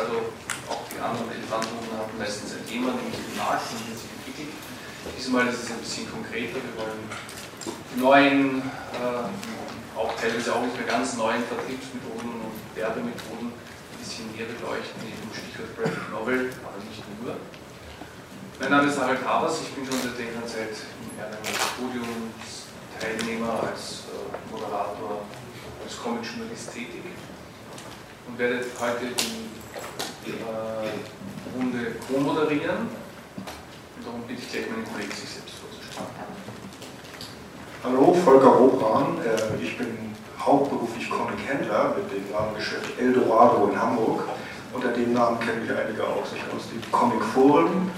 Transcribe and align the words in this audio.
Also 0.00 0.32
auch 0.64 0.80
die 0.88 0.96
anderen 0.96 1.28
Elefantenrunden 1.28 1.92
hatten 1.92 2.16
meistens 2.16 2.56
ein 2.56 2.64
Thema, 2.64 2.96
nämlich 2.96 3.20
den 3.20 3.36
Markt, 3.36 3.68
den 3.68 3.92
sich 3.92 4.08
entwickelt. 4.08 4.56
Diesmal 5.12 5.44
ist 5.52 5.60
es 5.60 5.76
ein 5.76 5.80
bisschen 5.84 6.08
konkreter. 6.08 6.56
Wir 6.56 6.74
wollen 6.80 7.04
neuen, 8.00 8.64
äh, 8.96 9.28
auch 9.92 10.16
teilweise 10.16 10.56
auch 10.56 10.64
nicht 10.64 10.72
mehr 10.72 10.88
ganz 10.88 11.20
neuen 11.20 11.44
Vertriebsmethoden 11.44 12.32
und 12.32 12.56
Werbemethoden 12.72 13.52
ein 13.52 13.98
bisschen 14.00 14.32
näher 14.32 14.48
beleuchten, 14.48 15.04
eben 15.04 15.28
Stichwort 15.36 15.76
Graphic 15.76 16.08
Novel, 16.08 16.48
aber 16.64 16.80
nicht 16.80 17.04
nur. 17.20 17.36
Mein 18.56 18.70
Name 18.72 18.88
ist 18.88 18.96
Harald 18.96 19.20
Havers, 19.20 19.60
ich 19.60 19.72
bin 19.76 19.84
schon 19.84 20.00
seit 20.00 20.16
längerer 20.16 20.48
Zeit 20.48 20.80
in 20.80 21.12
Erlangen 21.20 21.44
als 21.44 21.76
Podiumsteilnehmer, 21.76 23.68
als 23.68 24.08
äh, 24.08 24.32
Moderator, 24.48 25.28
als 25.84 25.92
Comic-Journalist 26.00 26.72
tätig 26.72 27.04
und 28.28 28.38
werde 28.38 28.64
heute 28.80 29.12
die 29.12 29.59
äh, 30.26 31.56
Runde 31.56 31.96
co-moderieren. 32.06 32.88
Darum 34.04 34.22
bitte 34.26 34.42
ich 34.42 34.50
gleich 34.50 34.70
meinen 34.70 34.84
Kollegen, 34.84 35.10
sich 35.10 35.28
selbst 35.28 35.54
vorzustellen. 35.56 36.08
Hallo, 37.84 38.14
Volker 38.14 38.58
Hobran. 38.58 39.18
Äh, 39.24 39.62
ich 39.62 39.76
bin 39.76 40.14
hauptberuflich 40.38 41.10
Comic-Händler 41.10 41.96
mit 41.96 42.10
dem 42.12 42.32
Namengeschäft 42.32 42.98
Eldorado 42.98 43.68
in 43.72 43.80
Hamburg. 43.80 44.24
Unter 44.72 44.88
dem 44.88 45.12
Namen 45.12 45.40
kennen 45.40 45.66
wir 45.66 45.78
einige 45.78 46.04
auch 46.04 46.24
sich 46.24 46.40
aus 46.54 46.68
dem 46.70 46.80
Comic-Forum 46.92 47.90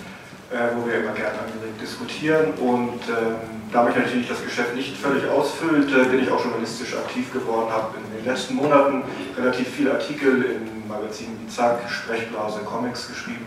äh, 0.52 0.76
wo 0.76 0.86
wir 0.86 1.00
immer 1.00 1.12
gerne 1.12 1.38
angeregt 1.38 1.80
diskutieren. 1.80 2.52
Und 2.60 3.00
ähm, 3.08 3.36
da 3.72 3.82
mich 3.84 3.96
natürlich 3.96 4.28
das 4.28 4.44
Geschäft 4.44 4.74
nicht 4.76 4.96
völlig 4.96 5.26
ausfüllt, 5.28 5.90
äh, 5.90 6.04
bin 6.04 6.22
ich 6.22 6.30
auch 6.30 6.42
journalistisch 6.42 6.94
aktiv 6.94 7.32
geworden, 7.32 7.72
habe 7.72 7.96
in 7.96 8.18
den 8.18 8.26
letzten 8.26 8.56
Monaten 8.56 9.02
relativ 9.36 9.68
viele 9.68 9.92
Artikel 9.92 10.44
in 10.44 10.86
Magazinen 10.86 11.38
wie 11.42 11.48
Zack, 11.48 11.88
Sprechblase, 11.88 12.60
Comics 12.60 13.08
geschrieben, 13.08 13.46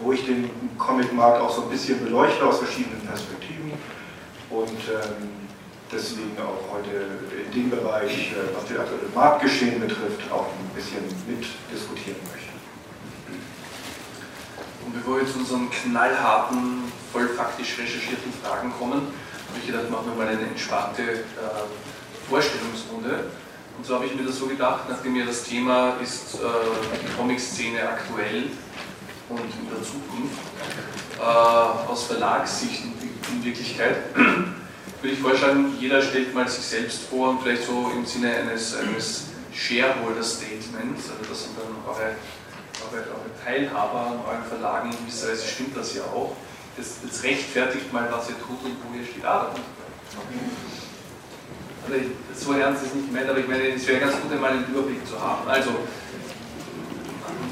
wo 0.00 0.12
ich 0.12 0.24
den 0.24 0.50
Comicmarkt 0.78 1.42
auch 1.42 1.50
so 1.50 1.62
ein 1.62 1.68
bisschen 1.68 2.02
beleuchte 2.02 2.44
aus 2.44 2.58
verschiedenen 2.58 3.00
Perspektiven. 3.00 3.72
Und 4.48 4.80
ähm, 4.88 5.28
deswegen 5.92 6.36
auch 6.38 6.72
heute 6.72 7.44
in 7.44 7.52
dem 7.52 7.70
Bereich, 7.70 8.32
äh, 8.32 8.54
was 8.54 8.64
das 8.68 8.78
aktuelle 8.78 9.08
Marktgeschehen 9.14 9.80
betrifft, 9.80 10.32
auch 10.32 10.46
ein 10.46 10.74
bisschen 10.74 11.02
mitdiskutieren 11.26 12.20
möchte. 12.32 12.35
Bevor 14.96 15.20
wir 15.20 15.26
zu 15.26 15.40
unseren 15.40 15.70
knallharten, 15.70 16.84
voll 17.12 17.28
faktisch 17.28 17.78
recherchierten 17.78 18.32
Fragen 18.42 18.72
kommen, 18.78 19.02
habe 19.48 19.58
ich 19.60 19.66
gedacht, 19.66 19.90
machen 19.90 20.06
wir 20.06 20.24
mal 20.24 20.32
eine 20.32 20.46
entspannte 20.46 21.02
äh, 21.02 22.28
Vorstellungsrunde. 22.30 23.24
Und 23.76 23.84
so 23.84 23.94
habe 23.94 24.06
ich 24.06 24.14
mir 24.14 24.24
das 24.24 24.38
so 24.38 24.46
gedacht, 24.46 24.88
nachdem 24.88 25.16
ja 25.16 25.26
das 25.26 25.44
Thema 25.44 25.96
ist 26.02 26.36
äh, 26.36 26.38
die 27.02 27.14
Comic-Szene 27.14 27.86
aktuell 27.86 28.44
und 29.28 29.40
in 29.40 29.68
der 29.68 29.82
Zukunft, 29.82 30.38
äh, 31.18 31.90
aus 31.90 32.04
Verlagssicht 32.04 32.84
in, 32.84 33.36
in 33.36 33.44
Wirklichkeit, 33.44 33.96
würde 34.14 35.14
ich 35.14 35.18
vorschlagen, 35.18 35.74
jeder 35.78 36.00
stellt 36.00 36.34
mal 36.34 36.48
sich 36.48 36.64
selbst 36.64 37.02
vor 37.10 37.30
und 37.30 37.42
vielleicht 37.42 37.64
so 37.64 37.92
im 37.94 38.06
Sinne 38.06 38.34
eines, 38.34 38.74
eines 38.76 39.24
Shareholder-Statements, 39.52 41.10
also 41.10 41.28
das 41.28 41.42
sind 41.42 41.52
dann 41.58 41.74
eure 41.86 42.14
eure, 42.92 43.02
eure 43.02 43.44
Teilhaber 43.44 44.00
an 44.00 44.18
euren 44.26 44.44
Verlagen 44.48 44.90
in 44.90 44.98
gewisser 44.98 45.28
Weise 45.28 45.46
stimmt 45.46 45.76
das 45.76 45.94
ja 45.94 46.02
auch. 46.02 46.36
Das, 46.76 46.96
das 47.02 47.22
rechtfertigt 47.22 47.92
mal, 47.92 48.08
was 48.10 48.28
ihr 48.28 48.36
tut 48.36 48.62
und 48.64 48.76
wo 48.84 48.98
ihr 48.98 49.04
steht. 49.04 49.24
Ah, 49.24 49.50
also 51.86 52.00
ich, 52.00 52.38
so 52.38 52.52
ernst 52.52 52.84
ist 52.84 52.94
nicht 52.94 53.08
gemeint, 53.08 53.30
aber 53.30 53.38
ich 53.38 53.48
meine, 53.48 53.68
es 53.68 53.86
wäre 53.86 54.00
ganz 54.00 54.20
gut, 54.20 54.32
einmal 54.32 54.50
einen 54.50 54.66
Überblick 54.66 55.06
zu 55.06 55.20
haben. 55.20 55.48
Also, 55.48 55.70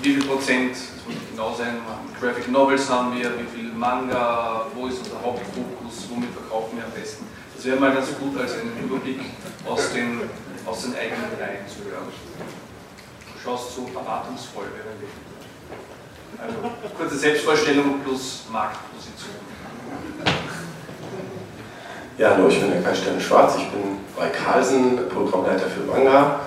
wie 0.02 0.14
viel 0.14 0.24
Prozent, 0.24 0.72
das 0.72 1.06
muss 1.06 1.14
nicht 1.14 1.30
genau 1.30 1.54
sein, 1.54 1.76
Graphic 2.20 2.50
Novels 2.50 2.88
haben 2.90 3.16
wir, 3.16 3.30
wie 3.38 3.46
viel 3.56 3.72
Manga, 3.72 4.66
wo 4.74 4.88
ist 4.88 4.98
unser 4.98 5.22
Hauptfokus, 5.22 6.06
womit 6.10 6.30
verkaufen 6.32 6.76
wir 6.76 6.84
am 6.84 6.90
besten. 6.90 7.26
Das 7.56 7.64
wäre 7.64 7.76
mal 7.78 7.94
ganz 7.94 8.08
gut 8.18 8.36
als 8.36 8.52
einen 8.54 8.76
Überblick 8.82 9.20
aus 9.66 9.92
den, 9.92 10.20
aus 10.66 10.82
den 10.82 10.94
eigenen 10.96 11.30
Reihen 11.40 11.66
zu 11.66 11.88
hören 11.90 12.12
schaust 13.44 13.74
so 13.76 13.82
erwartungsvoll 13.94 14.64
Also 16.40 16.54
kurze 16.96 17.16
Selbstvorstellung 17.16 18.00
plus 18.02 18.44
Marktposition. 18.50 19.34
Ja, 22.16 22.30
hallo, 22.30 22.48
ich 22.48 22.60
bin 22.60 22.70
der 22.70 22.82
Kai 22.82 22.94
Schwarz, 23.20 23.56
ich 23.56 23.68
bin 23.70 23.98
bei 24.16 24.28
Carlsen 24.28 25.08
Programmleiter 25.08 25.66
für 25.66 25.80
Manga. 25.80 26.40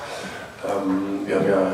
Ähm, 0.66 1.22
wir 1.26 1.36
haben 1.36 1.48
ja 1.48 1.72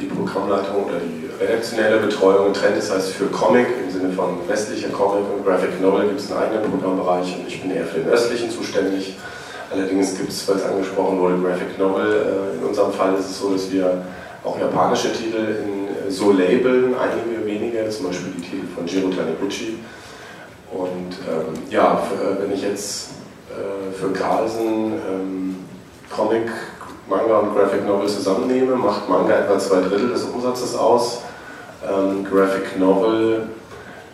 die 0.00 0.06
Programmleitung 0.06 0.84
oder 0.84 1.00
die 1.00 1.28
redaktionelle 1.38 1.98
Betreuung 1.98 2.52
getrennt, 2.52 2.78
das 2.78 2.90
heißt 2.90 3.12
für 3.12 3.26
Comic 3.26 3.66
im 3.84 3.90
Sinne 3.90 4.12
von 4.12 4.48
westlicher 4.48 4.88
Comic 4.88 5.24
und 5.32 5.44
Graphic 5.44 5.80
Novel 5.80 6.08
gibt 6.08 6.20
es 6.20 6.32
einen 6.32 6.42
eigenen 6.42 6.70
Programmbereich 6.70 7.36
und 7.36 7.46
ich 7.46 7.60
bin 7.60 7.72
eher 7.72 7.84
für 7.84 8.00
den 8.00 8.08
östlichen 8.08 8.50
zuständig. 8.50 9.18
Allerdings 9.70 10.16
gibt 10.16 10.30
es, 10.30 10.48
weil 10.48 10.56
es 10.56 10.64
angesprochen 10.64 11.18
wurde, 11.18 11.36
Graphic 11.38 11.78
Novel. 11.78 12.52
Äh, 12.54 12.58
in 12.58 12.64
unserem 12.64 12.92
Fall 12.92 13.14
ist 13.14 13.30
es 13.30 13.38
so, 13.38 13.52
dass 13.52 13.70
wir 13.70 14.02
auch 14.46 14.58
japanische 14.58 15.12
Titel 15.12 15.36
in 15.36 16.08
äh, 16.08 16.10
so 16.10 16.32
labeln, 16.32 16.94
einige 16.94 17.44
wenige, 17.44 17.88
zum 17.90 18.06
Beispiel 18.06 18.32
die 18.36 18.42
Titel 18.42 18.66
von 18.74 18.86
Jiro 18.86 19.08
Taniguchi. 19.08 19.78
Und 20.72 21.16
ähm, 21.28 21.62
ja, 21.70 21.96
für, 21.96 22.14
äh, 22.14 22.42
wenn 22.42 22.52
ich 22.52 22.62
jetzt 22.62 23.10
äh, 23.50 23.92
für 23.92 24.12
Carlsen 24.12 24.92
ähm, 25.08 25.56
Comic, 26.14 26.48
Manga 27.08 27.38
und 27.38 27.54
Graphic 27.54 27.86
Novel 27.86 28.08
zusammennehme, 28.08 28.76
macht 28.76 29.08
Manga 29.08 29.36
etwa 29.36 29.58
zwei 29.58 29.80
Drittel 29.80 30.10
des 30.10 30.24
Umsatzes 30.24 30.74
aus. 30.74 31.22
Ähm, 31.88 32.24
Graphic 32.24 32.78
Novel, 32.78 33.48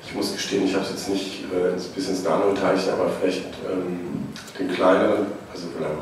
ich 0.04 0.14
muss 0.14 0.32
gestehen, 0.32 0.64
ich 0.64 0.74
habe 0.74 0.84
es 0.84 0.90
jetzt 0.90 1.08
nicht 1.08 1.44
äh, 1.44 1.78
bis 1.94 2.08
ins 2.08 2.24
Nano-Teilchen, 2.24 2.92
aber 2.92 3.08
vielleicht 3.20 3.44
ähm, 3.70 4.28
den 4.58 4.70
kleineren, 4.72 5.26
also 5.52 5.66
vielleicht 5.76 5.94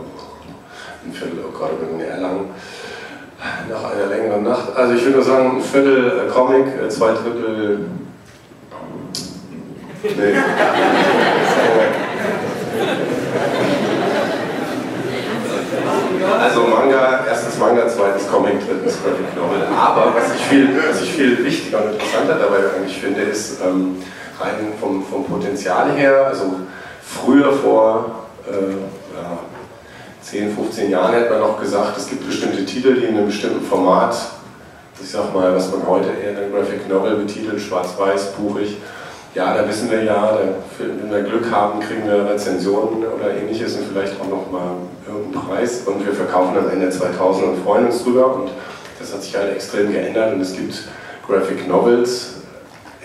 ein 1.04 1.12
Viertel, 1.12 1.38
gerade 1.56 1.74
bei 1.74 2.04
Erlangen, 2.04 2.50
nach 3.69 3.93
einer 3.93 4.06
längeren 4.06 4.45
Nacht. 4.45 4.77
Also 4.77 4.95
ich 4.95 5.03
würde 5.05 5.17
nur 5.17 5.25
sagen, 5.25 5.56
ein 5.56 5.62
Viertel 5.62 6.27
äh, 6.27 6.31
Comic, 6.31 6.67
äh, 6.67 6.89
zwei 6.89 7.12
Drittel. 7.12 7.87
Nee. 10.03 10.11
Also 16.41 16.62
Manga, 16.62 17.25
erstens 17.28 17.59
Manga, 17.59 17.87
zweitens 17.89 18.28
Comic, 18.31 18.55
drittens 18.67 18.99
Graphic 19.03 19.37
Novel. 19.37 19.67
Aber 19.77 20.15
was 20.15 20.34
ich 20.34 20.41
viel, 20.43 20.69
was 20.89 21.03
ich 21.03 21.12
viel 21.12 21.45
wichtiger 21.45 21.84
und 21.84 21.93
interessanter 21.93 22.34
dabei 22.34 22.59
eigentlich 22.77 22.99
finde, 22.99 23.22
ist 23.22 23.61
ähm, 23.62 24.03
rein 24.41 24.72
vom, 24.81 25.05
vom 25.05 25.25
Potenzial 25.25 25.93
her, 25.93 26.27
also 26.27 26.61
früher 27.03 27.53
vor 27.53 28.27
äh, 28.49 28.53
ja, 28.53 29.39
10, 30.22 30.55
15 30.55 30.91
Jahren 30.91 31.15
hätte 31.15 31.31
man 31.31 31.41
noch 31.41 31.61
gesagt, 31.61 31.97
es 31.97 32.09
gibt 32.09 32.27
bestimmte 32.27 32.65
Titel, 32.65 32.95
die 32.95 33.07
in 33.07 33.17
einem 33.17 33.27
bestimmten 33.27 33.65
Format, 33.65 34.15
ich 35.01 35.11
sag 35.11 35.34
mal, 35.34 35.55
was 35.55 35.71
man 35.71 35.87
heute 35.87 36.09
eher 36.09 36.39
ein 36.39 36.53
Graphic 36.53 36.89
Novel 36.89 37.17
betitelt, 37.17 37.61
schwarz-weiß, 37.61 38.33
buchig, 38.33 38.77
ja, 39.34 39.55
da 39.55 39.67
wissen 39.69 39.91
wir 39.91 40.03
ja, 40.03 40.39
wenn 40.78 41.11
wir 41.11 41.22
Glück 41.22 41.51
haben, 41.53 41.78
kriegen 41.81 42.05
wir 42.05 42.28
Rezensionen 42.28 43.05
oder 43.05 43.34
ähnliches 43.34 43.77
und 43.77 43.87
vielleicht 43.87 44.21
auch 44.21 44.27
noch 44.27 44.51
mal 44.51 44.72
irgendeinen 45.07 45.47
Preis 45.47 45.83
und 45.87 46.05
wir 46.05 46.13
verkaufen 46.13 46.59
am 46.59 46.69
Ende 46.69 46.91
2000 46.91 47.47
und 47.47 47.65
freuen 47.65 47.87
uns 47.87 48.03
drüber 48.03 48.34
und 48.34 48.51
das 48.99 49.15
hat 49.15 49.22
sich 49.22 49.37
halt 49.37 49.55
extrem 49.55 49.93
geändert 49.93 50.34
und 50.34 50.41
es 50.41 50.53
gibt 50.53 50.75
Graphic 51.27 51.69
Novels 51.69 52.34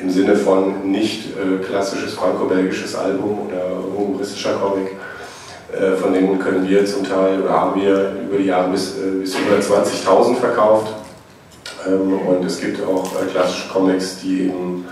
im 0.01 0.09
Sinne 0.09 0.35
von 0.35 0.91
nicht 0.91 1.37
äh, 1.37 1.63
klassisches 1.63 2.15
franco-belgisches 2.15 2.95
Album 2.95 3.47
oder 3.47 3.61
humoristischer 3.95 4.55
Comic, 4.55 4.95
von 6.01 6.13
denen 6.13 6.39
können 6.39 6.67
wir 6.67 6.85
zum 6.85 7.03
Teil 7.03 7.41
oder 7.41 7.51
haben 7.51 7.81
wir 7.81 8.13
über 8.27 8.37
die 8.37 8.45
Jahre 8.45 8.69
bis, 8.69 8.97
äh, 8.97 9.19
bis 9.19 9.35
über 9.35 9.57
20.000 9.57 10.35
verkauft. 10.37 10.93
Ähm, 11.87 12.19
und 12.19 12.45
es 12.45 12.59
gibt 12.59 12.85
auch 12.85 13.05
äh, 13.21 13.25
klassische 13.31 13.69
Comics, 13.69 14.19
die 14.21 14.43
eben 14.43 14.85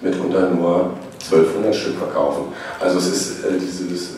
mitunter 0.00 0.50
nur 0.50 0.90
1200 1.30 1.74
Stück 1.74 1.98
verkaufen. 1.98 2.44
Also 2.80 2.98
es 2.98 3.08
ist 3.08 3.36
dieses 3.60 4.14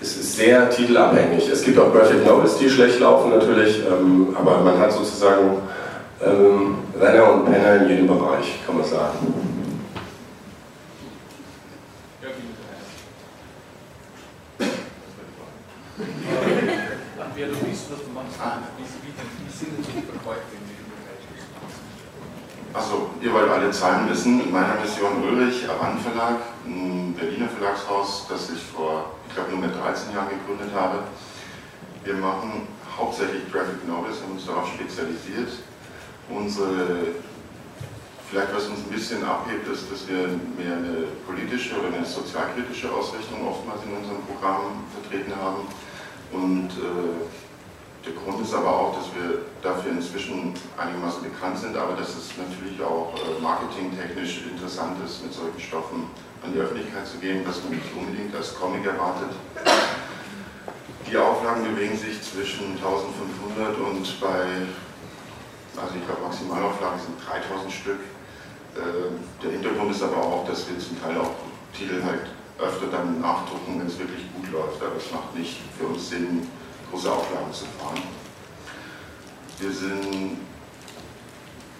es 0.00 0.16
ist 0.16 0.36
sehr 0.36 0.68
titelabhängig. 0.70 1.48
Es 1.50 1.62
gibt 1.64 1.78
auch 1.78 1.92
Graphic 1.92 2.24
Novels, 2.24 2.58
die 2.58 2.68
schlecht 2.68 3.00
laufen 3.00 3.30
natürlich, 3.30 3.80
ähm, 3.80 4.36
aber 4.38 4.58
man 4.60 4.78
hat 4.78 4.92
sozusagen 4.92 5.58
ähm, 6.24 6.76
Renner 7.00 7.32
und 7.32 7.46
Penner 7.46 7.82
in 7.82 7.88
jedem 7.88 8.06
Bereich, 8.06 8.60
kann 8.66 8.76
man 8.76 8.84
sagen. 8.84 9.45
Wer 17.36 17.48
du 17.48 17.56
bist, 17.68 17.92
was 17.92 18.00
du 18.00 18.10
machst, 18.16 18.40
wie, 18.80 18.88
wie, 19.04 19.12
wie 19.12 19.52
sind 19.52 19.76
denn 19.76 19.84
so 19.84 19.92
die 19.92 20.06
Verkäufe 20.08 20.56
in 20.56 20.64
Bereich? 20.88 21.24
Achso, 22.72 23.10
ihr 23.20 23.32
wollt 23.32 23.50
alle 23.50 23.70
Zahlen 23.70 24.08
wissen. 24.08 24.50
Mein 24.50 24.66
Name 24.68 24.84
ist 24.84 24.98
Johann 24.98 25.22
Ulrich, 25.22 25.68
Avan 25.68 26.00
Verlag. 26.00 26.40
Hm, 26.64 27.14
Verlagshaus, 27.56 28.26
das 28.28 28.50
ich 28.50 28.62
vor, 28.62 29.12
ich 29.28 29.34
glaube, 29.34 29.50
nur 29.50 29.60
mit 29.60 29.76
13 29.76 30.14
Jahren 30.14 30.28
gegründet 30.28 30.72
habe. 30.74 31.04
Wir 32.04 32.14
machen 32.14 32.68
hauptsächlich 32.96 33.50
Graphic 33.52 33.86
Novels, 33.86 34.20
haben 34.22 34.32
uns 34.32 34.46
darauf 34.46 34.68
spezialisiert. 34.72 35.52
Unsere, 36.28 37.20
vielleicht 38.28 38.54
was 38.54 38.66
uns 38.66 38.80
ein 38.80 38.92
bisschen 38.92 39.24
abhebt, 39.24 39.68
ist, 39.68 39.92
dass 39.92 40.08
wir 40.08 40.28
mehr 40.56 40.76
eine 40.76 41.12
politische 41.26 41.78
oder 41.78 41.92
eine 41.92 42.04
sozialkritische 42.04 42.92
Ausrichtung 42.92 43.46
oftmals 43.46 43.84
in 43.84 43.92
unserem 43.92 44.24
Programm 44.24 44.84
vertreten 44.96 45.32
haben. 45.36 45.68
Und 46.32 46.70
äh, 46.70 48.06
der 48.06 48.14
Grund 48.14 48.40
ist 48.40 48.54
aber 48.54 48.70
auch, 48.70 48.94
dass 48.96 49.06
wir 49.14 49.42
dafür 49.62 49.92
inzwischen 49.92 50.54
einigermaßen 50.78 51.22
bekannt 51.22 51.58
sind, 51.58 51.76
aber 51.76 51.94
dass 51.94 52.10
es 52.10 52.30
natürlich 52.38 52.80
auch 52.82 53.14
äh, 53.18 53.42
marketingtechnisch 53.42 54.46
interessant 54.46 54.96
ist, 55.04 55.22
mit 55.22 55.32
solchen 55.34 55.60
Stoffen 55.60 56.06
an 56.44 56.52
die 56.52 56.60
Öffentlichkeit 56.60 57.06
zu 57.06 57.18
gehen, 57.18 57.42
was 57.46 57.62
man 57.64 57.74
nicht 57.74 57.90
unbedingt 57.96 58.34
als 58.34 58.54
Comic 58.54 58.86
erwartet. 58.86 59.34
Die 61.10 61.16
Auflagen 61.16 61.64
bewegen 61.64 61.96
sich 61.96 62.22
zwischen 62.22 62.78
1500 62.78 63.78
und 63.78 64.20
bei, 64.20 64.70
also 65.74 65.94
ich 65.98 66.06
glaube 66.06 66.22
Maximalauflagen 66.22 67.00
sind 67.00 67.18
3000 67.26 67.72
Stück. 67.72 68.00
Äh, 68.78 69.42
der 69.42 69.50
Hintergrund 69.50 69.90
ist 69.90 70.02
aber 70.02 70.18
auch, 70.18 70.46
dass 70.46 70.68
wir 70.68 70.78
zum 70.78 71.00
Teil 71.02 71.18
auch 71.18 71.34
Titel 71.72 72.02
halt 72.04 72.35
öfter 72.58 72.86
dann 72.86 73.20
nachdrucken, 73.20 73.78
wenn 73.78 73.86
es 73.86 73.98
wirklich 73.98 74.24
gut 74.34 74.50
läuft. 74.52 74.82
Aber 74.82 74.96
es 74.96 75.10
macht 75.12 75.36
nicht 75.36 75.58
für 75.78 75.86
uns 75.86 76.08
Sinn, 76.08 76.48
große 76.90 77.10
Auflagen 77.10 77.52
zu 77.52 77.64
fahren. 77.78 78.02
Wir 79.58 79.72
sind 79.72 80.38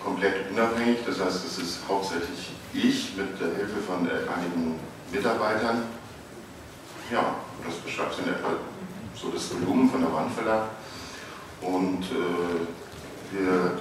komplett 0.03 0.51
unabhängig, 0.51 0.99
das 1.07 1.21
heißt, 1.21 1.45
es 1.45 1.59
ist 1.59 1.79
hauptsächlich 1.89 2.53
ich 2.73 3.17
mit 3.17 3.41
der 3.41 3.49
Hilfe 3.57 3.81
von 3.87 3.99
einigen 3.99 4.79
Mitarbeitern. 5.13 5.83
Ja, 7.11 7.37
das 7.65 7.75
beschreibt 7.77 8.19
in 8.19 8.29
etwa 8.29 8.51
so 9.15 9.31
das 9.31 9.53
Volumen 9.53 9.91
von 9.91 10.01
der 10.01 10.13
Wandverlag. 10.13 10.69
Und 11.63 12.03
äh, 12.05 13.33
wir 13.33 13.81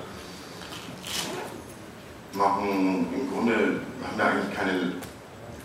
machen 2.33 3.07
im 3.13 3.29
Grunde, 3.29 3.81
haben 4.03 4.17
wir 4.17 4.25
eigentlich 4.25 4.55
keine 4.55 4.93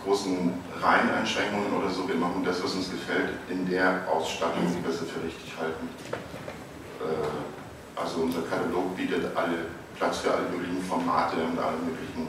großen 0.05 0.53
Reiheneinschränkungen 0.81 1.73
oder 1.73 1.91
so. 1.91 2.09
Wir 2.09 2.17
machen 2.17 2.43
das, 2.45 2.63
was 2.63 2.75
uns 2.75 2.91
gefällt, 2.91 3.31
in 3.49 3.69
der 3.69 4.07
Ausstattung, 4.11 4.65
wie 4.65 4.85
wir 4.85 4.93
für 4.93 5.23
richtig 5.25 5.53
halten. 5.59 5.89
Äh, 7.01 8.01
also 8.01 8.21
unser 8.23 8.43
Katalog 8.43 8.97
bietet 8.97 9.37
alle 9.37 9.67
Platz 9.97 10.19
für 10.19 10.33
alle 10.33 10.49
möglichen 10.49 10.83
Formate 10.83 11.37
und 11.37 11.59
alle 11.59 11.77
möglichen 11.77 12.29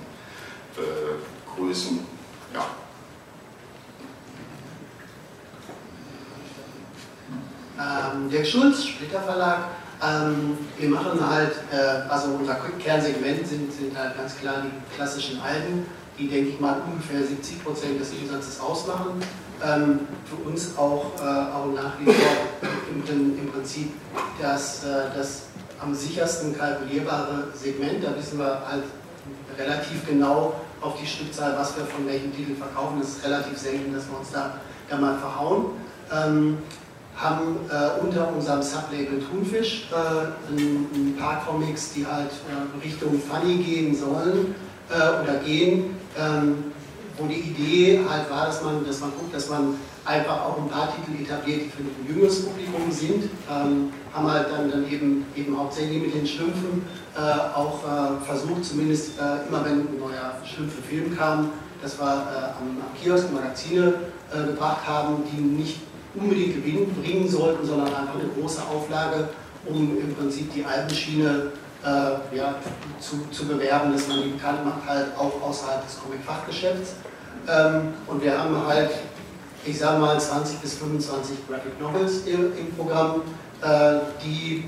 äh, 0.77 1.55
Größen. 1.55 1.99
Ja. 2.53 2.65
Ähm, 7.79 8.29
Dirk 8.29 8.45
Schulz, 8.45 8.83
Splitter 8.83 9.21
Verlag. 9.21 9.59
Ähm, 10.03 10.57
wir 10.77 10.89
machen 10.89 11.19
halt, 11.25 11.53
äh, 11.71 12.09
also 12.09 12.31
unser 12.31 12.55
Kernsegment 12.79 13.47
sind, 13.47 13.71
sind 13.71 13.97
halt 13.97 14.17
ganz 14.17 14.37
klar 14.37 14.63
die 14.63 14.95
klassischen 14.95 15.39
Alben, 15.41 15.85
die 16.21 16.27
denke 16.27 16.51
ich 16.51 16.59
mal 16.59 16.81
ungefähr 16.85 17.25
70 17.25 17.63
Prozent 17.63 17.99
des 17.99 18.11
Umsatzes 18.13 18.59
ausmachen. 18.59 19.21
Ähm, 19.63 19.99
für 20.25 20.49
uns 20.49 20.77
auch, 20.77 21.05
äh, 21.17 21.21
auch 21.21 21.67
nach 21.73 21.99
wie 21.99 22.05
vor 22.05 22.61
im, 23.09 23.37
im 23.37 23.51
Prinzip 23.51 23.91
das, 24.39 24.83
äh, 24.83 25.15
das 25.15 25.43
am 25.81 25.93
sichersten 25.93 26.55
kalkulierbare 26.55 27.47
Segment. 27.55 28.03
Da 28.03 28.15
wissen 28.15 28.37
wir 28.37 28.61
halt 28.67 28.83
relativ 29.57 30.05
genau 30.07 30.53
auf 30.79 30.99
die 30.99 31.07
Stückzahl, 31.07 31.55
was 31.57 31.75
wir 31.75 31.85
von 31.85 32.07
welchem 32.07 32.35
Titel 32.35 32.55
verkaufen. 32.55 33.01
Es 33.01 33.17
ist 33.17 33.25
relativ 33.25 33.57
selten, 33.57 33.93
dass 33.93 34.07
wir 34.09 34.19
uns 34.19 34.31
da, 34.31 34.55
da 34.89 34.97
mal 34.97 35.17
verhauen. 35.17 35.65
Ähm, 36.11 36.57
haben 37.15 37.57
äh, 37.69 38.01
unter 38.01 38.33
unserem 38.33 38.61
Sublabel 38.61 39.21
Thunfisch 39.21 39.89
äh, 39.91 40.51
ein, 40.51 40.87
ein, 40.93 41.15
paar 41.19 41.45
Comics, 41.45 41.93
die 41.93 42.05
halt 42.05 42.31
äh, 42.31 42.83
Richtung 42.83 43.19
Funny 43.19 43.57
gehen 43.57 43.95
sollen 43.95 44.55
äh, 44.89 45.23
oder 45.23 45.35
gehen, 45.45 45.95
ähm, 46.17 46.71
wo 47.17 47.27
die 47.27 47.39
Idee 47.39 48.01
halt 48.09 48.29
war, 48.29 48.47
dass 48.47 48.63
man, 48.63 48.85
dass 48.85 48.99
man 48.99 49.11
guckt, 49.11 49.33
dass 49.33 49.49
man 49.49 49.75
einfach 50.05 50.45
auch 50.45 50.57
ein 50.57 50.69
paar 50.69 50.93
Titel 50.95 51.21
etabliert, 51.21 51.61
die 51.65 51.69
für 51.69 51.83
ein 51.83 52.07
jüngeres 52.07 52.45
Publikum 52.45 52.91
sind. 52.91 53.29
Ähm, 53.49 53.91
haben 54.13 54.31
halt 54.31 54.47
dann, 54.51 54.69
dann 54.69 54.91
eben, 54.91 55.25
eben 55.35 55.57
hauptsächlich 55.57 56.01
mit 56.01 56.13
den 56.13 56.27
Schlümpfen 56.27 56.83
äh, 57.15 57.19
auch 57.55 57.79
äh, 57.83 58.25
versucht, 58.25 58.65
zumindest 58.65 59.19
äh, 59.19 59.47
immer 59.47 59.63
wenn 59.63 59.81
ein 59.81 59.99
neuer 59.99 60.35
Schlümpfe-Film 60.43 61.15
kam, 61.17 61.51
dass 61.81 61.99
wir 61.99 62.05
äh, 62.05 62.59
am, 62.59 62.77
am 62.81 63.01
Kiosk 63.01 63.31
Magazine 63.31 63.93
äh, 64.33 64.47
gebracht 64.47 64.85
haben, 64.85 65.23
die 65.31 65.41
nicht 65.41 65.79
unbedingt 66.13 66.55
Gewinn 66.55 66.93
bringen 66.93 67.29
sollten, 67.29 67.65
sondern 67.65 67.87
einfach 67.87 68.15
eine 68.15 68.29
große 68.37 68.61
Auflage, 68.63 69.29
um 69.65 69.97
im 69.97 70.13
Prinzip 70.15 70.53
die 70.53 70.65
Albenschiene 70.65 71.51
äh, 71.83 72.35
ja, 72.35 72.55
zu, 72.99 73.27
zu 73.31 73.47
bewerben, 73.47 73.93
dass 73.93 74.07
man 74.07 74.23
die 74.23 74.29
bekannt 74.29 74.65
macht, 74.65 74.87
halt 74.87 75.07
auch 75.17 75.41
außerhalb 75.41 75.85
des 75.85 75.99
Comic-Fachgeschäfts. 75.99 76.93
Ähm, 77.47 77.93
und 78.07 78.23
wir 78.23 78.37
haben 78.37 78.55
halt, 78.67 78.91
ich 79.65 79.79
sage 79.79 79.99
mal, 79.99 80.19
20 80.19 80.59
bis 80.59 80.75
25 80.75 81.47
Graphic 81.47 81.79
Novels 81.79 82.25
im, 82.25 82.57
im 82.57 82.75
Programm, 82.75 83.21
äh, 83.61 83.99
die 84.23 84.65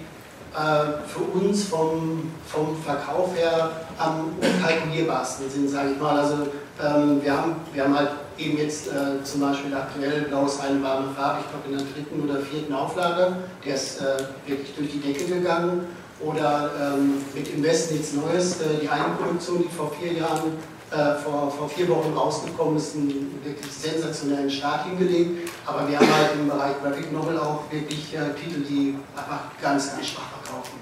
äh, 0.54 1.07
für 1.07 1.24
uns 1.39 1.65
vom, 1.65 2.31
vom 2.45 2.77
Verkauf 2.83 3.36
her 3.36 3.71
am 3.98 4.36
unkalkulierbarsten 4.39 5.50
sind, 5.50 5.69
sage 5.69 5.92
ich 5.92 6.00
mal. 6.01 6.19
Also 6.19 6.48
ähm, 6.83 7.21
wir, 7.24 7.36
haben, 7.36 7.56
wir 7.74 7.83
haben 7.83 7.98
halt 7.98 8.12
eben 8.38 8.57
jetzt 8.57 8.88
äh, 8.88 9.24
zum 9.24 9.42
Beispiel 9.42 9.74
aktuell 9.74 10.21
Blaues 10.24 10.60
eine 10.60 10.81
warme 10.83 11.12
Farbe, 11.15 11.42
ich 11.42 11.50
glaube 11.50 11.69
in 11.69 11.77
der 11.77 11.88
dritten 11.94 12.29
oder 12.29 12.39
vierten 12.39 12.74
Auflage, 12.74 13.36
der 13.65 13.75
ist 13.75 14.01
äh, 14.01 14.17
wirklich 14.46 14.75
durch 14.75 14.91
die 14.91 15.00
Decke 15.00 15.25
gegangen. 15.25 15.88
Oder 16.25 16.72
ähm, 16.80 17.24
mit 17.34 17.48
Invest 17.50 17.92
nichts 17.92 18.13
Neues, 18.13 18.62
äh, 18.62 18.80
die 18.82 18.89
Eigenproduktion, 18.89 19.63
die 19.63 19.70
vor 19.70 19.92
vier 19.92 20.13
Jahren 20.13 20.53
äh, 20.94 21.15
vor, 21.15 21.50
vor 21.50 21.68
vier 21.68 21.89
Wochen 21.89 22.13
rausgekommen 22.13 22.77
ist, 22.77 22.96
einen 22.96 23.39
wirklich 23.44 23.72
sensationellen 23.72 24.50
Start 24.50 24.86
hingelegt. 24.86 25.50
Aber 25.65 25.88
wir 25.88 26.00
haben 26.00 26.13
halt 26.13 26.34
im 26.39 26.48
Bereich 26.48 26.75
Graphic 26.84 27.12
Novel 27.12 27.38
auch 27.39 27.63
wirklich 27.72 28.13
äh, 28.13 28.34
Titel, 28.39 28.62
die 28.62 28.96
einfach 29.15 29.42
ganz, 29.60 29.92
ganz 29.92 30.08
schwach 30.08 30.30
verkaufen. 30.44 30.80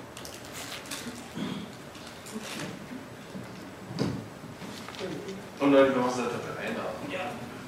Und 5.60 5.72
dann 5.72 5.96
noch 5.96 6.10
seid 6.10 6.26
ihr 6.26 6.70
einladen. 6.70 7.08
Ja. 7.10 7.20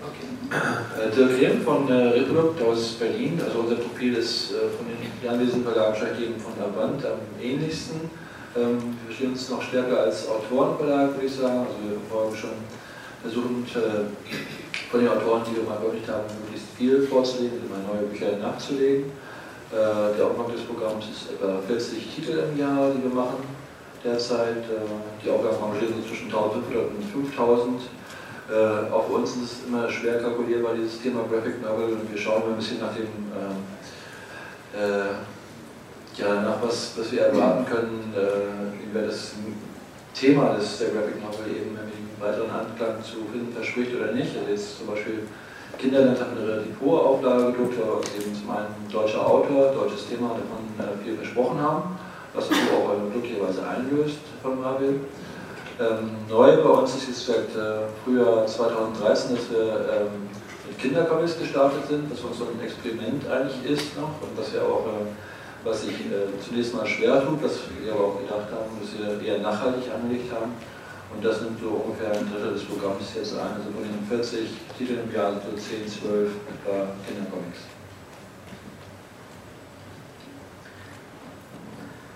Okay. 0.04 0.28
Äh, 1.04 1.10
Dirk 1.16 1.40
Rehm 1.40 1.62
von 1.62 1.90
äh, 1.90 1.94
Reprodukt 1.94 2.62
aus 2.62 2.94
Berlin. 2.94 3.40
Also 3.44 3.60
unser 3.60 3.76
Profil 3.76 4.16
ist 4.16 4.52
äh, 4.52 4.70
von 4.78 4.86
den 4.88 5.30
anwesenden 5.30 5.64
Verlagen 5.64 5.94
wahrscheinlich 5.94 6.30
eben 6.30 6.40
von 6.40 6.54
der 6.58 6.72
Wand 6.80 7.06
am 7.06 7.20
ähnlichsten. 7.42 8.10
Ähm, 8.56 8.78
wir 8.80 9.08
verstehen 9.08 9.32
uns 9.32 9.50
noch 9.50 9.62
stärker 9.62 10.00
als 10.00 10.28
Autorenverlag, 10.30 11.16
würde 11.16 11.26
ich 11.26 11.36
sagen. 11.36 11.66
Also 11.68 11.76
wir 11.84 11.98
wollen 12.08 12.36
schon 12.36 12.56
versuchen, 13.22 13.66
äh, 13.76 14.92
von 14.92 15.00
den 15.00 15.10
Autoren, 15.10 15.42
die 15.50 15.58
wir 15.58 15.64
mal 15.64 15.78
veröffentlicht 15.78 16.10
haben, 16.10 16.24
möglichst 16.44 16.70
viel 16.78 17.02
vorzulegen, 17.04 17.60
immer 17.66 17.82
neue 17.84 18.08
Bücher 18.08 18.38
nachzulegen. 18.38 19.12
Äh, 19.72 20.16
der 20.16 20.30
Umfang 20.30 20.52
des 20.54 20.62
Programms 20.64 21.06
ist 21.10 21.32
etwa 21.36 21.60
40 21.68 22.16
Titel 22.16 22.44
im 22.48 22.60
Jahr, 22.60 22.92
die 22.96 23.04
wir 23.04 23.14
machen 23.14 23.44
derzeit. 24.04 24.64
Äh, 24.72 24.88
die 25.26 25.30
Aufgaben 25.30 25.58
rangieren 25.58 25.96
so 26.00 26.08
zwischen 26.08 26.28
1500 26.32 26.96
und 26.96 27.04
5000. 27.12 27.82
Äh, 28.54 28.94
auch 28.94 29.08
für 29.08 29.14
uns 29.14 29.32
ist 29.32 29.44
es 29.44 29.68
immer 29.68 29.90
schwer 29.90 30.22
kalkulierbar, 30.22 30.76
dieses 30.76 31.02
Thema 31.02 31.22
Graphic 31.30 31.60
Novel. 31.64 31.94
Und 31.94 32.12
wir 32.12 32.22
schauen 32.22 32.44
immer 32.44 32.52
ein 32.52 32.58
bisschen 32.58 32.80
nach 32.80 32.94
dem 32.94 33.10
äh, 33.34 34.78
äh, 34.78 35.10
ja, 36.18 36.42
nach 36.42 36.62
was, 36.62 36.94
was 36.96 37.12
wir 37.12 37.22
erwarten 37.22 37.66
können, 37.66 38.14
äh, 38.16 38.78
wie 38.78 38.94
wir 38.94 39.08
das 39.08 39.34
Thema 40.14 40.54
des, 40.54 40.78
der 40.78 40.90
Graphic 40.90 41.18
Novel 41.18 41.50
eben 41.50 41.74
im 41.74 42.22
weiteren 42.22 42.52
Anklang 42.52 43.02
zu 43.02 43.26
finden 43.32 43.52
verspricht 43.52 43.96
oder 43.96 44.12
nicht. 44.12 44.38
Also 44.38 44.52
jetzt 44.52 44.78
zum 44.78 44.88
Beispiel 44.88 45.24
Kinderland 45.80 46.20
hat 46.20 46.30
eine 46.38 46.48
relativ 46.48 46.80
hohe 46.80 47.00
Auflage 47.00 47.52
gedruckt, 47.52 47.74
weil 47.80 48.22
eben 48.22 48.36
zum 48.36 48.52
einen 48.52 48.68
ein 48.68 48.92
deutscher 48.92 49.26
Autor, 49.26 49.74
deutsches 49.74 50.08
Thema 50.10 50.38
davon 50.38 50.62
äh, 50.78 51.04
viel 51.04 51.16
versprochen 51.16 51.60
haben, 51.60 51.98
was 52.36 52.48
sich 52.48 52.58
auch 52.70 52.94
glücklicherweise 53.12 53.68
einlöst 53.68 54.20
von 54.44 54.62
Marvel. 54.62 55.00
Ähm, 55.80 56.12
neu 56.30 56.58
bei 56.58 56.70
uns 56.70 56.96
ist 56.96 57.08
jetzt 57.08 57.26
seit 57.26 57.56
äh, 57.56 57.90
Frühjahr 58.04 58.46
2013, 58.46 59.36
dass 59.36 59.50
wir 59.50 59.60
ähm, 59.60 60.30
mit 60.68 60.78
Kindercomics 60.78 61.40
gestartet 61.40 61.88
sind, 61.90 62.12
was 62.12 62.22
uns 62.22 62.38
so 62.38 62.46
ein 62.46 62.64
Experiment 62.64 63.28
eigentlich 63.28 63.80
ist 63.80 63.98
noch 63.98 64.22
und 64.22 64.38
was 64.38 64.54
wir 64.54 64.62
auch 64.62 64.86
äh, 64.86 65.10
was 65.64 65.82
sich 65.84 65.96
äh, 66.12 66.28
zunächst 66.46 66.76
mal 66.76 66.86
schwer 66.86 67.26
tut, 67.26 67.42
was 67.42 67.60
wir 67.82 67.94
aber 67.94 68.06
auch 68.06 68.20
gedacht 68.20 68.52
haben, 68.52 68.70
dass 68.82 68.92
wir 69.00 69.26
eher 69.26 69.40
nachhaltig 69.40 69.92
angelegt 69.94 70.32
haben. 70.32 70.52
Und 71.16 71.24
das 71.24 71.42
nimmt 71.42 71.60
so 71.62 71.70
ungefähr 71.70 72.12
ein 72.12 72.28
Drittel 72.30 72.54
des 72.54 72.66
Programms 72.66 73.06
jetzt 73.16 73.34
ein. 73.34 73.54
Also 73.56 73.70
von 73.72 73.84
den 73.84 74.06
40 74.10 74.50
Titeln 74.78 75.00
im 75.08 75.16
Jahr 75.16 75.34
so 75.34 75.56
10, 75.56 75.88
12 75.88 76.32
etwa 76.50 76.88
Kindercomics. 77.08 77.60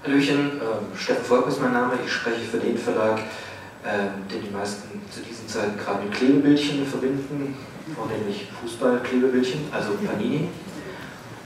Hallöchen, 0.04 0.62
äh, 0.62 0.98
Steffen 0.98 1.26
Volk 1.26 1.48
ist 1.48 1.62
mein 1.62 1.74
Name. 1.74 1.94
Ich 2.04 2.12
spreche 2.12 2.42
für 2.42 2.58
den 2.58 2.78
Verlag, 2.78 3.20
den 4.30 4.44
die 4.44 4.50
meisten 4.50 5.02
zu 5.10 5.22
diesen 5.22 5.48
Zeiten 5.48 5.78
gerade 5.78 6.04
mit 6.04 6.14
Klebebildchen 6.14 6.86
verbinden. 6.86 7.56
vornehmlich 7.96 8.50
Fußballklebebildchen, 8.62 9.62
also 9.72 9.94
Panini. 10.06 10.50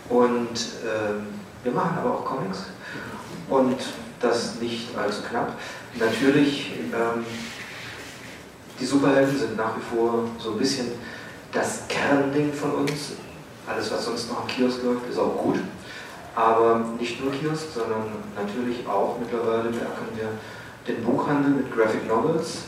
Und 0.10 0.60
ähm, 0.84 1.28
wir 1.64 1.72
machen 1.72 1.98
aber 2.00 2.16
auch 2.16 2.26
Comics 2.26 2.66
und 3.50 3.78
das 4.20 4.60
nicht 4.60 4.98
allzu 4.98 5.22
knapp. 5.30 5.54
Natürlich, 6.00 6.72
ähm, 6.94 7.26
die 8.80 8.86
Superhelden 8.86 9.38
sind 9.38 9.58
nach 9.58 9.76
wie 9.78 9.96
vor 9.96 10.26
so 10.40 10.54
ein 10.54 10.58
bisschen 10.58 10.88
das 11.52 11.88
Kernding 11.88 12.52
von 12.54 12.72
uns. 12.72 13.14
Alles, 13.68 13.92
was 13.92 14.06
sonst 14.06 14.30
noch 14.30 14.42
am 14.42 14.48
Kiosk 14.48 14.84
läuft, 14.84 15.08
ist 15.10 15.20
auch 15.20 15.38
gut. 15.38 15.60
Aber 16.36 16.84
nicht 17.00 17.24
nur 17.24 17.32
Kiosk, 17.32 17.68
sondern 17.74 18.04
natürlich 18.36 18.88
auch 18.88 19.18
mittlerweile 19.20 19.70
merken 19.70 20.08
wir 20.16 20.30
den 20.88 21.04
Buchhandel 21.04 21.52
mit 21.52 21.76
Graphic 21.76 22.08
Novels 22.08 22.64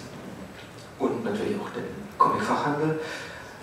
und 1.00 1.24
natürlich 1.24 1.58
auch 1.60 1.70
den 1.72 1.86
Comic-Fachhandel, 2.18 3.00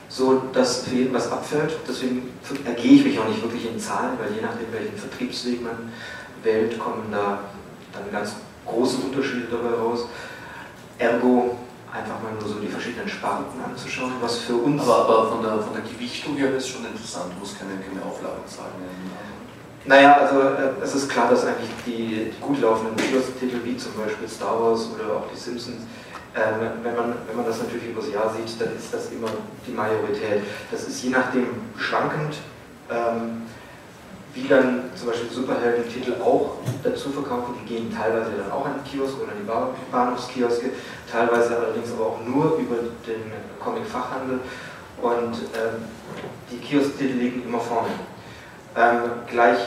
so 0.09 0.43
dass 0.53 0.83
für 0.83 0.95
jeden 0.97 1.15
was 1.15 1.31
abfällt. 1.31 1.79
Deswegen 1.89 2.33
ergehe 2.65 2.93
ich 2.93 3.05
mich 3.05 3.19
auch 3.19 3.29
nicht 3.29 3.43
wirklich 3.43 3.67
in 3.67 3.79
Zahlen, 3.79 4.19
weil 4.19 4.35
je 4.35 4.43
nachdem, 4.43 4.73
welchen 4.73 4.97
Vertriebsweg 4.97 5.63
man 5.63 5.93
wählt, 6.43 6.79
kommen 6.79 7.07
da 7.11 7.41
dann 7.93 8.11
ganz 8.11 8.35
große 8.67 8.99
Unterschiede 8.99 9.47
dabei 9.51 9.75
raus. 9.75 10.07
Ergo 10.99 11.57
einfach 11.93 12.23
mal 12.23 12.33
nur 12.39 12.49
so 12.49 12.61
die 12.61 12.69
verschiedenen 12.69 13.09
Sparten 13.09 13.61
anzuschauen, 13.63 14.13
was 14.21 14.39
für 14.39 14.55
uns. 14.55 14.83
Aber, 14.83 15.05
aber 15.05 15.29
von, 15.29 15.43
der, 15.43 15.59
von 15.59 15.73
der 15.73 15.83
Gewichtung 15.83 16.37
her 16.37 16.55
ist 16.55 16.69
schon 16.69 16.85
interessant, 16.85 17.33
du 17.35 17.41
musst 17.41 17.59
keine, 17.59 17.73
keine 17.81 18.05
Auflagenzahlen 18.05 18.79
nennen. 18.79 19.11
Naja, 19.87 20.15
also 20.15 20.41
äh, 20.41 20.83
es 20.83 20.95
ist 20.95 21.09
klar, 21.09 21.31
dass 21.31 21.45
eigentlich 21.45 21.71
die, 21.87 22.31
die 22.31 22.41
gut 22.41 22.61
laufenden 22.61 22.97
Titel 22.97 23.57
wie 23.65 23.77
zum 23.77 23.93
Beispiel 23.95 24.29
Star 24.29 24.61
Wars 24.61 24.89
oder 24.95 25.17
auch 25.17 25.25
die 25.33 25.39
Simpsons, 25.39 25.83
ähm, 26.37 26.71
wenn, 26.83 26.95
man, 26.95 27.15
wenn 27.27 27.37
man 27.37 27.47
das 27.47 27.59
natürlich 27.59 27.89
übers 27.89 28.11
Jahr 28.11 28.33
sieht, 28.35 28.61
dann 28.61 28.77
ist 28.77 28.93
das 28.93 29.11
immer 29.11 29.29
die 29.67 29.73
Majorität. 29.73 30.43
Das 30.71 30.87
ist 30.87 31.03
je 31.03 31.11
nachdem 31.11 31.47
schwankend. 31.77 32.37
Ähm, 32.91 33.43
wie 34.35 34.47
dann 34.47 34.85
zum 34.95 35.09
Beispiel 35.09 35.29
Superhelden-Titel 35.31 36.15
auch 36.23 36.59
dazu 36.85 37.11
verkaufen, 37.11 37.55
die 37.61 37.75
gehen 37.75 37.93
teilweise 37.93 38.31
dann 38.39 38.53
auch 38.53 38.65
an 38.65 38.75
die 38.85 38.89
Kiosk 38.89 39.17
oder 39.17 39.33
an 39.33 39.39
die 39.43 39.91
Bahnhofskioske, 39.91 40.71
teilweise 41.11 41.57
allerdings 41.57 41.91
aber 41.93 42.07
auch 42.07 42.21
nur 42.25 42.57
über 42.59 42.77
den 43.07 43.33
Comic-Fachhandel 43.59 44.39
und 45.03 45.35
ähm, 45.35 45.85
die 46.51 46.59
Kiosk-Titel 46.59 47.19
liegen 47.19 47.43
immer 47.43 47.59
vorne. 47.59 47.89
Ähm, 48.77 49.11
gleich 49.29 49.59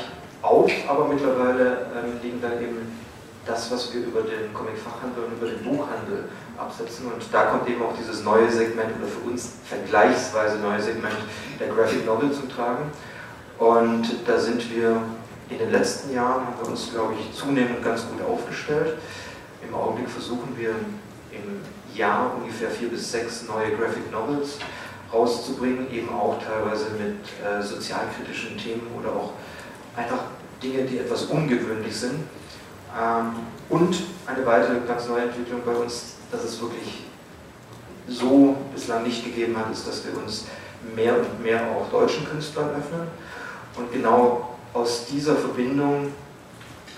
auf, 0.41 0.71
aber 0.87 1.07
mittlerweile 1.07 1.87
ähm, 1.95 2.19
liegen 2.21 2.41
dann 2.41 2.61
eben 2.61 3.03
das, 3.45 3.69
was 3.71 3.93
wir 3.93 4.05
über 4.05 4.21
den 4.21 4.53
Comic-Fachhandel 4.53 5.25
und 5.25 5.33
über 5.33 5.47
den 5.47 5.63
Buchhandel 5.63 6.29
absetzen. 6.57 7.11
Und 7.11 7.21
da 7.31 7.45
kommt 7.45 7.67
eben 7.69 7.81
auch 7.81 7.93
dieses 7.97 8.23
neue 8.23 8.49
Segment 8.49 8.89
oder 8.99 9.07
für 9.07 9.29
uns 9.29 9.53
vergleichsweise 9.65 10.59
neue 10.59 10.81
Segment 10.81 11.15
der 11.59 11.67
Graphic 11.67 12.05
Novel 12.05 12.31
zum 12.31 12.49
Tragen. 12.49 12.91
Und 13.59 14.07
da 14.25 14.37
sind 14.39 14.73
wir 14.73 15.01
in 15.49 15.57
den 15.57 15.71
letzten 15.71 16.13
Jahren, 16.13 16.45
haben 16.45 16.55
wir 16.61 16.69
uns, 16.69 16.91
glaube 16.91 17.13
ich, 17.19 17.37
zunehmend 17.37 17.83
ganz 17.83 18.05
gut 18.07 18.25
aufgestellt. 18.25 18.97
Im 19.67 19.75
Augenblick 19.75 20.09
versuchen 20.09 20.55
wir 20.57 20.71
im 21.31 21.61
Jahr 21.93 22.31
ungefähr 22.39 22.69
vier 22.69 22.89
bis 22.89 23.11
sechs 23.11 23.45
neue 23.47 23.75
Graphic 23.75 24.11
Novels 24.11 24.57
rauszubringen, 25.13 25.91
eben 25.91 26.09
auch 26.09 26.37
teilweise 26.41 26.91
mit 26.91 27.17
äh, 27.45 27.61
sozialkritischen 27.61 28.57
Themen 28.57 28.87
oder 28.99 29.09
auch 29.09 29.31
einfach 29.95 30.19
Dinge, 30.61 30.83
die 30.83 30.97
etwas 30.97 31.25
ungewöhnlich 31.25 31.95
sind. 31.95 32.23
Ähm, 32.99 33.35
und 33.69 33.95
eine 34.25 34.45
weitere 34.45 34.79
ganz 34.87 35.07
neue 35.07 35.23
Entwicklung 35.23 35.61
bei 35.65 35.73
uns, 35.73 36.15
dass 36.31 36.43
es 36.43 36.59
wirklich 36.61 37.03
so 38.07 38.55
bislang 38.73 39.03
nicht 39.03 39.23
gegeben 39.23 39.57
hat, 39.57 39.71
ist, 39.71 39.87
dass 39.87 40.05
wir 40.05 40.17
uns 40.21 40.45
mehr 40.95 41.17
und 41.17 41.41
mehr 41.41 41.61
auch 41.71 41.89
deutschen 41.89 42.27
Künstlern 42.27 42.69
öffnen. 42.71 43.07
Und 43.75 43.91
genau 43.91 44.57
aus 44.73 45.05
dieser 45.05 45.35
Verbindung 45.35 46.11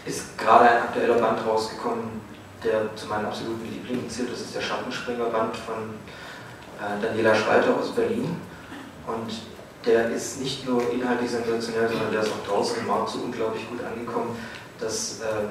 ist 0.06 0.38
gerade 0.38 0.70
ein 0.70 0.78
aktueller 0.84 1.16
Band 1.16 1.46
rausgekommen, 1.46 2.22
der 2.64 2.96
zu 2.96 3.08
meinen 3.08 3.26
absoluten 3.26 3.66
Lieblingen 3.72 4.10
zählt. 4.10 4.32
Das 4.32 4.42
ist 4.42 4.56
der 4.56 4.62
Schattenspringer-Band 4.62 5.56
von 5.56 5.76
Daniela 7.02 7.36
Schwalter 7.36 7.78
aus 7.78 7.92
Berlin. 7.92 8.36
Und 9.08 9.32
der 9.86 10.10
ist 10.10 10.42
nicht 10.42 10.68
nur 10.68 10.82
inhaltlich 10.92 11.30
sensationell, 11.32 11.88
sondern 11.88 12.12
der 12.12 12.22
ist 12.22 12.32
auch 12.32 12.48
draußen 12.48 12.80
im 12.80 12.88
Markt 12.88 13.10
so 13.10 13.20
unglaublich 13.20 13.70
gut 13.70 13.80
angekommen, 13.84 14.36
dass 14.80 15.22
äh, 15.22 15.46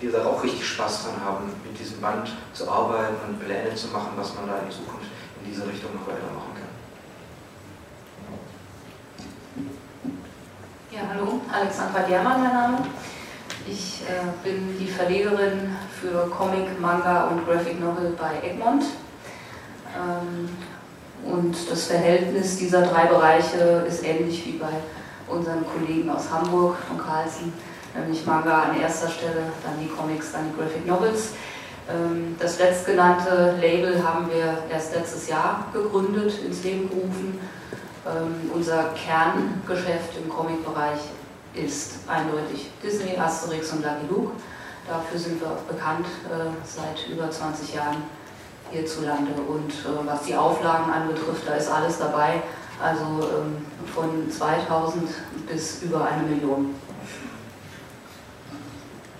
wir 0.00 0.12
da 0.12 0.26
auch 0.26 0.42
richtig 0.42 0.66
Spaß 0.66 1.04
dran 1.04 1.24
haben, 1.24 1.52
mit 1.64 1.78
diesem 1.78 2.00
Band 2.00 2.30
zu 2.52 2.70
arbeiten 2.70 3.16
und 3.28 3.44
Pläne 3.44 3.74
zu 3.74 3.88
machen, 3.88 4.12
was 4.16 4.34
man 4.34 4.46
da 4.46 4.58
in 4.58 4.70
Zukunft 4.70 5.06
in 5.42 5.50
diese 5.50 5.66
Richtung 5.66 5.90
noch 5.94 6.06
weitermachen 6.06 6.54
kann. 6.54 6.64
Ja, 10.90 11.00
hallo, 11.12 11.40
Alexandra 11.52 12.02
Germann 12.02 12.42
mein 12.42 12.52
Name. 12.52 12.78
Ich 13.66 14.02
äh, 14.02 14.46
bin 14.46 14.78
die 14.78 14.86
Verlegerin 14.86 15.76
für 16.00 16.28
Comic, 16.30 16.78
Manga 16.80 17.28
und 17.28 17.46
Graphic 17.46 17.80
Novel 17.80 18.14
bei 18.18 18.46
Egmont. 18.46 18.84
Ähm, 19.94 20.48
und 21.24 21.56
das 21.70 21.86
Verhältnis 21.86 22.58
dieser 22.58 22.82
drei 22.82 23.06
Bereiche 23.06 23.84
ist 23.88 24.04
ähnlich 24.04 24.44
wie 24.46 24.58
bei 24.58 24.72
unseren 25.28 25.64
Kollegen 25.66 26.10
aus 26.10 26.30
Hamburg, 26.30 26.76
von 26.86 26.98
Carlsen, 26.98 27.52
nämlich 27.96 28.26
Manga 28.26 28.64
an 28.64 28.80
erster 28.80 29.08
Stelle, 29.08 29.42
dann 29.64 29.78
die 29.80 29.88
Comics, 29.88 30.32
dann 30.32 30.50
die 30.50 30.60
Graphic 30.60 30.86
Novels. 30.86 31.30
Ähm, 31.88 32.36
das 32.38 32.58
letztgenannte 32.58 33.56
Label 33.60 34.02
haben 34.06 34.28
wir 34.30 34.58
erst 34.70 34.94
letztes 34.94 35.28
Jahr 35.28 35.66
gegründet, 35.72 36.32
ins 36.44 36.62
Leben 36.62 36.88
gerufen. 36.88 37.38
Ähm, 38.06 38.50
unser 38.52 38.90
Kerngeschäft 38.94 40.16
im 40.22 40.28
Comic-Bereich 40.28 41.00
ist 41.54 42.00
eindeutig 42.06 42.70
Disney, 42.82 43.16
Asterix 43.16 43.72
und 43.72 43.82
Lucky 43.82 44.06
Luke. 44.10 44.32
Dafür 44.86 45.18
sind 45.18 45.40
wir 45.40 45.56
bekannt 45.66 46.06
äh, 46.26 46.50
seit 46.64 47.08
über 47.08 47.30
20 47.30 47.74
Jahren 47.74 48.02
hierzulande. 48.70 49.32
Und 49.42 49.70
äh, 49.70 50.06
was 50.06 50.22
die 50.22 50.36
Auflagen 50.36 50.92
anbetrifft, 50.92 51.46
da 51.46 51.54
ist 51.54 51.70
alles 51.70 51.98
dabei. 51.98 52.42
Also 52.82 53.04
ähm, 53.04 53.64
von 53.94 54.30
2000 54.30 55.08
bis 55.46 55.82
über 55.82 56.04
eine 56.04 56.22
Million. 56.24 56.74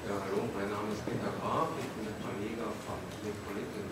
Ja, 0.07 0.15
hallo, 0.21 0.43
mein 0.55 0.69
Name 0.69 0.93
ist 0.93 1.05
Peter 1.07 1.31
Graf, 1.41 1.69
ich 1.79 1.87
bin 1.95 2.05
der 2.05 2.19
Verleger 2.19 2.69
von 2.85 2.99
Nicolet 3.23 3.71
in 3.79 3.87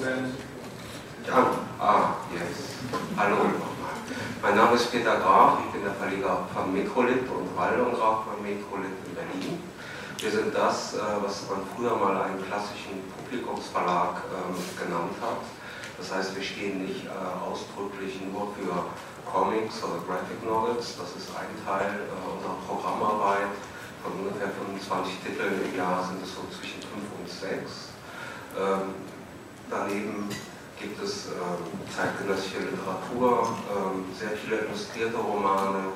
Berlin. 0.00 0.34
Ja, 1.26 1.50
ah, 1.78 2.14
yes. 2.32 2.74
Hallo 3.16 3.36
nochmal. 3.36 3.96
Mein 4.42 4.56
Name 4.56 4.74
ist 4.76 4.90
Peter 4.90 5.16
Graf, 5.16 5.58
ich 5.66 5.72
bin 5.72 5.82
der 5.84 5.94
Verleger 5.94 6.48
von 6.52 6.72
Mikrolit 6.72 7.28
und 7.28 7.56
Wall 7.56 7.80
und 7.80 7.94
Graf 7.94 8.24
von 8.24 8.42
Mikrolit 8.42 8.92
in 9.06 9.14
Berlin. 9.14 9.73
Wir 10.24 10.32
sind 10.32 10.56
das, 10.56 10.94
äh, 10.94 11.04
was 11.20 11.44
man 11.52 11.60
früher 11.76 12.00
mal 12.00 12.16
einen 12.16 12.40
klassischen 12.48 12.96
Publikumsverlag 13.12 14.24
ähm, 14.32 14.56
genannt 14.80 15.12
hat. 15.20 15.44
Das 16.00 16.16
heißt, 16.16 16.34
wir 16.34 16.42
stehen 16.42 16.80
nicht 16.80 17.04
äh, 17.04 17.12
ausdrücklich 17.44 18.16
nur 18.32 18.48
für 18.56 18.88
Comics 19.28 19.84
oder 19.84 20.00
Graphic 20.08 20.40
Novels. 20.40 20.96
Das 20.96 21.12
ist 21.12 21.28
ein 21.36 21.52
Teil 21.60 22.08
äh, 22.08 22.24
unserer 22.24 22.56
Programmarbeit. 22.64 23.52
Von 24.00 24.16
ungefähr 24.16 24.48
25 24.48 25.12
Titeln 25.28 25.60
im 25.60 25.76
Jahr 25.76 26.00
sind 26.08 26.24
es 26.24 26.32
so 26.32 26.40
zwischen 26.48 26.80
5 26.80 27.04
und 27.20 27.28
6. 27.28 27.92
Ähm, 28.56 28.96
daneben 29.68 30.32
gibt 30.80 31.04
es 31.04 31.36
ähm, 31.36 31.68
zeitgenössische 31.92 32.64
Literatur, 32.64 33.60
sehr 34.18 34.32
viele 34.40 34.64
illustrierte 34.64 35.16
Romane, 35.16 35.92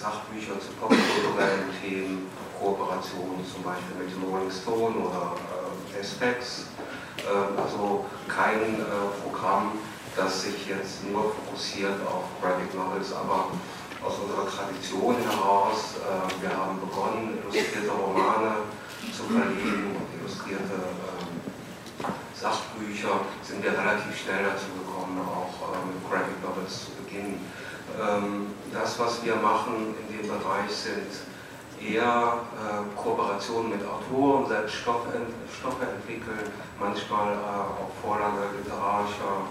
Sachbücher 0.00 0.58
zu 0.60 0.72
popkulturellen 0.80 1.70
Themen, 1.80 2.28
Kooperationen 2.62 3.42
zum 3.42 3.66
Beispiel 3.66 3.98
mit 3.98 4.14
dem 4.14 4.22
Rolling 4.22 4.50
Stone 4.50 4.94
oder 4.94 5.34
äh, 5.34 6.04
SPEX. 6.04 6.70
Äh, 7.18 7.60
also 7.60 8.06
kein 8.28 8.78
äh, 8.78 8.86
Programm, 9.22 9.72
das 10.14 10.42
sich 10.42 10.68
jetzt 10.68 11.02
nur 11.10 11.34
fokussiert 11.34 11.98
auf 12.06 12.30
Graphic 12.40 12.72
Novels, 12.74 13.12
aber 13.12 13.50
aus 14.06 14.14
unserer 14.22 14.46
Tradition 14.46 15.16
heraus, 15.26 15.98
äh, 15.98 16.42
wir 16.42 16.54
haben 16.54 16.78
begonnen, 16.78 17.38
illustrierte 17.42 17.90
Romane 17.90 18.62
zu 19.10 19.24
verlegen 19.26 19.98
und 19.98 20.06
illustrierte 20.14 20.78
ähm, 20.78 21.42
Sachbücher, 22.34 23.26
sind 23.42 23.62
wir 23.62 23.72
relativ 23.72 24.14
schnell 24.14 24.42
dazu 24.46 24.70
gekommen, 24.78 25.18
auch 25.18 25.74
äh, 25.74 25.82
mit 25.86 25.98
Graphic 26.06 26.38
Novels 26.42 26.86
zu 26.86 26.90
beginnen. 27.02 27.42
Ähm, 27.98 28.54
das, 28.72 28.98
was 28.98 29.24
wir 29.24 29.36
machen 29.36 29.94
in 29.98 30.18
dem 30.18 30.28
Bereich, 30.28 30.70
sind 30.70 31.10
eher 31.82 32.40
äh, 32.54 33.00
Kooperationen 33.00 33.70
mit 33.70 33.80
Autoren, 33.86 34.46
selbst 34.46 34.74
Stoffe, 34.76 35.26
Stoffe 35.50 35.86
entwickeln, 35.86 36.50
manchmal 36.78 37.32
äh, 37.32 37.82
auch 37.82 37.90
Vorlage 38.00 38.54
literarischer 38.56 39.50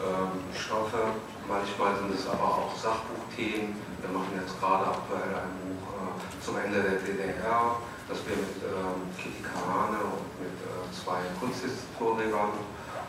äh, 0.00 0.56
Stoffe, 0.56 1.12
manchmal 1.46 1.96
sind 1.96 2.14
es 2.14 2.26
aber 2.28 2.64
auch 2.64 2.72
Sachbuchthemen. 2.76 3.76
Wir 4.00 4.10
machen 4.10 4.32
jetzt 4.40 4.58
gerade 4.60 4.86
aktuell 4.88 5.32
ein 5.34 5.52
Buch 5.62 5.84
äh, 5.98 6.44
zum 6.44 6.56
Ende 6.58 6.82
der 6.82 6.98
DDR, 7.04 7.76
das 8.08 8.18
wir 8.24 8.36
mit 8.36 8.56
ähm, 8.64 9.04
Kitty 9.16 9.42
Karane 9.44 10.00
und 10.00 10.24
mit 10.40 10.56
äh, 10.64 10.88
zwei 10.96 11.20
Kunsthistorikern 11.40 12.56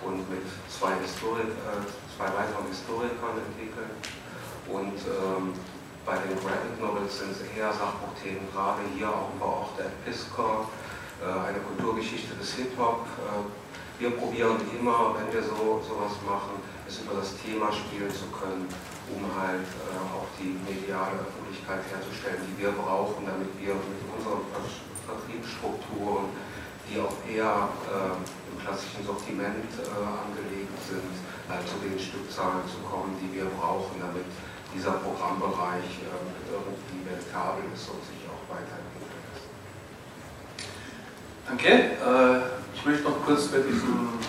und 0.04 0.30
mit 0.30 0.44
zwei, 0.68 0.96
Historik, 1.00 1.56
äh, 1.64 1.84
zwei 2.16 2.28
weiteren 2.28 2.68
Historikern 2.68 3.40
entwickelt. 3.40 3.96
Und 4.68 5.00
ähm, 5.08 5.54
bei 6.06 6.16
den 6.18 6.36
Graphic 6.40 6.80
Novels 6.80 7.20
sind 7.20 7.32
es 7.32 7.42
eher 7.56 7.72
Sachbuchthemen, 7.74 8.48
gerade 8.54 8.82
hier 8.96 9.10
auch 9.10 9.34
über 9.36 9.46
Ort 9.46 9.80
der 9.80 9.92
Pisker, 10.06 10.68
äh, 11.20 11.28
eine 11.28 11.60
Kulturgeschichte 11.60 12.36
des 12.36 12.54
Hip-Hop. 12.56 13.06
Äh, 13.20 14.02
wir 14.02 14.12
probieren 14.16 14.56
immer, 14.80 15.16
wenn 15.20 15.28
wir 15.34 15.44
so 15.44 15.84
sowas 15.84 16.16
machen, 16.24 16.64
es 16.88 17.04
über 17.04 17.20
das 17.20 17.36
Thema 17.44 17.68
spielen 17.76 18.08
zu 18.08 18.32
können, 18.32 18.64
um 19.12 19.22
halt 19.36 19.68
äh, 19.68 20.00
auch 20.16 20.32
die 20.40 20.56
mediale 20.64 21.20
Öffentlichkeit 21.20 21.84
herzustellen, 21.92 22.40
die 22.48 22.64
wir 22.64 22.72
brauchen, 22.72 23.28
damit 23.28 23.52
wir 23.60 23.76
mit 23.76 24.02
unseren 24.08 24.48
Vertriebsstrukturen, 25.04 26.32
die 26.88 26.98
auch 26.98 27.14
eher 27.30 27.70
im 28.50 28.58
klassischen 28.58 29.06
Sortiment 29.06 29.70
angelegt 29.94 30.74
sind, 30.90 31.14
halt 31.46 31.62
zu 31.70 31.78
den 31.86 31.98
Stückzahlen 31.98 32.66
zu 32.66 32.82
kommen, 32.82 33.14
die 33.22 33.30
wir 33.38 33.46
brauchen, 33.46 34.02
damit 34.02 34.26
dieser 34.74 34.92
Programmbereich 35.02 36.06
äh, 36.06 36.52
irgendwie 36.52 37.10
rentabel 37.10 37.64
ist 37.74 37.90
und 37.90 38.02
sich 38.06 38.22
auch 38.30 38.44
weiterentwickeln 38.50 39.22
lässt. 39.34 39.48
Danke. 41.48 41.70
Äh, 41.70 42.60
ich 42.76 42.86
möchte 42.86 43.04
noch 43.04 43.26
kurz 43.26 43.48
bei 43.48 43.60
diesem 43.60 44.20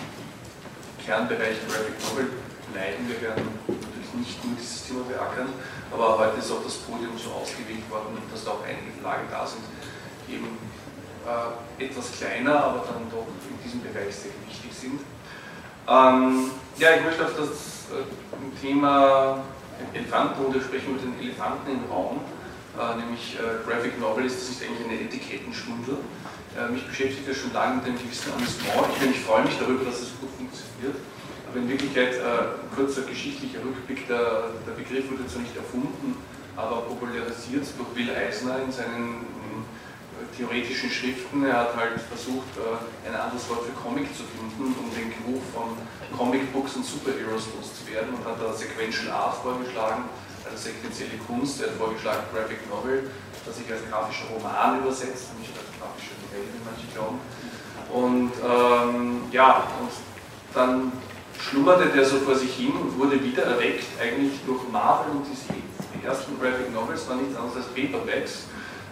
Kernbereich 1.05 1.55
Graphic 1.67 1.95
Novel 2.09 2.27
bleiben. 2.73 3.07
Wir 3.07 3.21
werden 3.21 3.47
natürlich 3.67 4.13
nicht 4.13 4.43
nur 4.43 4.55
dieses 4.57 4.87
Thema 4.87 5.03
beackern, 5.07 5.49
aber 5.91 6.17
heute 6.17 6.39
ist 6.39 6.51
auch 6.51 6.63
das 6.63 6.75
Podium 6.83 7.17
so 7.17 7.31
ausgewählt 7.31 7.89
worden, 7.89 8.17
dass 8.31 8.43
da 8.43 8.51
auch 8.51 8.63
einige 8.63 8.91
Verlage 8.99 9.23
da 9.31 9.45
sind, 9.45 9.63
eben 10.27 10.57
äh, 11.23 11.85
etwas 11.85 12.11
kleiner, 12.11 12.63
aber 12.63 12.83
dann 12.91 13.09
doch 13.09 13.27
in 13.47 13.57
diesem 13.63 13.81
Bereich 13.81 14.13
sehr 14.13 14.31
wichtig 14.47 14.71
sind. 14.73 14.99
Ähm, 15.87 16.51
ja, 16.77 16.95
ich 16.95 17.03
möchte 17.03 17.25
auf 17.25 17.35
das 17.37 17.87
äh, 17.91 18.61
Thema 18.61 19.43
Elefantenrunde 19.93 20.61
sprechen 20.61 20.93
mit 20.93 21.03
den 21.03 21.15
Elefanten 21.19 21.71
im 21.71 21.83
Raum, 21.89 22.21
äh, 22.77 22.95
nämlich 22.99 23.35
äh, 23.35 23.61
Graphic 23.67 23.99
Novel 23.99 24.25
ist, 24.25 24.37
das 24.37 24.49
ist 24.55 24.63
eigentlich 24.63 24.87
eine 24.87 25.01
Etikettenschwindel. 25.01 25.97
Äh, 26.55 26.71
mich 26.71 26.85
beschäftigt 26.87 27.27
das 27.27 27.37
schon 27.37 27.53
lange 27.53 27.79
mit 27.79 27.85
einem 27.85 27.99
gewissen 27.99 28.31
Amüsement. 28.33 28.87
Ich, 28.95 29.09
ich 29.09 29.21
freue 29.23 29.43
mich 29.43 29.57
darüber, 29.59 29.85
dass 29.85 30.01
es 30.01 30.11
gut 30.19 30.31
funktioniert. 30.35 30.99
Aber 31.47 31.59
in 31.59 31.67
Wirklichkeit, 31.67 32.15
äh, 32.15 32.75
kurzer 32.75 33.03
geschichtlicher 33.03 33.59
Rückblick, 33.59 34.07
der, 34.07 34.55
der 34.67 34.75
Begriff 34.75 35.11
wurde 35.11 35.27
zwar 35.27 35.41
nicht 35.43 35.55
erfunden, 35.55 36.15
aber 36.55 36.81
popularisiert 36.87 37.67
durch 37.77 37.91
Will 37.95 38.15
Eisner 38.15 38.59
in 38.63 38.71
seinen 38.71 39.25
theoretischen 40.35 40.89
Schriften. 40.89 41.45
Er 41.45 41.67
hat 41.67 41.75
halt 41.75 41.99
versucht, 42.01 42.47
äh, 42.57 43.07
ein 43.07 43.15
anderes 43.15 43.47
Wort 43.49 43.65
für 43.65 43.75
Comic 43.77 44.07
zu 44.15 44.23
finden, 44.23 44.75
um 44.77 44.87
den 44.95 45.11
Geruch 45.11 45.43
von 45.53 45.75
Comic 46.17 46.51
Books 46.53 46.75
und 46.75 46.85
Superheroes 46.85 47.47
loszuwerden 47.55 48.15
und 48.15 48.23
hat 48.25 48.41
da 48.41 48.53
Sequential 48.53 49.11
Art 49.11 49.35
vorgeschlagen, 49.41 50.05
also 50.45 50.57
sequenzielle 50.57 51.17
Kunst. 51.27 51.61
Er 51.61 51.69
hat 51.69 51.77
vorgeschlagen 51.77 52.23
Graphic 52.33 52.63
Novel, 52.69 53.09
das 53.45 53.57
sich 53.57 53.69
als 53.71 53.81
grafischer 53.89 54.27
Roman 54.33 54.79
übersetzt, 54.79 55.33
nicht 55.39 55.53
als 55.55 55.69
grafische 55.77 56.13
Novelle, 56.23 56.47
wie 56.51 56.63
manche 56.63 56.87
glauben. 56.93 57.19
Und 57.91 58.31
ähm, 58.39 59.23
ja, 59.31 59.67
und 59.79 59.91
dann 60.53 60.91
schlummerte 61.39 61.89
der 61.89 62.05
so 62.05 62.17
vor 62.19 62.35
sich 62.35 62.53
hin 62.53 62.71
und 62.71 62.97
wurde 62.97 63.21
wieder 63.23 63.43
erweckt, 63.43 63.85
eigentlich 63.99 64.39
durch 64.45 64.61
Marvel 64.71 65.11
und 65.11 65.25
DC. 65.25 65.55
Die 66.01 66.05
ersten 66.05 66.39
Graphic 66.39 66.73
Novels 66.73 67.07
waren 67.09 67.21
nichts 67.21 67.35
anderes 67.35 67.57
als 67.57 67.67
Paperbacks 67.73 68.45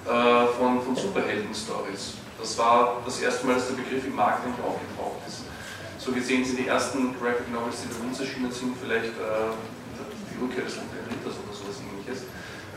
äh, 0.05 0.47
von, 0.57 0.81
von 0.81 0.95
Superhelden-Stories. 0.95 2.15
Das 2.39 2.57
war 2.57 3.01
das 3.05 3.19
erste 3.19 3.45
Mal, 3.45 3.55
dass 3.55 3.67
der 3.67 3.75
Begriff 3.75 4.05
im 4.05 4.15
Marketing 4.15 4.53
aufgetaucht 4.63 5.27
ist. 5.27 5.43
So 5.99 6.11
gesehen 6.11 6.45
sind 6.45 6.59
die 6.59 6.67
ersten 6.67 7.13
Graphic 7.19 7.51
Novels, 7.51 7.83
die 7.83 7.91
bei 7.91 8.07
uns 8.07 8.19
erschienen 8.19 8.51
sind, 8.51 8.75
vielleicht 8.79 9.11
äh, 9.19 9.51
die 10.31 10.39
Rückkehr 10.41 10.63
des 10.63 10.77
Lumpen 10.77 11.03
Ritters 11.03 11.35
oder 11.35 11.51
sowas 11.51 11.83
ähnliches. 11.83 12.23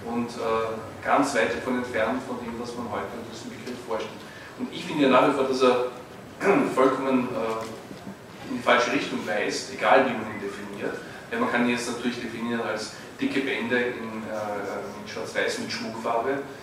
Und 0.03 0.35
äh, 0.35 1.07
ganz 1.07 1.35
weit 1.35 1.55
davon 1.55 1.79
entfernt 1.79 2.21
von 2.27 2.43
dem, 2.43 2.59
was 2.59 2.75
man 2.75 2.91
heute 2.91 3.07
unter 3.15 3.31
diesem 3.31 3.55
Begriff 3.55 3.79
vorstellt. 3.87 4.19
Und 4.59 4.73
ich 4.75 4.85
finde 4.85 5.05
ja 5.07 5.11
nach 5.11 5.29
wie 5.31 5.33
vor, 5.39 5.47
dass 5.47 5.63
er 5.63 5.95
vollkommen 6.75 7.31
äh, 7.31 8.51
in 8.51 8.59
die 8.59 8.63
falsche 8.63 8.93
Richtung 8.93 9.23
weist, 9.27 9.73
egal 9.73 10.11
wie 10.11 10.19
man 10.19 10.27
ihn 10.35 10.43
definiert. 10.43 10.99
Ja, 11.31 11.39
man 11.39 11.51
kann 11.51 11.65
ihn 11.65 11.79
jetzt 11.79 11.87
natürlich 11.87 12.21
definieren 12.21 12.61
als 12.63 12.99
dicke 13.21 13.41
Bände 13.41 13.79
in, 13.79 14.27
äh, 14.27 14.83
mit 14.99 15.07
Schwarz-Weiß 15.07 15.61
mit 15.61 15.71
Schmuckfarbe 15.71 16.31
äh, 16.31 16.62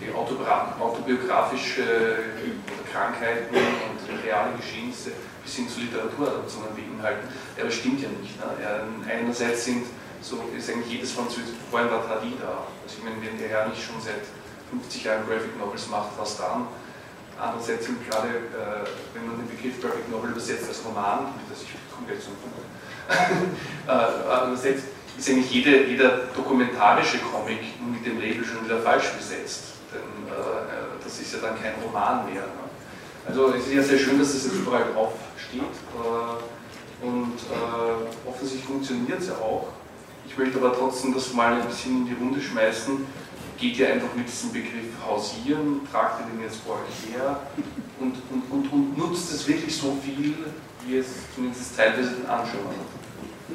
die 0.00 0.12
autobiografische 0.14 1.82
Krankheiten 2.90 3.54
und 3.54 4.24
reale 4.24 4.56
Geschehnisse 4.56 5.12
bis 5.44 5.56
hin 5.56 5.68
zu 5.68 5.80
Literaturadaptionen 5.80 6.74
beinhalten. 6.74 7.28
Aber 7.56 7.66
das 7.66 7.74
stimmt 7.74 8.00
ja 8.00 8.08
nicht. 8.08 8.38
Ne? 8.38 8.46
Einerseits 9.08 9.64
sind, 9.64 9.86
so 10.22 10.40
ist 10.56 10.70
eigentlich 10.70 10.92
jedes 10.92 11.12
französische, 11.12 11.52
vorhin 11.70 11.90
war 11.90 12.06
Tardy 12.06 12.32
da. 12.40 12.64
Also 12.82 12.96
ich 12.98 13.04
meine, 13.04 13.16
wenn 13.20 13.38
der 13.38 13.48
Herr 13.48 13.68
nicht 13.68 13.82
schon 13.82 14.00
seit 14.00 14.24
50 14.70 15.04
Jahren 15.04 15.26
Graphic 15.26 15.58
Novels 15.58 15.88
macht, 15.88 16.10
was 16.18 16.36
dann? 16.36 16.68
Andererseits 17.40 17.86
sind 17.86 17.98
gerade, 18.08 18.28
äh, 18.28 18.84
wenn 19.14 19.26
man 19.26 19.38
den 19.38 19.48
Begriff 19.48 19.80
Graphic 19.80 20.10
Novel 20.10 20.30
übersetzt 20.30 20.68
als 20.68 20.84
Roman, 20.84 21.32
das 21.48 21.62
ich 21.62 21.72
komme 21.88 22.12
jetzt 22.12 22.24
zum 22.24 22.36
Punkt, 22.36 22.60
äh, 23.88 24.46
übersetzt, 24.46 24.84
ist 25.20 25.28
eigentlich 25.28 25.50
jede, 25.50 25.84
jeder 25.84 26.08
dokumentarische 26.34 27.18
Comic 27.18 27.58
mit 27.92 28.06
dem 28.06 28.20
Label 28.20 28.44
schon 28.44 28.64
wieder 28.64 28.80
falsch 28.80 29.10
besetzt. 29.12 29.74
Denn 29.92 30.26
äh, 30.28 31.02
das 31.02 31.20
ist 31.20 31.34
ja 31.34 31.40
dann 31.40 31.60
kein 31.60 31.74
Roman 31.84 32.24
mehr. 32.24 32.42
Ne? 32.42 32.64
Also 33.28 33.52
es 33.52 33.66
ist 33.66 33.74
ja 33.74 33.82
sehr 33.82 33.98
schön, 33.98 34.18
dass 34.18 34.32
das 34.32 34.44
jetzt 34.44 34.56
überall 34.56 34.84
drauf 34.94 35.12
steht. 35.36 35.60
Äh, 35.60 37.04
und 37.06 37.34
äh, 37.36 38.28
offensichtlich 38.28 38.64
funktioniert 38.64 39.20
es 39.20 39.28
ja 39.28 39.34
auch. 39.34 39.68
Ich 40.26 40.36
möchte 40.38 40.58
aber 40.58 40.74
trotzdem 40.74 41.12
das 41.14 41.32
mal 41.34 41.54
ein 41.54 41.66
bisschen 41.66 41.98
in 41.98 42.06
die 42.06 42.14
Runde 42.14 42.40
schmeißen. 42.40 43.04
Geht 43.58 43.78
ihr 43.78 43.92
einfach 43.92 44.14
mit 44.14 44.26
diesem 44.26 44.52
Begriff 44.52 44.88
hausieren, 45.06 45.80
tragt 45.90 46.20
ihr 46.20 46.32
den 46.32 46.42
jetzt 46.42 46.60
vor 46.64 46.76
euch 46.76 47.12
her 47.12 47.40
und, 47.98 48.14
und, 48.30 48.42
und, 48.50 48.72
und 48.72 48.98
nutzt 48.98 49.32
es 49.32 49.46
wirklich 49.46 49.76
so 49.76 49.98
viel, 50.02 50.34
wie 50.86 50.96
es 50.96 51.08
zumindest 51.34 51.76
teilweise 51.76 52.12
den 52.12 52.26
Anschauern 52.26 52.74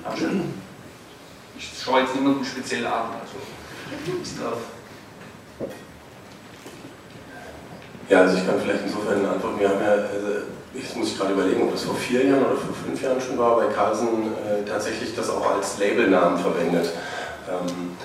anschaut 0.03 0.45
ich 1.57 1.71
schaue 1.83 2.01
jetzt 2.01 2.15
niemanden 2.15 2.43
speziell 2.43 2.85
an. 2.85 3.11
Also. 3.21 3.37
Ja, 8.09 8.21
also 8.21 8.37
ich 8.37 8.45
kann 8.45 8.59
vielleicht 8.61 8.83
insofern 8.85 9.25
antworten. 9.25 9.59
Wir 9.59 9.69
haben 9.69 9.81
ja, 9.81 9.91
also 9.91 10.45
ich 10.73 10.95
muss 10.95 11.17
gerade 11.17 11.33
überlegen, 11.33 11.63
ob 11.63 11.71
das 11.71 11.83
vor 11.83 11.95
vier 11.95 12.25
Jahren 12.25 12.45
oder 12.45 12.55
vor 12.55 12.75
fünf 12.85 13.01
Jahren 13.01 13.19
schon 13.19 13.37
war, 13.37 13.55
bei 13.57 13.65
Carlsen 13.67 14.07
äh, 14.07 14.67
tatsächlich 14.67 15.15
das 15.15 15.29
auch 15.29 15.55
als 15.55 15.79
Labelnamen 15.79 16.37
verwendet. 16.37 16.91
Ähm, 17.49 17.95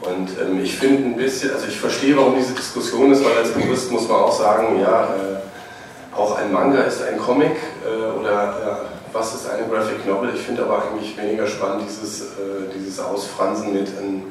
und 0.00 0.28
ähm, 0.38 0.62
ich 0.62 0.76
finde 0.76 1.04
ein 1.04 1.16
bisschen, 1.16 1.52
also 1.52 1.66
ich 1.66 1.78
verstehe, 1.78 2.16
warum 2.16 2.36
diese 2.36 2.54
Diskussion 2.54 3.10
ist, 3.12 3.24
weil 3.24 3.38
als 3.38 3.50
Jurist 3.54 3.90
muss 3.90 4.06
man 4.08 4.18
auch 4.18 4.32
sagen, 4.32 4.80
ja, 4.80 5.04
äh, 5.04 6.16
auch 6.16 6.36
ein 6.36 6.52
Manga 6.52 6.82
ist 6.82 7.02
ein 7.02 7.18
Comic 7.18 7.56
äh, 7.86 8.18
oder 8.18 8.82
was 9.12 9.34
ist 9.34 9.48
eine 9.48 9.66
Graphic 9.68 10.06
Novel. 10.06 10.30
Ich 10.34 10.42
finde 10.42 10.62
aber 10.62 10.82
eigentlich 10.82 11.16
weniger 11.16 11.46
spannend 11.46 11.84
dieses, 11.88 12.22
äh, 12.22 12.68
dieses 12.74 13.00
Ausfransen 13.00 13.72
mit 13.72 13.88
einem 13.98 14.24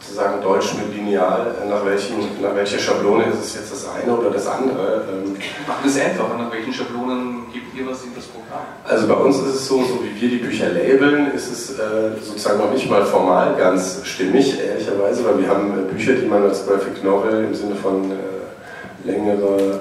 sozusagen 0.00 0.40
Deutsch 0.42 0.74
mit 0.74 0.94
Lineal, 0.94 1.54
nach, 1.68 1.84
welchen, 1.84 2.40
nach 2.40 2.54
welcher 2.54 2.78
Schablone 2.78 3.24
ist 3.24 3.42
es 3.42 3.54
jetzt 3.54 3.72
das 3.72 3.86
eine 3.88 4.16
oder 4.16 4.30
das 4.30 4.46
andere. 4.46 5.04
Ähm, 5.10 5.36
Macht 5.66 5.84
es 5.84 5.98
einfacher, 5.98 6.36
nach 6.38 6.52
welchen 6.52 6.72
Schablonen 6.72 7.46
gibt 7.52 7.74
ihr 7.76 7.86
was 7.86 8.04
in 8.04 8.14
das 8.14 8.24
Programm? 8.26 8.66
Also 8.84 9.08
bei 9.08 9.14
uns 9.14 9.38
ist 9.38 9.54
es 9.54 9.66
so, 9.66 9.82
so 9.82 10.00
wie 10.04 10.20
wir 10.20 10.28
die 10.28 10.36
Bücher 10.36 10.68
labeln, 10.68 11.32
ist 11.32 11.50
es 11.50 11.70
äh, 11.78 12.12
sozusagen 12.22 12.58
noch 12.58 12.72
nicht 12.72 12.88
mal 12.88 13.04
formal 13.04 13.56
ganz 13.56 14.00
stimmig, 14.04 14.60
ehrlicherweise, 14.60 15.24
weil 15.24 15.40
wir 15.40 15.48
haben 15.48 15.72
äh, 15.72 15.92
Bücher, 15.92 16.14
die 16.14 16.26
man 16.26 16.44
als 16.44 16.66
Graphic 16.66 17.02
Novel 17.02 17.44
im 17.44 17.54
Sinne 17.54 17.74
von 17.74 18.10
äh, 18.12 19.10
längere 19.10 19.80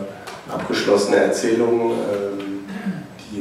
abgeschlossene 0.51 1.17
Erzählungen 1.17 1.91
ähm, 1.91 2.44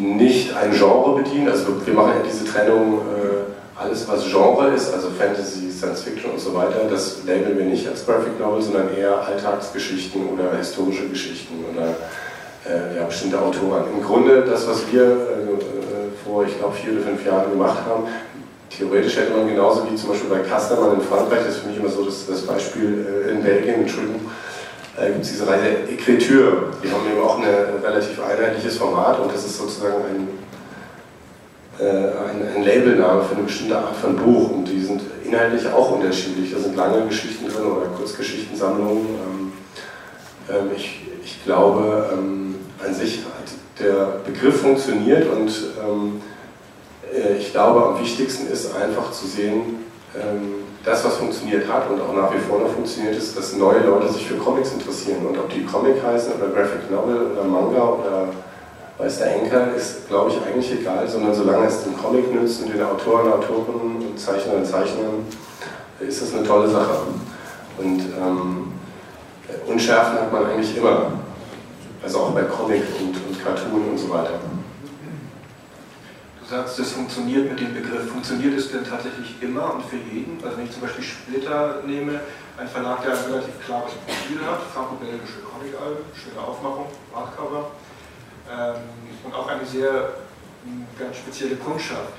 nicht 0.05 0.55
ein 0.55 0.73
Genre 0.73 1.23
bedienen. 1.23 1.49
Also 1.49 1.67
wir 1.85 1.95
machen 1.95 2.13
ja 2.19 2.23
diese 2.25 2.45
Trennung, 2.45 3.01
äh, 3.01 3.81
alles 3.81 4.07
was 4.09 4.25
Genre 4.31 4.69
ist, 4.69 4.93
also 4.93 5.09
Fantasy, 5.11 5.71
Science 5.71 6.03
Fiction 6.03 6.31
und 6.31 6.41
so 6.41 6.55
weiter, 6.55 6.87
das 6.89 7.25
labeln 7.27 7.59
wir 7.59 7.65
nicht 7.65 7.89
als 7.89 8.07
Graphic 8.07 8.39
Novel, 8.39 8.63
sondern 8.63 8.95
eher 8.97 9.21
Alltagsgeschichten 9.27 10.29
oder 10.29 10.57
historische 10.57 11.09
Geschichten 11.09 11.55
oder 11.73 11.89
äh, 12.67 12.97
ja, 12.97 13.05
bestimmte 13.05 13.41
Autoren. 13.41 13.85
Im 13.93 14.03
Grunde 14.03 14.43
das, 14.43 14.69
was 14.69 14.91
wir 14.93 15.03
äh, 15.03 16.25
vor, 16.25 16.45
ich 16.45 16.57
glaube, 16.59 16.75
vier 16.75 16.93
oder 16.93 17.03
fünf 17.03 17.27
Jahren 17.27 17.51
gemacht 17.51 17.79
haben, 17.89 18.05
theoretisch 18.71 19.17
hätte 19.17 19.33
man 19.33 19.49
genauso 19.49 19.83
wie 19.91 19.97
zum 19.97 20.11
Beispiel 20.11 20.31
bei 20.31 20.39
Casterman 20.41 20.95
in 20.95 21.01
Frankreich, 21.01 21.41
das 21.45 21.57
ist 21.57 21.63
für 21.63 21.69
mich 21.69 21.79
immer 21.79 21.89
so 21.89 22.05
das, 22.05 22.27
das 22.27 22.43
Beispiel 22.43 23.07
äh, 23.27 23.33
in 23.33 23.43
Belgien, 23.43 23.83
Entschuldigung, 23.83 24.21
äh, 24.97 25.13
gibt 25.13 25.25
es 25.25 25.33
diese 25.33 25.47
Reihe 25.47 25.89
Ekritur. 25.91 26.71
Die 26.83 26.91
haben 26.91 27.07
eben 27.11 27.21
auch 27.21 27.39
ein 27.39 27.45
relativ 27.83 28.23
einheitliches 28.23 28.77
Format 28.77 29.19
und 29.21 29.33
das 29.33 29.45
ist 29.45 29.59
sozusagen 29.59 29.95
ein, 30.05 30.29
äh, 31.79 31.89
ein, 31.89 32.57
ein, 32.57 32.65
Labelname 32.65 33.25
für 33.25 33.35
eine 33.35 33.45
bestimmte 33.45 33.77
Art 33.77 33.97
von 33.97 34.17
Buch 34.17 34.51
und 34.51 34.67
die 34.67 34.81
sind 34.81 35.03
inhaltlich 35.25 35.67
auch 35.73 35.93
unterschiedlich. 35.93 36.53
Da 36.53 36.61
sind 36.61 36.77
lange 36.77 37.07
Geschichten 37.07 37.49
drin 37.49 37.65
oder 37.65 37.87
Kurzgeschichtensammlungen. 37.97 39.07
Ähm, 39.07 39.53
ähm, 40.49 40.71
ich, 40.77 41.01
ich 41.25 41.45
glaube, 41.45 42.11
ähm, 42.13 42.55
an 42.85 42.95
sich 42.95 43.19
hat 43.19 43.85
der 43.85 44.21
Begriff 44.25 44.61
funktioniert 44.61 45.27
und 45.29 45.51
ähm, 45.83 46.21
äh, 47.13 47.39
ich 47.39 47.53
glaube, 47.53 47.85
am 47.85 48.01
wichtigsten 48.01 48.51
ist 48.53 48.75
einfach 48.75 49.11
zu 49.13 49.27
sehen, 49.27 49.85
ähm, 50.15 50.65
das, 50.85 51.05
was 51.05 51.17
funktioniert 51.17 51.67
hat 51.71 51.89
und 51.91 52.01
auch 52.01 52.15
nach 52.15 52.33
wie 52.35 52.39
vor 52.39 52.59
noch 52.59 52.71
funktioniert, 52.71 53.17
ist, 53.17 53.37
dass 53.37 53.55
neue 53.55 53.81
Leute 53.81 54.13
sich 54.13 54.27
für 54.27 54.37
Comics 54.37 54.73
interessieren. 54.73 55.27
Und 55.27 55.39
ob 55.39 55.49
die 55.49 55.65
Comic 55.65 56.03
heißen 56.03 56.35
oder 56.35 56.49
Graphic 56.49 56.91
Novel 56.91 57.33
oder 57.33 57.45
Manga 57.45 57.83
oder 57.83 58.29
weiß 58.99 59.19
der 59.19 59.37
Enker, 59.37 59.75
ist, 59.75 60.09
glaube 60.09 60.31
ich, 60.31 60.37
eigentlich 60.47 60.81
egal, 60.81 61.09
sondern 61.09 61.35
solange 61.35 61.67
es 61.67 61.85
den 61.85 61.97
Comic 61.97 62.33
nützt 62.33 62.63
und 62.63 62.73
den 62.73 62.83
Autoren, 62.83 63.33
Autoren 63.33 63.97
und 63.97 64.19
Zeichnern 64.19 64.59
und 64.59 64.67
Zeichnern, 64.67 65.27
ist 66.01 66.23
das 66.23 66.35
eine 66.35 66.47
tolle 66.47 66.69
Sache. 66.69 66.99
Und 67.79 68.01
ähm, 68.01 68.73
Unschärfen 69.67 70.21
hat 70.21 70.33
man 70.33 70.47
eigentlich 70.47 70.77
immer. 70.77 71.13
Also 72.03 72.19
auch 72.19 72.31
bei 72.33 72.43
Comic 72.43 72.83
und, 73.01 73.17
und 73.17 73.43
Cartoon 73.43 73.89
und 73.91 73.99
so 73.99 74.11
weiter. 74.11 74.39
Du 76.45 76.51
sagst, 76.51 76.79
es 76.79 76.93
funktioniert 76.93 77.49
mit 77.49 77.59
dem 77.59 77.73
Begriff. 77.73 78.11
Funktioniert 78.11 78.59
es 78.59 78.71
denn 78.71 78.85
tatsächlich 78.85 79.41
immer 79.41 79.73
und 79.75 79.85
für 79.87 79.97
jeden? 79.97 80.37
Also 80.45 80.59
wenn 80.59 80.67
ich 80.67 80.73
zum 80.73 80.83
Beispiel 80.83 81.03
Splitter 81.03 81.81
nehme, 81.87 82.21
ein 82.59 82.69
Verlag, 82.69 83.03
der 83.03 83.13
ein 83.13 83.25
relativ 83.25 83.65
klares 83.65 83.93
Profil 84.05 84.45
hat, 84.45 84.61
franco-belgische 84.75 85.41
Comic-Alben, 85.41 86.05
schöne 86.13 86.47
Aufmachung, 86.47 86.87
Hardcover, 87.15 87.71
ähm, 88.53 88.77
und 89.25 89.35
auch 89.35 89.49
eine 89.49 89.65
sehr 89.65 90.11
ganz 90.99 91.17
spezielle 91.17 91.57
Kundschaft. 91.57 92.13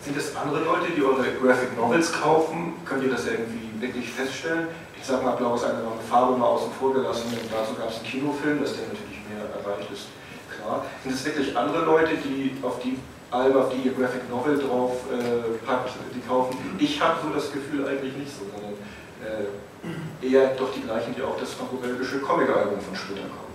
Sind 0.00 0.14
es 0.14 0.36
andere 0.36 0.62
Leute, 0.62 0.92
die 0.94 1.02
eure 1.02 1.24
Graphic 1.40 1.74
Novels 1.74 2.12
kaufen? 2.12 2.74
Könnt 2.84 3.02
ihr 3.02 3.10
das 3.10 3.26
irgendwie 3.26 3.80
wirklich 3.80 4.12
feststellen? 4.12 4.68
Ich 5.00 5.06
sage 5.06 5.24
mal, 5.24 5.36
Blau 5.36 5.54
ist 5.54 5.64
eine 5.64 5.80
neue 5.82 6.04
Farbe 6.06 6.36
mal 6.36 6.46
außen 6.46 6.70
vor 6.78 6.92
gelassen, 6.92 7.28
und 7.32 7.50
dazu 7.50 7.72
gab 7.74 7.88
es 7.88 7.96
einen 7.96 8.04
Kinofilm, 8.04 8.60
dass 8.60 8.76
der 8.76 8.88
natürlich 8.88 9.20
mehr 9.24 9.40
erreicht 9.40 9.90
ist, 9.90 10.08
klar. 10.54 10.84
Sind 11.02 11.14
es 11.14 11.24
wirklich 11.24 11.56
andere 11.56 11.86
Leute, 11.86 12.16
die 12.16 12.54
auf 12.62 12.78
die 12.80 12.98
Alben, 13.30 13.58
auf 13.58 13.72
die 13.72 13.88
ihr 13.88 13.94
Graphic 13.94 14.28
Novel 14.28 14.58
drauf 14.58 14.92
äh, 15.12 15.64
packt, 15.64 15.90
die 16.14 16.20
kaufen. 16.26 16.56
Ich 16.78 17.00
habe 17.00 17.18
so 17.22 17.32
das 17.32 17.52
Gefühl 17.52 17.86
eigentlich 17.86 18.16
nicht 18.16 18.30
so, 18.30 18.44
sondern 18.50 18.74
äh, 19.22 20.26
eher 20.26 20.54
doch 20.56 20.72
die 20.74 20.82
gleichen, 20.82 21.14
die 21.14 21.22
auch 21.22 21.38
das 21.38 21.54
franco-belgische 21.54 22.18
Comic-Album 22.18 22.80
von 22.80 22.96
Splitter 22.96 23.22
kaufen. 23.22 23.50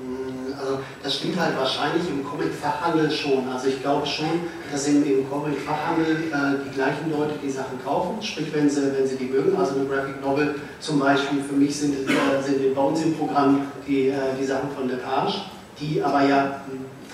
Mm, 0.00 0.52
also 0.58 0.78
das 1.02 1.16
stimmt 1.16 1.38
halt 1.38 1.58
wahrscheinlich 1.58 2.08
im 2.08 2.24
Comic-Fachhandel 2.24 3.10
schon. 3.10 3.48
Also 3.48 3.68
ich 3.68 3.82
glaube 3.82 4.06
schon, 4.06 4.48
dass 4.72 4.88
im, 4.88 5.04
im 5.04 5.28
Comic-Fachhandel 5.28 6.32
äh, 6.32 6.64
die 6.64 6.74
gleichen 6.74 7.10
Leute 7.12 7.34
die 7.42 7.50
Sachen 7.50 7.82
kaufen, 7.84 8.20
sprich 8.22 8.52
wenn 8.54 8.68
sie, 8.68 8.92
wenn 8.96 9.06
sie 9.06 9.16
die 9.16 9.26
mögen. 9.26 9.56
Also 9.56 9.76
eine 9.76 9.84
Graphic 9.84 10.20
Novel 10.20 10.54
zum 10.80 10.98
Beispiel, 10.98 11.42
für 11.42 11.54
mich 11.54 11.76
sind, 11.76 12.08
äh, 12.08 12.42
sind 12.42 12.74
bei 12.74 12.82
uns 12.82 13.02
im 13.02 13.14
Programm 13.14 13.66
die, 13.86 14.08
äh, 14.08 14.34
die 14.40 14.44
Sachen 14.44 14.70
von 14.70 14.88
der 14.88 14.96
Page, 14.96 15.42
die 15.78 16.02
aber 16.02 16.22
ja 16.24 16.60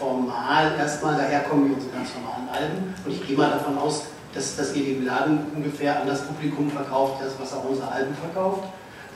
formal 0.01 0.73
erstmal 0.79 1.17
daherkommen 1.17 1.71
wie 1.71 1.75
unsere 1.75 1.93
ganz 1.93 2.09
normalen 2.15 2.49
Alben. 2.49 2.95
Und 3.05 3.13
ich 3.13 3.27
gehe 3.27 3.37
mal 3.37 3.51
davon 3.51 3.79
aus, 3.79 4.07
dass, 4.35 4.57
dass 4.57 4.75
ihr 4.75 4.85
den 4.85 5.05
Laden 5.05 5.41
ungefähr 5.55 6.01
an 6.01 6.09
das 6.09 6.23
Publikum 6.23 6.71
verkauft, 6.71 7.23
das 7.23 7.35
was 7.39 7.53
auch 7.53 7.69
unsere 7.69 7.91
Alben 7.93 8.15
verkauft. 8.15 8.65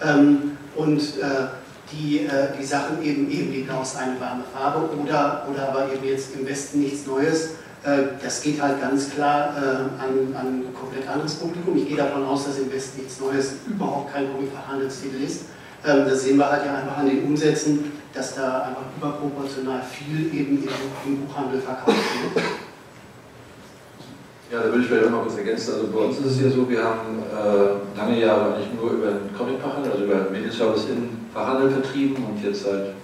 Ähm, 0.02 0.58
und 0.76 1.00
äh, 1.00 1.46
die, 1.92 2.26
äh, 2.26 2.48
die 2.58 2.64
Sachen 2.64 3.02
eben, 3.02 3.30
eben 3.30 3.52
die 3.52 3.66
aus 3.70 3.96
eine 3.96 4.20
warme 4.20 4.44
Farbe 4.52 4.88
oder, 4.96 5.46
oder 5.50 5.68
aber 5.68 5.92
eben 5.92 6.04
jetzt 6.04 6.34
im 6.34 6.46
Westen 6.46 6.80
nichts 6.80 7.06
Neues. 7.06 7.50
Äh, 7.84 8.18
das 8.22 8.42
geht 8.42 8.60
halt 8.60 8.80
ganz 8.80 9.10
klar 9.10 9.54
äh, 9.56 10.02
an, 10.02 10.34
an 10.34 10.46
ein 10.46 10.74
komplett 10.74 11.08
anderes 11.08 11.34
Publikum. 11.34 11.76
Ich 11.76 11.88
gehe 11.88 11.96
davon 11.96 12.24
aus, 12.24 12.46
dass 12.46 12.58
im 12.58 12.72
Westen 12.72 13.02
nichts 13.02 13.20
Neues 13.20 13.54
überhaupt 13.66 14.12
kein 14.12 14.32
Comic-Handelstitel 14.32 15.22
ist. 15.22 15.42
Ähm, 15.86 16.04
das 16.08 16.24
sehen 16.24 16.38
wir 16.38 16.50
halt 16.50 16.64
ja 16.66 16.74
einfach 16.74 16.98
an 16.98 17.06
den 17.06 17.24
Umsätzen, 17.24 17.92
dass 18.14 18.36
da 18.36 18.62
einfach 18.62 18.82
überproportional 18.96 19.82
viel 19.82 20.26
eben 20.32 20.68
im 21.04 21.26
Buchhandel 21.26 21.60
verkauft 21.60 21.98
wird. 22.34 22.44
Ja, 24.52 24.60
da 24.60 24.66
würde 24.66 24.82
ich 24.82 24.86
vielleicht 24.86 25.06
auch 25.06 25.10
noch 25.10 25.26
was 25.26 25.36
ergänzen. 25.36 25.74
Also 25.74 25.86
bei 25.88 25.98
uns 25.98 26.18
ist 26.18 26.26
es 26.26 26.40
ja 26.40 26.50
so, 26.50 26.68
wir 26.68 26.84
haben 26.84 27.18
äh, 27.26 27.98
lange 27.98 28.20
Jahre 28.20 28.54
eigentlich 28.54 28.68
nur 28.80 28.92
über 28.92 29.06
den 29.06 29.34
Comic-Fachhandel, 29.36 29.90
also 29.90 30.04
über 30.04 30.30
Medienservice 30.30 30.90
in 30.90 31.26
Fachhandel 31.32 31.70
vertrieben 31.70 32.24
und 32.24 32.44
jetzt 32.44 32.62
seit 32.62 32.94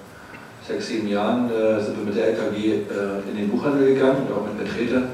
sechs, 0.67 0.87
sieben 0.87 1.09
Jahren 1.09 1.51
äh, 1.51 1.81
sind 1.81 1.99
wir 1.99 2.05
mit 2.05 2.17
der 2.17 2.29
LKG 2.29 2.57
äh, 2.57 3.31
in 3.31 3.37
den 3.37 3.49
Buchhandel 3.49 3.95
gegangen 3.95 4.29
und 4.29 4.33
auch 4.33 4.47
mit 4.47 4.69
Vertretern. 4.69 5.09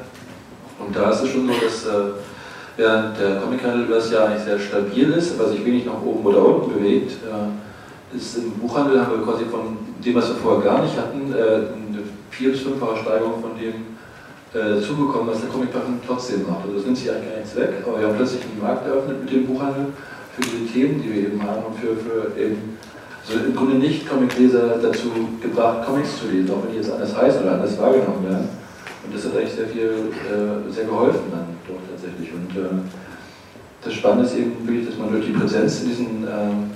Und 0.79 0.95
da 0.95 1.11
ist 1.11 1.23
es 1.23 1.31
schon 1.31 1.47
so, 1.47 1.55
dass 1.55 1.87
äh, 1.87 2.11
während 2.77 3.19
der 3.19 3.37
Comichandel 3.37 3.87
über 3.87 3.95
das 3.95 4.11
Jahr 4.11 4.29
eigentlich 4.29 4.45
sehr 4.45 4.59
stabil 4.59 5.11
ist, 5.13 5.41
aber 5.41 5.49
sich 5.49 5.65
wenig 5.65 5.87
nach 5.87 6.03
oben 6.03 6.27
oder 6.27 6.45
unten 6.45 6.75
bewegt, 6.75 7.13
äh, 7.13 8.17
ist 8.17 8.37
im 8.37 8.53
Buchhandel 8.53 9.01
haben 9.01 9.19
wir 9.19 9.25
quasi 9.25 9.45
von 9.47 9.79
dem, 10.05 10.15
was 10.15 10.29
wir 10.29 10.37
vorher 10.37 10.63
gar 10.63 10.83
nicht 10.83 10.97
hatten, 10.97 11.33
äh, 11.33 11.37
eine 11.37 12.03
vier- 12.31 12.53
bis 12.53 12.61
fünffache 12.61 12.99
Steigerung 12.99 13.41
von 13.41 13.53
dem 13.59 13.97
äh, 14.55 14.81
zugekommen, 14.81 15.29
was 15.29 15.41
der 15.41 15.51
Comicbuchhandel 15.51 16.01
trotzdem 16.07 16.43
macht. 16.49 16.65
Also 16.65 16.77
das 16.77 16.85
nimmt 16.85 16.97
sich 16.97 17.11
eigentlich 17.11 17.31
gar 17.31 17.39
nichts 17.39 17.57
weg, 17.57 17.71
aber 17.87 18.01
wir 18.01 18.09
haben 18.09 18.17
plötzlich 18.17 18.43
einen 18.43 18.63
Markt 18.63 18.87
eröffnet 18.87 19.23
mit 19.23 19.33
dem 19.33 19.47
Buchhandel 19.47 19.87
für 20.35 20.43
diese 20.43 20.73
Themen, 20.73 21.03
die 21.03 21.13
wir 21.13 21.23
eben 21.29 21.43
haben 21.43 21.63
und 21.65 21.77
für, 21.79 21.97
für 21.97 22.39
eben 22.41 22.77
also 23.29 23.45
im 23.45 23.57
Grunde 23.57 23.75
nicht 23.77 24.09
Comicleser 24.09 24.79
dazu 24.81 25.11
gebracht, 25.41 25.85
Comics 25.85 26.21
zu 26.21 26.29
lesen, 26.29 26.51
auch 26.51 26.63
wenn 26.63 26.73
die 26.73 26.77
jetzt 26.79 26.93
anders 26.93 27.17
heißen 27.17 27.43
oder 27.43 27.55
anders 27.55 27.77
wahrgenommen 27.79 28.23
werden. 28.23 28.49
Und 29.05 29.15
das 29.15 29.25
hat 29.25 29.37
eigentlich 29.37 29.53
sehr 29.53 29.67
viel, 29.67 30.13
äh, 30.31 30.73
sehr 30.73 30.85
geholfen 30.85 31.23
dann 31.33 31.47
dort 31.67 31.81
tatsächlich. 31.91 32.31
Und 32.33 32.57
äh, 32.57 32.83
das 33.83 33.95
Spannende 33.95 34.27
ist 34.27 34.37
eben 34.37 34.53
wirklich, 34.67 34.87
dass 34.87 34.99
man 34.99 35.11
durch 35.11 35.27
die 35.27 35.33
Präsenz 35.33 35.83
in 35.83 35.89
diesen 35.89 36.25
äh, 36.25 36.76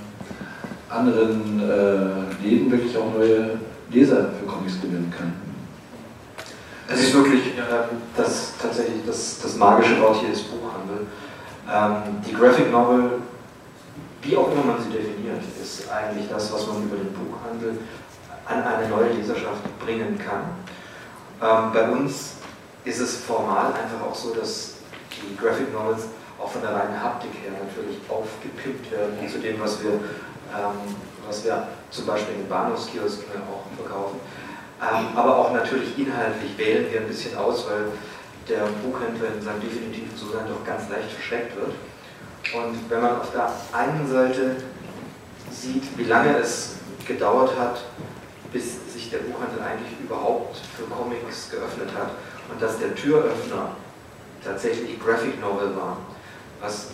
anderen 0.91 1.59
äh, 1.59 2.45
Läden 2.45 2.71
wirklich 2.71 2.97
auch 2.97 3.13
neue 3.13 3.59
Leser 3.89 4.29
für 4.39 4.45
Comics 4.45 4.81
gewinnen 4.81 5.13
kann. 5.15 5.33
Es 6.87 7.01
ist 7.03 7.13
wirklich 7.13 7.57
äh, 7.57 7.61
das, 8.15 8.53
tatsächlich 8.61 9.05
das, 9.05 9.39
das 9.41 9.55
magische 9.55 9.99
Wort 10.01 10.17
hier 10.17 10.33
ist 10.33 10.45
Buchhandel. 10.51 11.07
Ähm, 11.69 12.21
die 12.27 12.33
Graphic 12.33 12.71
Novel, 12.71 13.21
wie 14.21 14.35
auch 14.35 14.51
immer 14.51 14.63
man 14.63 14.83
sie 14.83 14.89
definiert, 14.89 15.41
ist 15.61 15.89
eigentlich 15.89 16.27
das, 16.29 16.51
was 16.51 16.67
man 16.67 16.83
über 16.83 16.97
den 16.97 17.13
Buchhandel 17.13 17.79
an 18.45 18.63
eine 18.63 18.89
neue 18.89 19.13
Leserschaft 19.13 19.63
bringen 19.79 20.19
kann. 20.19 20.43
Ähm, 21.41 21.71
bei 21.73 21.89
uns 21.89 22.33
ist 22.83 22.99
es 22.99 23.17
formal 23.17 23.67
einfach 23.67 24.05
auch 24.05 24.15
so, 24.15 24.33
dass 24.33 24.75
die 25.11 25.37
Graphic 25.37 25.71
Novels 25.73 26.03
auch 26.41 26.49
von 26.49 26.61
der 26.61 26.71
reinen 26.71 27.01
Haptik 27.01 27.31
her 27.43 27.51
natürlich 27.63 27.97
aufgepimpt 28.09 28.91
werden 28.91 29.29
zu 29.29 29.39
dem, 29.39 29.59
was 29.59 29.81
wir 29.83 29.99
ähm, 30.55 30.95
was 31.27 31.43
wir 31.43 31.67
zum 31.89 32.05
Beispiel 32.05 32.35
in 32.35 32.41
den 32.41 32.49
Bahnhofskiosken 32.49 33.25
auch 33.49 33.65
verkaufen. 33.81 34.19
Ähm, 34.81 35.15
aber 35.15 35.37
auch 35.37 35.53
natürlich 35.53 35.97
inhaltlich 35.97 36.57
wählen 36.57 36.91
wir 36.91 37.01
ein 37.01 37.07
bisschen 37.07 37.37
aus, 37.37 37.65
weil 37.69 37.91
der 38.49 38.65
Buchhändler 38.83 39.35
in 39.35 39.41
seinem 39.41 39.61
definitiven 39.61 40.15
Zustand 40.15 40.49
doch 40.49 40.65
ganz 40.65 40.89
leicht 40.89 41.11
verschreckt 41.11 41.55
wird. 41.55 41.73
Und 42.53 42.89
wenn 42.89 43.01
man 43.01 43.21
auf 43.21 43.31
der 43.31 43.51
einen 43.71 44.07
Seite 44.09 44.55
sieht, 45.51 45.83
wie 45.97 46.05
lange 46.05 46.37
es 46.37 46.75
gedauert 47.07 47.57
hat, 47.57 47.81
bis 48.51 48.91
sich 48.91 49.09
der 49.09 49.19
Buchhandel 49.19 49.61
eigentlich 49.61 49.99
überhaupt 50.03 50.57
für 50.75 50.83
Comics 50.83 51.49
geöffnet 51.51 51.89
hat 51.95 52.11
und 52.51 52.61
dass 52.61 52.79
der 52.79 52.95
Türöffner 52.95 53.75
tatsächlich 54.43 54.99
Graphic 54.99 55.39
Novel 55.39 55.75
war, 55.75 55.97
was 56.59 56.89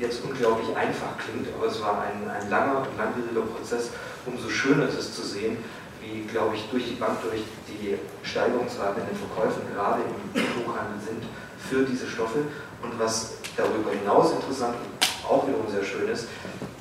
jetzt 0.00 0.22
unglaublich 0.24 0.74
einfach 0.76 1.18
klingt, 1.18 1.48
aber 1.56 1.66
es 1.66 1.80
war 1.80 2.02
ein, 2.02 2.28
ein 2.30 2.50
langer 2.50 2.86
und 2.86 2.96
langwieriger 2.96 3.42
Prozess. 3.42 3.90
Umso 4.26 4.48
schöner 4.48 4.88
ist 4.88 4.98
es 4.98 5.14
zu 5.14 5.22
sehen, 5.22 5.58
wie, 6.00 6.22
glaube 6.22 6.54
ich, 6.54 6.68
durch 6.70 6.88
die 6.88 6.94
Bank, 6.94 7.18
durch 7.22 7.42
die 7.68 7.98
Steigerungsraten 8.22 9.02
in 9.02 9.08
den 9.08 9.16
Verkäufen 9.16 9.62
gerade 9.74 10.02
im 10.34 10.42
Buchhandel 10.64 11.00
sind 11.04 11.22
für 11.58 11.84
diese 11.84 12.06
Stoffe. 12.06 12.40
Und 12.82 12.98
was 12.98 13.34
darüber 13.56 13.90
hinaus 13.90 14.32
interessant 14.32 14.76
und 14.76 15.28
auch 15.28 15.46
wiederum 15.46 15.68
sehr 15.70 15.84
schön 15.84 16.08
ist, 16.08 16.28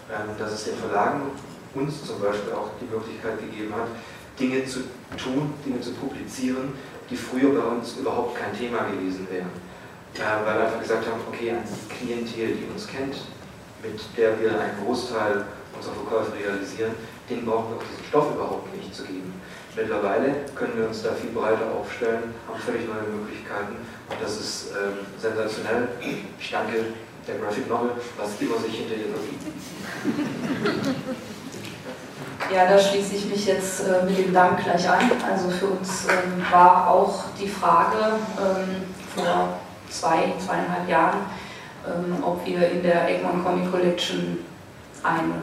ähm, 0.10 0.38
dass 0.38 0.54
es 0.54 0.66
den 0.66 0.78
Verlagen 0.78 1.22
uns 1.74 2.06
zum 2.06 2.22
Beispiel 2.22 2.54
auch 2.54 2.70
die 2.80 2.86
Möglichkeit 2.86 3.40
gegeben 3.40 3.74
hat, 3.76 3.88
Dinge 4.40 4.66
zu 4.66 4.82
tun, 5.18 5.54
Dinge 5.66 5.82
zu 5.82 5.92
publizieren, 5.92 6.74
die 7.10 7.18
früher 7.18 7.54
bei 7.54 7.68
uns 7.68 7.98
überhaupt 7.98 8.36
kein 8.36 8.56
Thema 8.56 8.84
gewesen 8.84 9.28
wären 9.30 9.50
äh, 9.50 9.77
weil 10.18 10.56
wir 10.56 10.66
einfach 10.66 10.82
gesagt 10.82 11.06
haben, 11.06 11.22
okay, 11.28 11.52
eine 11.52 11.64
Klientel, 11.90 12.56
die 12.56 12.66
uns 12.72 12.88
kennt, 12.88 13.16
mit 13.84 14.00
der 14.18 14.40
wir 14.40 14.60
einen 14.60 14.84
Großteil 14.84 15.46
unserer 15.76 15.94
Verkäufe 15.94 16.34
realisieren, 16.34 16.92
den 17.30 17.46
brauchen 17.46 17.72
wir 17.72 17.78
auch 17.78 17.84
diesen 17.84 18.06
Stoff 18.10 18.34
überhaupt 18.34 18.76
nicht 18.76 18.94
zu 18.94 19.04
geben. 19.04 19.34
Mittlerweile 19.76 20.46
können 20.56 20.74
wir 20.76 20.88
uns 20.88 21.04
da 21.04 21.14
viel 21.14 21.30
breiter 21.30 21.70
aufstellen, 21.78 22.34
haben 22.48 22.60
völlig 22.60 22.88
neue 22.88 23.04
Möglichkeiten 23.14 23.78
und 24.10 24.18
das 24.20 24.40
ist 24.40 24.72
ähm, 24.72 25.06
sensationell. 25.22 25.90
Ich 26.40 26.50
danke 26.50 26.86
der 27.28 27.36
Graphic 27.38 27.70
Novel, 27.70 27.92
was 28.18 28.30
immer 28.42 28.58
sich 28.58 28.74
hinter 28.74 28.96
ihr 28.96 29.14
verbirgt. 29.14 29.46
Ja, 32.54 32.66
da 32.66 32.80
schließe 32.80 33.16
ich 33.16 33.26
mich 33.26 33.46
jetzt 33.46 33.82
äh, 33.82 34.06
mit 34.06 34.18
dem 34.18 34.34
Dank 34.34 34.64
gleich 34.64 34.90
an. 34.90 35.12
Also 35.30 35.50
für 35.50 35.66
uns 35.66 36.06
ähm, 36.06 36.42
war 36.50 36.90
auch 36.90 37.26
die 37.38 37.50
Frage 37.50 38.16
ähm, 38.40 38.84
vor 39.14 39.60
zwei, 39.90 40.34
zweieinhalb 40.44 40.90
Jahren, 40.90 41.20
ähm, 41.86 42.24
ob 42.24 42.46
wir 42.46 42.70
in 42.70 42.84
der 42.84 43.10
Egmont 43.10 43.46
Comic 43.46 43.72
Collection 43.72 44.40
eine 45.04 45.34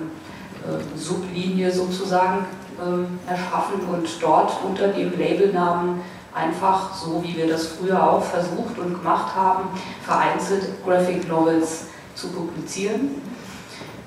äh, 0.64 0.98
Sublinie 0.98 1.70
sozusagen 1.70 2.46
ähm, 2.84 3.18
erschaffen 3.26 3.80
und 3.92 4.08
dort 4.20 4.52
unter 4.64 4.88
dem 4.88 5.18
Labelnamen 5.18 6.00
einfach, 6.34 6.94
so 6.94 7.22
wie 7.22 7.36
wir 7.36 7.48
das 7.48 7.68
früher 7.68 8.02
auch 8.02 8.22
versucht 8.22 8.78
und 8.78 8.94
gemacht 8.94 9.34
haben, 9.34 9.68
vereinzelt 10.04 10.84
Graphic 10.84 11.28
Novels 11.28 11.86
zu 12.14 12.28
publizieren. 12.28 13.22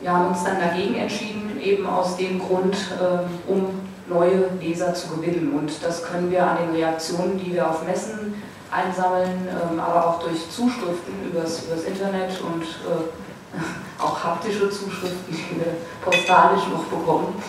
Wir 0.02 0.12
haben 0.12 0.28
uns 0.28 0.44
dann 0.44 0.60
dagegen 0.60 0.96
entschieden, 0.96 1.60
eben 1.62 1.88
aus 1.88 2.18
dem 2.18 2.40
Grund, 2.40 2.76
ähm, 3.02 3.30
um 3.48 3.68
neue 4.10 4.50
Leser 4.62 4.94
zu 4.94 5.16
gewinnen. 5.16 5.54
Und 5.58 5.72
das 5.84 6.04
können 6.04 6.32
wir 6.32 6.46
an 6.46 6.58
den 6.58 6.76
Reaktionen, 6.76 7.40
die 7.40 7.54
wir 7.54 7.70
auf 7.70 7.86
Messen 7.86 8.36
einsammeln, 8.72 9.48
ähm, 9.48 9.80
aber 9.80 10.08
auch 10.08 10.20
durch 10.24 10.50
Zuschriften 10.50 11.30
übers, 11.30 11.64
übers 11.64 11.84
Internet 11.84 12.40
und 12.42 12.64
äh, 12.64 14.00
auch 14.02 14.24
haptische 14.24 14.70
Zuschriften, 14.70 15.30
die 15.30 15.60
wir 15.60 15.78
postalisch 16.04 16.68
noch 16.72 16.84
bekommen, 16.86 17.42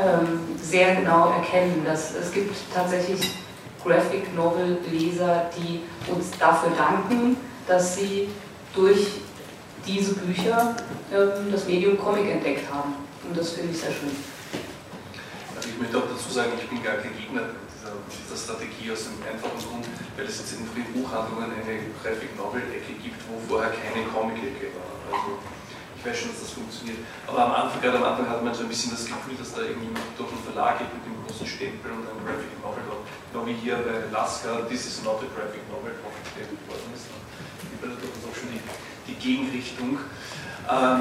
ähm, 0.00 0.40
sehr 0.60 0.96
genau 0.96 1.30
erkennen. 1.30 1.82
Dass 1.84 2.14
es 2.14 2.32
gibt 2.32 2.56
tatsächlich 2.74 3.38
Graphic 3.84 4.34
Novel 4.34 4.78
Leser, 4.90 5.50
die 5.56 5.82
uns 6.10 6.30
dafür 6.38 6.70
danken, 6.76 7.36
dass 7.68 7.96
sie 7.96 8.28
durch 8.74 9.06
diese 9.86 10.14
Bücher 10.14 10.76
ähm, 11.12 11.52
das 11.52 11.66
Medium 11.66 11.98
Comic 11.98 12.30
entdeckt 12.30 12.72
haben. 12.72 12.94
Und 13.28 13.36
das 13.36 13.50
finde 13.50 13.72
ich 13.72 13.80
sehr 13.80 13.90
schön. 13.90 14.10
Also 15.56 15.68
ich 15.68 15.78
möchte 15.78 15.98
auch 15.98 16.08
dazu 16.10 16.32
sagen, 16.32 16.52
ich 16.58 16.68
bin 16.68 16.82
gar 16.82 16.96
kein 16.96 17.16
Gegner 17.16 17.42
dieser, 18.10 18.36
Strategie 18.36 18.90
aus 18.90 19.08
dem 19.08 19.22
einfachen 19.22 19.58
Grund, 19.62 19.86
weil 20.16 20.26
es 20.26 20.38
jetzt 20.38 20.58
in 20.58 20.66
frühen 20.66 20.90
Buchhandlungen 20.92 21.48
eine 21.48 21.88
Graphic 22.02 22.36
Novel-Ecke 22.36 22.98
gibt, 23.00 23.20
wo 23.30 23.38
vorher 23.46 23.70
keine 23.70 24.04
Comic-Ecke 24.10 24.74
war. 24.74 24.90
Also 25.08 25.38
ich 25.96 26.02
weiß 26.04 26.18
schon, 26.20 26.30
dass 26.36 26.44
das 26.44 26.52
funktioniert. 26.52 27.00
Aber 27.24 27.48
am 27.48 27.52
Anfang, 27.64 27.80
gerade 27.80 27.96
am 27.96 28.04
Anfang 28.04 28.28
hat 28.28 28.44
man 28.44 28.52
so 28.52 28.64
ein 28.64 28.68
bisschen 28.68 28.92
das 28.92 29.08
Gefühl, 29.08 29.40
dass 29.40 29.56
da 29.56 29.64
irgendjemand 29.64 30.04
durch 30.20 30.28
einen 30.28 30.44
Verlag 30.44 30.76
geht 30.76 30.92
mit 30.92 31.00
dem 31.08 31.16
großen 31.24 31.48
Stempel 31.48 31.96
und 31.96 32.04
ein 32.04 32.20
Graphic 32.20 32.52
Novel 32.60 32.84
drauf. 32.84 33.02
Genau 33.32 33.46
wie 33.48 33.56
hier 33.56 33.80
bei 33.80 34.04
Lasker, 34.12 34.68
this 34.68 34.84
is 34.84 35.00
not 35.00 35.24
a 35.24 35.28
Graphic 35.32 35.64
Novel 35.72 35.96
draufgestellt 35.96 36.52
worden 36.68 36.92
ist. 36.92 37.08
Gibt 37.08 37.80
also 37.80 37.96
durchaus 37.96 38.24
auch 38.28 38.36
schon 38.36 38.52
die, 38.52 38.60
die 39.08 39.16
Gegenrichtung. 39.16 39.96
Ähm, 40.68 41.00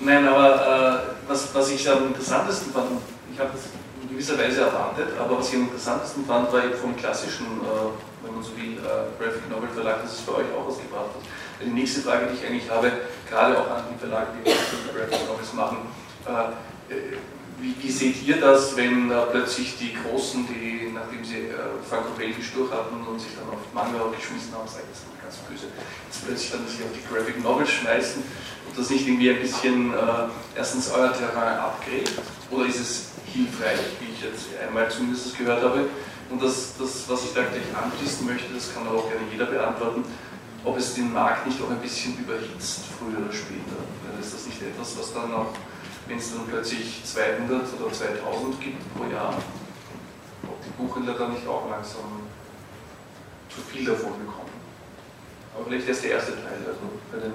nein, 0.00 0.24
aber 0.24 0.48
äh, 0.56 1.28
was, 1.28 1.52
was 1.54 1.70
ich 1.70 1.84
am 1.84 2.08
interessantesten 2.08 2.72
fand, 2.72 2.88
ich 3.32 3.38
habe 3.38 3.52
das 3.52 3.68
in 4.08 4.16
gewisser 4.16 4.38
Weise 4.38 4.62
erwartet, 4.62 5.08
aber 5.18 5.38
was 5.38 5.48
ich 5.50 5.56
am 5.56 5.62
interessantesten 5.62 6.24
fand, 6.24 6.52
war 6.52 6.64
eben 6.64 6.74
vom 6.74 6.96
klassischen, 6.96 7.46
äh, 7.60 8.24
wenn 8.24 8.34
man 8.34 8.42
so 8.42 8.56
will, 8.56 8.78
äh, 8.78 9.22
Graphic 9.22 9.48
Novel 9.50 9.68
Verlag, 9.68 10.02
dass 10.02 10.14
es 10.14 10.20
für 10.20 10.36
euch 10.36 10.46
auch 10.56 10.66
was 10.66 10.78
gebracht 10.78 11.12
hat. 11.12 11.22
Die 11.60 11.70
nächste 11.70 12.00
Frage, 12.00 12.26
die 12.26 12.38
ich 12.38 12.46
eigentlich 12.46 12.70
habe, 12.70 12.90
gerade 13.28 13.58
auch 13.58 13.70
an 13.70 13.84
die 13.92 13.98
Verlage, 13.98 14.28
die 14.40 14.44
Graphic 14.44 15.28
Novels 15.28 15.52
machen, 15.52 15.78
äh, 16.26 17.18
wie, 17.60 17.74
wie, 17.82 17.90
seht 17.90 18.22
ihr 18.26 18.40
das, 18.40 18.76
wenn 18.76 19.10
äh, 19.10 19.14
plötzlich 19.30 19.76
die 19.78 19.94
Großen, 19.94 20.46
die 20.46 20.90
nachdem 20.92 21.24
sie 21.24 21.48
äh, 21.48 21.78
Franco 21.88 22.10
Belgisch 22.16 22.52
durch 22.54 22.70
hatten 22.70 23.06
und 23.06 23.20
sich 23.20 23.32
dann 23.34 23.48
auf 23.48 23.62
Manga 23.72 24.10
geschmissen 24.14 24.52
haben, 24.54 24.68
sage 24.68 24.84
ich 24.90 24.98
das 24.98 25.06
ganz 25.22 25.36
böse, 25.48 25.66
jetzt 26.06 26.24
plötzlich 26.24 26.50
dann 26.50 26.66
sich 26.66 26.82
auf 26.82 26.92
die 26.94 27.04
Graphic 27.06 27.42
Novels 27.42 27.70
schmeißen 27.70 28.22
und 28.22 28.78
das 28.78 28.90
nicht 28.90 29.06
irgendwie 29.06 29.30
ein 29.30 29.40
bisschen 29.40 29.92
äh, 29.92 30.30
erstens 30.56 30.90
euer 30.90 31.12
Terrain 31.12 31.58
abgräbt 31.58 32.12
oder 32.50 32.66
ist 32.66 32.80
es 32.80 33.08
hilfreich, 33.26 33.80
wie 34.00 34.12
ich 34.12 34.22
jetzt 34.22 34.46
einmal 34.60 34.90
zumindest 34.90 35.36
gehört 35.36 35.62
habe? 35.62 35.86
Und 36.30 36.42
das, 36.42 36.76
das, 36.78 37.08
was 37.08 37.24
ich 37.24 37.32
da 37.32 37.40
gleich 37.40 37.64
anschließen 37.72 38.26
möchte, 38.26 38.52
das 38.52 38.74
kann 38.74 38.86
aber 38.86 38.98
auch 38.98 39.08
gerne 39.08 39.24
jeder 39.32 39.46
beantworten, 39.46 40.04
ob 40.64 40.76
es 40.76 40.94
den 40.94 41.12
Markt 41.12 41.46
nicht 41.46 41.60
auch 41.62 41.70
ein 41.70 41.80
bisschen 41.80 42.18
überhitzt, 42.18 42.84
früher 42.98 43.24
oder 43.24 43.32
später. 43.32 43.80
Ist 44.20 44.34
das 44.34 44.46
nicht 44.46 44.60
etwas, 44.60 44.98
was 44.98 45.14
dann 45.14 45.32
auch 45.32 45.54
wenn 46.08 46.18
es 46.18 46.32
dann 46.32 46.46
plötzlich 46.46 47.04
200 47.04 47.66
oder 47.80 47.92
2000 47.92 48.60
gibt 48.60 48.96
pro 48.96 49.04
Jahr, 49.04 49.34
ob 50.44 50.64
die 50.64 50.70
Buchhändler 50.70 51.14
dann 51.14 51.34
nicht 51.34 51.46
auch 51.46 51.68
langsam 51.70 52.26
zu 53.48 53.60
viel 53.60 53.84
davon 53.84 54.12
bekommen. 54.18 54.56
Aber 55.54 55.64
vielleicht 55.66 55.88
erst 55.88 56.04
der 56.04 56.10
erste 56.12 56.32
Teil. 56.32 56.64
Also 56.66 56.80
bei 57.12 57.18
den 57.18 57.32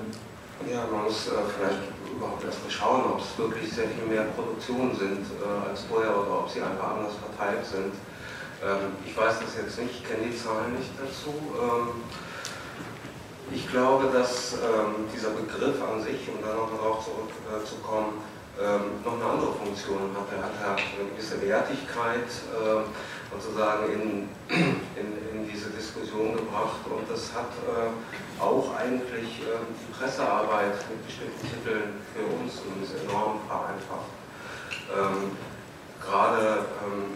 ja, 0.71 0.85
man 0.89 1.03
muss 1.03 1.27
äh, 1.27 1.43
vielleicht 1.57 1.81
überhaupt 2.15 2.43
erstmal 2.43 2.71
schauen, 2.71 3.03
ob 3.11 3.19
es 3.19 3.37
wirklich 3.37 3.73
sehr 3.73 3.87
viel 3.89 4.05
mehr 4.05 4.23
Produktionen 4.35 4.95
sind 4.95 5.25
äh, 5.41 5.69
als 5.69 5.83
vorher 5.89 6.15
oder 6.15 6.39
ob 6.39 6.49
sie 6.49 6.61
einfach 6.61 6.95
anders 6.95 7.13
verteilt 7.19 7.65
sind. 7.65 7.93
Ähm, 8.63 8.95
ich 9.05 9.17
weiß 9.17 9.39
das 9.41 9.57
jetzt 9.57 9.79
nicht, 9.79 9.91
ich 9.91 10.07
kenne 10.07 10.29
die 10.29 10.37
Zahlen 10.37 10.77
nicht 10.77 10.91
dazu. 10.95 11.33
Ähm, 11.59 12.03
ich 13.51 13.69
glaube, 13.69 14.07
dass 14.13 14.53
ähm, 14.53 15.09
dieser 15.13 15.31
Begriff 15.31 15.81
an 15.83 16.01
sich, 16.01 16.29
um 16.29 16.39
dann 16.41 16.55
noch 16.55 16.71
darauf 16.71 17.03
zurückzukommen, 17.03 18.23
ähm, 18.61 19.01
noch 19.03 19.13
eine 19.13 19.25
andere 19.25 19.53
Funktion 19.53 20.13
hat. 20.13 20.29
Er 20.29 20.43
hat 20.45 20.77
eine 20.77 21.09
gewisse 21.09 21.41
Wertigkeit 21.41 22.29
äh, 22.53 22.85
sozusagen 23.33 23.85
in, 23.93 24.29
in, 24.95 25.09
in, 25.33 25.49
diese 25.49 25.69
Diskussion 25.71 26.35
gebracht 26.35 26.85
und 26.85 27.09
das 27.09 27.33
hat 27.33 27.49
äh, 27.65 28.41
auch 28.41 28.75
eigentlich 28.77 29.41
äh, 29.41 29.57
die 29.73 29.93
Pressearbeit 29.93 30.77
mit 30.89 31.05
bestimmten 31.05 31.41
Titeln 31.41 32.01
für 32.13 32.25
uns 32.29 32.61
enorm 33.05 33.39
vereinfacht. 33.47 34.13
Ähm, 34.93 35.37
Gerade 35.99 36.65
ähm, 36.83 37.15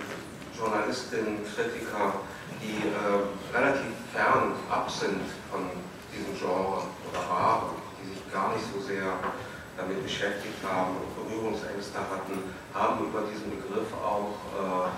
Journalistinnen, 0.58 1.44
Kritiker, 1.44 2.14
die 2.62 2.88
äh, 2.88 3.56
relativ 3.56 3.94
fern 4.14 4.54
ab 4.72 4.90
sind 4.90 5.22
von 5.52 5.70
diesem 6.10 6.34
Genre 6.34 6.82
oder 7.12 7.30
waren, 7.30 7.70
die 8.02 8.10
sich 8.10 8.34
gar 8.34 8.54
nicht 8.54 8.66
so 8.74 8.82
sehr 8.82 9.14
damit 9.78 10.04
beschäftigt 10.04 10.58
haben 10.66 10.98
und 10.98 11.10
Berührungsängste 11.14 12.00
hatten, 12.00 12.52
haben 12.74 13.06
über 13.06 13.22
diesen 13.30 13.54
Begriff 13.54 13.94
auch 14.04 14.34
äh, 14.58 14.90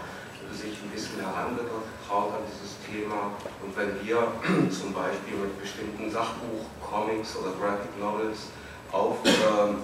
sich 0.56 0.80
ein 0.82 0.90
bisschen 0.90 1.20
herangetraut 1.20 2.34
an 2.34 2.44
dieses 2.48 2.80
Thema. 2.88 3.36
Und 3.62 3.76
wenn 3.76 4.00
wir 4.02 4.32
zum 4.72 4.94
Beispiel 4.94 5.36
mit 5.38 5.62
bestimmten 5.62 6.10
Sachbuch, 6.10 6.66
Comics 6.82 7.36
oder 7.36 7.52
Graphic 7.60 7.92
Novels 8.00 8.50
auf 8.92 9.18
äh, 9.26 9.30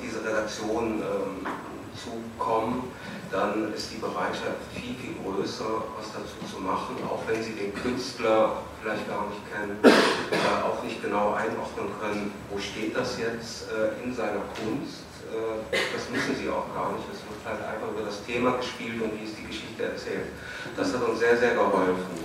diese 0.01 0.23
Redaktion 0.25 1.01
äh, 1.03 1.45
zukommen, 1.93 2.91
dann 3.35 3.73
ist 3.73 3.91
die 3.91 3.99
Bereitschaft 3.99 4.63
viel, 4.73 4.95
viel 4.95 5.15
größer, 5.19 5.83
was 5.99 6.07
dazu 6.15 6.39
zu 6.47 6.61
machen, 6.63 6.95
auch 7.03 7.19
wenn 7.27 7.43
sie 7.43 7.51
den 7.51 7.75
Künstler 7.75 8.63
vielleicht 8.81 9.07
gar 9.09 9.27
nicht 9.27 9.43
kennen, 9.51 9.75
äh, 9.83 10.63
auch 10.63 10.81
nicht 10.83 11.03
genau 11.03 11.33
einordnen 11.33 11.91
können, 11.99 12.31
wo 12.49 12.57
steht 12.57 12.95
das 12.95 13.19
jetzt 13.19 13.67
äh, 13.75 13.99
in 14.03 14.15
seiner 14.15 14.47
Kunst. 14.55 15.03
Äh, 15.27 15.59
das 15.71 16.07
müssen 16.09 16.35
sie 16.39 16.47
auch 16.49 16.71
gar 16.71 16.95
nicht, 16.95 17.03
es 17.11 17.19
wird 17.27 17.43
halt 17.43 17.59
einfach 17.59 17.91
über 17.91 18.07
das 18.07 18.23
Thema 18.23 18.55
gespielt 18.55 19.01
und 19.03 19.11
wie 19.19 19.25
ist 19.27 19.35
die 19.37 19.47
Geschichte 19.47 19.83
erzählt. 19.83 20.31
Das 20.77 20.93
hat 20.93 21.03
uns 21.03 21.19
sehr, 21.19 21.37
sehr 21.37 21.55
geholfen. 21.55 22.15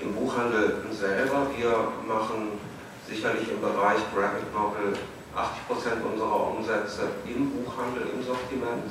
Im 0.00 0.14
Buchhandel 0.14 0.84
selber, 0.92 1.48
wir 1.56 1.92
machen 2.04 2.60
sicherlich 3.08 3.48
im 3.48 3.60
Bereich 3.60 4.00
Graphic 4.14 4.48
Novel 4.52 4.92
80% 5.36 6.02
unserer 6.02 6.50
Umsätze 6.50 7.08
im 7.24 7.50
Buchhandel, 7.50 8.02
im 8.14 8.22
Sortiment. 8.24 8.90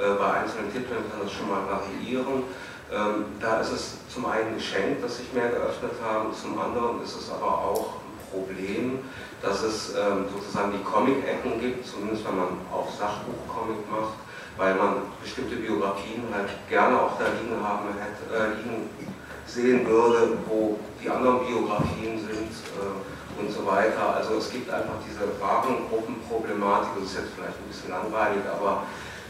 Äh, 0.00 0.14
bei 0.18 0.40
einzelnen 0.40 0.72
Titeln 0.72 1.04
kann 1.10 1.20
das 1.22 1.32
schon 1.32 1.48
mal 1.48 1.60
variieren. 1.68 2.44
Ähm, 2.90 3.36
da 3.38 3.60
ist 3.60 3.70
es 3.70 3.98
zum 4.08 4.24
einen 4.26 4.54
geschenkt, 4.54 5.04
dass 5.04 5.18
sich 5.18 5.32
mehr 5.32 5.48
geöffnet 5.48 5.92
haben, 6.02 6.32
zum 6.34 6.58
anderen 6.58 7.02
ist 7.04 7.14
es 7.14 7.30
aber 7.30 7.46
auch 7.46 8.00
ein 8.02 8.18
Problem, 8.32 8.98
dass 9.42 9.62
es 9.62 9.94
ähm, 9.94 10.24
sozusagen 10.32 10.72
die 10.72 10.82
Comic-Ecken 10.82 11.60
gibt, 11.60 11.86
zumindest 11.86 12.26
wenn 12.26 12.36
man 12.36 12.48
auch 12.72 12.88
Sachbuch-Comic 12.90 13.90
macht, 13.90 14.18
weil 14.56 14.74
man 14.74 15.02
bestimmte 15.22 15.56
Biografien 15.56 16.24
halt 16.32 16.48
gerne 16.68 17.00
auch 17.00 17.18
da 17.18 17.26
liegen 17.40 17.62
haben 17.62 17.88
hätte, 17.94 18.24
äh, 18.34 18.56
liegen 18.56 18.90
sehen 19.46 19.86
würde, 19.86 20.38
wo 20.46 20.80
die 21.02 21.10
anderen 21.10 21.46
Biografien 21.46 22.18
sind. 22.18 22.50
Äh, 22.80 23.20
und 23.40 23.50
so 23.50 23.64
weiter. 23.64 24.16
Also 24.16 24.34
es 24.36 24.50
gibt 24.50 24.68
einfach 24.70 25.00
diese 25.06 25.24
Warengruppenproblematik, 25.40 26.90
das 26.96 27.04
ist 27.04 27.16
jetzt 27.16 27.32
vielleicht 27.34 27.56
ein 27.56 27.68
bisschen 27.68 27.90
langweilig, 27.90 28.42
aber 28.44 28.82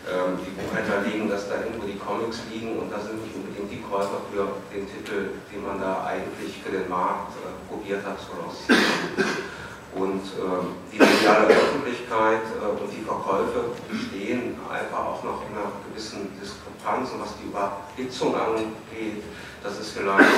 ähm, 0.09 0.41
die 0.41 0.53
Buchhändler 0.57 1.05
legen 1.05 1.29
das 1.29 1.49
da 1.49 1.61
irgendwo 1.61 1.87
die 1.87 1.99
Comics 1.99 2.41
liegen 2.51 2.79
und 2.79 2.91
da 2.91 3.01
sind 3.01 3.21
nicht 3.21 3.37
unbedingt 3.37 3.71
die 3.71 3.83
Käufer 3.85 4.25
für 4.33 4.49
den 4.73 4.89
Titel, 4.89 5.37
den 5.53 5.61
man 5.67 5.81
da 5.81 6.05
eigentlich 6.07 6.63
für 6.65 6.73
den 6.73 6.89
Markt 6.89 7.37
äh, 7.37 7.53
probiert 7.69 8.05
hat 8.05 8.17
zu 8.21 8.33
lancieren. 8.39 9.51
Und 9.93 10.23
ähm, 10.39 10.79
die 10.93 10.99
mediale 10.99 11.51
Öffentlichkeit 11.51 12.47
äh, 12.63 12.81
und 12.81 12.89
die 12.95 13.03
Verkäufe 13.03 13.75
stehen 13.91 14.55
einfach 14.71 15.19
auch 15.19 15.25
noch 15.25 15.43
in 15.51 15.59
einer 15.59 15.73
gewissen 15.91 16.31
Diskrepanz, 16.41 17.11
was 17.19 17.35
die 17.43 17.51
Überhitzung 17.51 18.35
angeht, 18.37 19.25
das 19.63 19.79
ist 19.79 19.91
vielleicht 19.91 20.31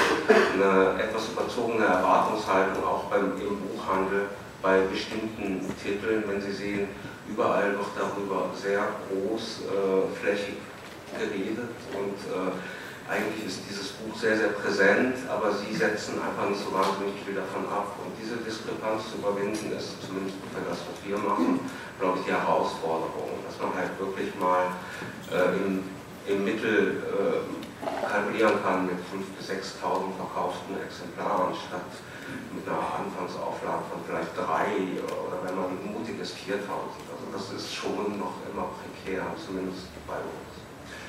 eine 0.55 1.01
etwas 1.01 1.29
überzogene 1.29 1.85
Erwartungshaltung 1.85 2.83
auch 2.83 3.05
beim, 3.05 3.33
im 3.39 3.61
Buchhandel 3.61 4.27
bei 4.63 4.81
bestimmten 4.91 5.61
Titeln, 5.83 6.25
wenn 6.27 6.41
Sie 6.41 6.53
sehen, 6.53 6.89
überall 7.29 7.73
wird 7.73 7.93
darüber 7.97 8.51
sehr 8.55 8.83
großflächig 9.09 10.57
äh, 10.57 11.19
geredet 11.19 11.71
und 11.93 12.19
äh, 12.33 12.53
eigentlich 13.09 13.47
ist 13.47 13.61
dieses 13.69 13.89
Buch 13.99 14.17
sehr, 14.17 14.37
sehr 14.37 14.55
präsent, 14.57 15.17
aber 15.29 15.53
Sie 15.53 15.75
setzen 15.75 16.23
einfach 16.23 16.49
nicht 16.49 16.63
so 16.65 16.73
wahnsinnig 16.73 17.19
viel 17.27 17.35
davon 17.35 17.67
ab. 17.67 17.99
Und 17.99 18.15
diese 18.17 18.37
Diskrepanz 18.41 19.11
zu 19.11 19.19
überwinden, 19.19 19.75
ist 19.75 20.01
zumindest 20.01 20.39
für 20.49 20.63
das, 20.65 20.79
was 20.87 20.97
wir 21.05 21.19
machen, 21.19 21.61
glaube 21.99 22.19
ich, 22.19 22.25
die 22.25 22.33
Herausforderung, 22.33 23.43
dass 23.45 23.59
man 23.61 23.75
halt 23.75 23.93
wirklich 23.99 24.33
mal 24.39 24.71
äh, 25.29 25.61
im, 25.61 25.85
im 26.25 26.45
Mittel 26.45 27.03
äh, 27.05 27.43
kalkulieren 28.07 28.63
kann 28.63 28.87
mit 28.87 28.97
5.000 29.11 29.35
bis 29.37 29.51
6.000 29.51 30.15
verkauften 30.17 30.79
Exemplaren 30.79 31.53
statt 31.53 31.93
mit 32.55 32.65
einer 32.65 32.81
Anfangsauflage 32.81 33.83
von 33.91 34.01
vielleicht 34.07 34.33
drei 34.39 35.03
oder 35.03 35.37
wenn 35.43 35.57
man 35.59 35.75
mutig 35.93 36.21
ist 36.21 36.37
4.000. 36.37 37.12
Das 37.33 37.49
ist 37.49 37.73
schon 37.73 38.21
noch 38.21 38.37
immer 38.45 38.69
prekär, 38.77 39.25
zumindest 39.41 39.89
bei 40.07 40.21
uns. 40.21 40.53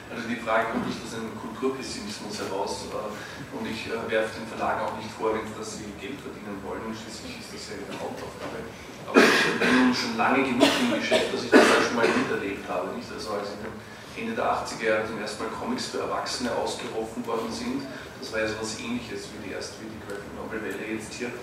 Also 0.08 0.24
die 0.30 0.40
Frage 0.40 0.72
kommt 0.72 0.88
nicht 0.88 1.00
aus 1.04 1.20
einem 1.20 1.36
Kulturpessimismus 1.36 2.40
heraus 2.40 2.88
äh, 2.92 3.58
und 3.58 3.66
ich 3.68 3.90
äh, 3.90 3.98
werfe 4.08 4.40
den 4.40 4.48
Verlagen 4.48 4.88
auch 4.88 4.96
nicht 4.96 5.10
vor, 5.10 5.34
dass 5.34 5.80
sie 5.82 5.90
Geld 6.00 6.22
verdienen 6.22 6.62
wollen, 6.62 6.94
schließlich 6.94 7.44
ist 7.44 7.50
das 7.52 7.74
ja 7.74 7.82
ihre 7.82 7.98
Hauptaufgabe. 7.98 8.62
Aber 9.10 9.20
ich 9.20 9.60
bin 9.60 9.68
nun 9.68 9.92
schon 9.92 10.16
lange 10.16 10.48
genug 10.48 10.70
im 10.80 10.96
Geschäft, 10.96 11.34
dass 11.34 11.44
ich 11.44 11.52
das 11.52 11.66
schon 11.84 11.98
mal 11.98 12.08
miterlebt 12.08 12.64
habe. 12.70 12.94
Nicht? 12.96 13.10
Also 13.12 13.36
als 13.36 13.58
in 13.58 13.68
Ende 14.16 14.38
der 14.38 14.48
80er 14.54 14.86
Jahre 14.86 15.04
zum 15.10 15.20
ersten 15.20 15.44
Mal 15.44 15.52
Comics 15.52 15.92
für 15.92 16.06
Erwachsene 16.06 16.54
ausgerufen 16.56 17.26
worden 17.26 17.52
sind, 17.52 17.84
das 18.22 18.32
war 18.32 18.40
ja 18.40 18.48
so 18.48 18.54
etwas 18.54 18.80
ähnliches 18.80 19.28
wie 19.34 19.50
die 19.50 19.54
erste, 19.58 19.82
wie 19.82 19.92
die 19.92 20.02
Graphic 20.06 20.32
Novel 20.38 20.62
Welle 20.62 20.94
jetzt 20.94 21.14
hier. 21.18 21.34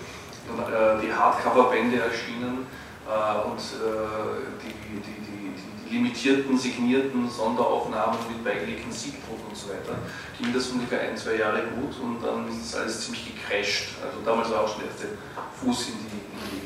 Dann 0.47 0.57
äh, 0.57 1.01
die 1.05 1.13
Hardcover-Bände 1.13 2.01
erschienen 2.01 2.65
und 3.45 3.59
die, 4.61 4.67
die, 4.69 5.01
die 5.01 5.31
limitierten, 5.91 6.57
signierten 6.57 7.29
Sonderaufnahmen 7.29 8.19
mit 8.29 8.43
beigelegten 8.43 8.91
Siegdruck 8.91 9.39
und 9.47 9.55
so 9.55 9.69
weiter, 9.69 9.99
ging 10.39 10.53
das 10.53 10.69
ungefähr 10.69 11.01
ein, 11.01 11.17
zwei 11.17 11.35
Jahre 11.35 11.63
gut 11.63 11.93
und 12.01 12.23
dann 12.23 12.47
ist 12.49 12.75
alles 12.75 13.01
ziemlich 13.05 13.35
gecrashed. 13.35 13.89
Also 14.01 14.19
damals 14.25 14.49
war 14.51 14.63
auch 14.63 14.67
schon 14.67 14.81
der 14.81 14.91
erste 14.91 15.07
Fuß 15.59 15.89
in 15.89 15.95
die, 15.99 16.21
in 16.21 16.41
die, 16.51 16.63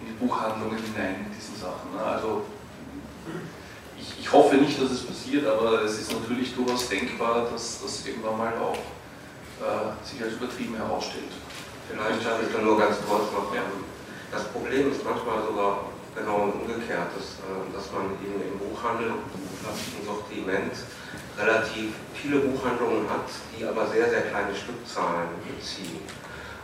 in 0.00 0.06
die 0.08 0.26
Buchhandlungen 0.26 0.78
hinein 0.78 1.26
mit 1.28 1.36
diesen 1.36 1.56
Sachen. 1.56 1.94
Ne? 1.94 2.02
Also 2.02 2.44
ich, 3.98 4.20
ich, 4.20 4.32
hoffe 4.32 4.56
nicht, 4.56 4.80
dass 4.80 4.90
es 4.90 5.04
passiert, 5.04 5.46
aber 5.46 5.82
es 5.82 6.00
ist 6.00 6.12
natürlich 6.12 6.54
durchaus 6.54 6.88
denkbar, 6.88 7.48
dass 7.50 7.82
das 7.82 8.06
irgendwann 8.06 8.38
mal 8.38 8.52
auch 8.56 8.78
äh, 9.60 10.06
sich 10.06 10.22
als 10.22 10.34
übertrieben 10.34 10.76
herausstellt. 10.76 11.32
Vielleicht 11.90 12.24
habe 12.24 12.44
ich 12.44 12.52
da 12.54 12.60
nur 12.62 12.78
ganz 12.78 12.96
kurz 13.08 13.27
Problem 14.68 14.92
ist 14.92 15.00
manchmal 15.02 15.40
sogar 15.48 15.88
genau 16.12 16.52
umgekehrt, 16.52 17.08
dass, 17.16 17.40
äh, 17.40 17.72
dass 17.72 17.88
man 17.88 18.12
eben 18.20 18.36
im 18.36 18.60
Buchhandel, 18.60 19.16
im 19.16 20.04
Sortiment, 20.04 20.76
relativ 21.40 21.96
viele 22.12 22.44
Buchhandlungen 22.44 23.08
hat, 23.08 23.32
die 23.56 23.64
aber 23.64 23.88
sehr, 23.88 24.10
sehr 24.10 24.28
kleine 24.28 24.52
Stückzahlen 24.52 25.40
beziehen. 25.40 26.04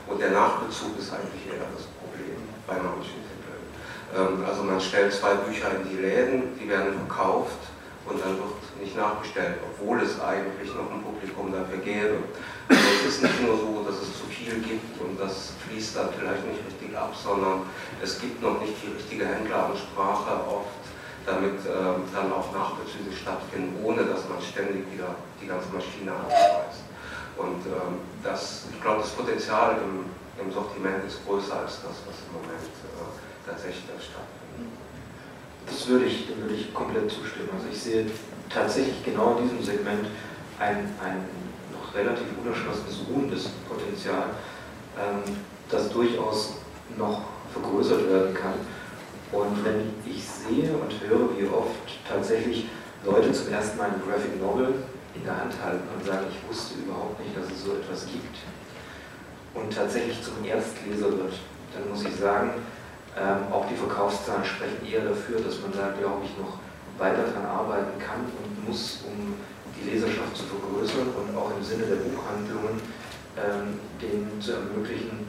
Und 0.05 0.21
der 0.21 0.37
Nachbezug 0.37 1.01
ist 1.01 1.17
eigentlich 1.17 1.49
eher 1.49 1.65
das 1.73 1.89
Problem 1.97 2.45
bei 2.69 2.77
manchen 2.77 3.25
Titeln. 3.25 3.65
Ähm, 4.13 4.45
also 4.45 4.69
man 4.69 4.79
stellt 4.85 5.09
zwei 5.09 5.41
Bücher 5.41 5.73
in 5.73 5.89
die 5.89 5.97
Läden, 5.97 6.61
die 6.61 6.69
werden 6.69 6.93
verkauft 7.09 7.73
und 8.05 8.21
dann 8.21 8.37
wird 8.37 8.85
nicht 8.85 9.01
nachbestellt, 9.01 9.65
obwohl 9.65 10.05
es 10.05 10.21
eigentlich 10.21 10.69
noch 10.77 10.93
ein 10.93 11.01
Publikum 11.01 11.49
dafür 11.57 11.81
gäbe. 11.81 12.21
Also 12.69 12.85
es 13.01 13.17
ist 13.17 13.23
nicht 13.23 13.41
nur 13.41 13.57
so, 13.57 13.81
dass 13.89 13.97
es 13.97 14.13
zu 14.13 14.29
viel 14.45 14.61
gibt 14.61 15.01
und 15.01 15.19
das 15.19 15.53
fließt 15.65 15.97
dann 15.97 16.09
vielleicht 16.19 16.45
nicht 16.47 16.61
richtig 16.67 16.97
ab, 16.97 17.15
sondern 17.17 17.63
es 18.03 18.21
gibt 18.21 18.43
noch 18.43 18.61
nicht 18.61 18.75
die 18.85 18.93
richtige 18.93 19.27
Händleransprache 19.27 20.45
oft, 20.49 20.85
damit 21.27 21.65
äh, 21.65 21.97
dann 22.13 22.33
auch 22.33 22.53
Nachbezüge 22.53 23.15
stattfinden, 23.17 23.83
ohne 23.83 24.05
dass 24.05 24.29
man 24.29 24.41
ständig 24.41 24.85
wieder 24.93 25.17
die 25.41 25.47
ganze 25.47 25.69
Maschine 25.73 26.13
abschmeißt. 26.13 26.85
Und 27.37 27.67
ähm, 27.67 28.05
das, 28.23 28.67
ich 28.71 28.81
glaube, 28.81 29.01
das 29.01 29.11
Potenzial 29.11 29.77
im, 29.83 30.05
im, 30.39 30.53
Sortiment 30.53 31.05
ist 31.07 31.25
größer 31.27 31.57
als 31.57 31.81
das, 31.83 31.97
was 32.07 32.17
im 32.29 32.39
Moment 32.39 32.63
äh, 32.63 33.49
tatsächlich 33.49 33.83
stattfindet. 33.99 34.79
Das 35.67 35.89
würde 35.89 36.05
ich, 36.05 36.29
würde 36.29 36.55
ich 36.55 36.73
komplett 36.75 37.11
zustimmen. 37.11 37.49
Also 37.57 37.67
ich 37.73 37.81
sehe 37.81 38.07
tatsächlich 38.51 39.03
genau 39.05 39.39
in 39.39 39.49
diesem 39.49 39.63
Segment 39.63 40.07
ein, 40.61 40.93
ein 41.03 41.25
relativ 41.95 42.27
unerschlossenes, 42.43 43.01
ruhendes 43.09 43.49
Potenzial, 43.69 44.35
ähm, 44.99 45.37
das 45.71 45.91
durchaus 45.91 46.55
noch 46.97 47.23
vergrößert 47.53 48.11
werden 48.11 48.35
kann. 48.35 48.55
Und 49.33 49.65
wenn 49.65 49.91
ich 50.07 50.23
sehe 50.25 50.73
und 50.73 50.93
höre, 51.09 51.31
wie 51.39 51.47
oft 51.47 51.89
tatsächlich 52.09 52.69
Leute 53.05 53.33
zum 53.33 53.53
ersten 53.53 53.79
Mal 53.79 53.91
ein 53.91 54.03
Graphic 54.07 54.41
Novel 54.41 54.75
in 55.15 55.25
der 55.25 55.37
Hand 55.37 55.55
halten 55.63 55.87
und 55.97 56.05
sagen, 56.05 56.27
ich 56.31 56.49
wusste 56.49 56.79
überhaupt 56.79 57.19
nicht, 57.21 57.37
dass 57.37 57.51
es 57.51 57.65
so 57.65 57.73
etwas 57.73 58.07
gibt 58.07 58.37
und 59.55 59.73
tatsächlich 59.73 60.21
zum 60.23 60.45
Erstleser 60.45 61.11
wird, 61.11 61.35
dann 61.73 61.89
muss 61.89 62.05
ich 62.05 62.15
sagen, 62.17 62.51
ähm, 63.17 63.53
auch 63.53 63.67
die 63.69 63.77
Verkaufszahlen 63.77 64.45
sprechen 64.45 64.85
eher 64.85 65.05
dafür, 65.05 65.41
dass 65.41 65.61
man 65.61 65.73
da, 65.73 65.95
glaube 65.99 66.23
ich, 66.25 66.37
noch 66.39 66.59
weiter 66.99 67.23
daran 67.23 67.47
arbeiten 67.47 67.99
kann 67.99 68.27
und 68.27 68.69
muss, 68.69 69.05
um 69.07 69.35
die 69.77 69.91
Leserschaft 69.91 70.37
zu 70.37 70.45
vergrößern 70.45 71.09
und 71.09 71.37
auch 71.37 71.51
im 71.57 71.63
Sinne 71.63 71.85
der 71.85 71.97
Buchhandlungen 71.97 72.81
ähm, 73.37 73.81
denen 74.01 74.41
zu 74.41 74.53
ermöglichen, 74.53 75.27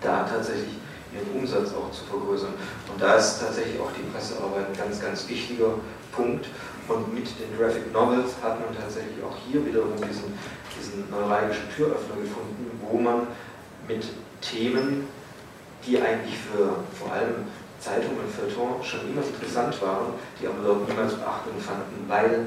da 0.00 0.24
tatsächlich 0.24 0.80
ihren 1.12 1.40
Umsatz 1.40 1.72
auch 1.72 1.90
zu 1.90 2.04
vergrößern. 2.04 2.52
Und 2.92 3.00
da 3.00 3.14
ist 3.14 3.40
tatsächlich 3.40 3.80
auch 3.80 3.92
die 3.92 4.04
Pressearbeit 4.12 4.66
ein 4.68 4.76
ganz, 4.76 5.00
ganz 5.00 5.28
wichtiger 5.28 5.74
Punkt. 6.12 6.46
Und 6.88 7.14
mit 7.14 7.26
den 7.38 7.52
Graphic 7.58 7.92
Novels 7.92 8.32
hat 8.42 8.60
man 8.60 8.74
tatsächlich 8.76 9.22
auch 9.22 9.36
hier 9.46 9.64
wiederum 9.64 9.96
diesen, 9.96 10.32
diesen 10.72 11.10
neuralgischen 11.10 11.68
Türöffner 11.74 12.16
gefunden, 12.16 12.70
wo 12.80 12.98
man 12.98 13.26
mit 13.86 14.04
Themen, 14.40 15.06
die 15.86 16.00
eigentlich 16.00 16.36
für 16.38 16.80
vor 16.96 17.12
allem 17.12 17.44
Zeitungen 17.80 18.20
und 18.24 18.32
Feuilleton 18.32 18.82
schon 18.82 19.00
immer 19.08 19.22
interessant 19.22 19.80
waren, 19.82 20.14
die 20.40 20.46
aber 20.46 20.64
dort 20.64 20.88
niemals 20.88 21.14
Beachtung 21.14 21.60
fanden, 21.60 22.08
weil 22.08 22.46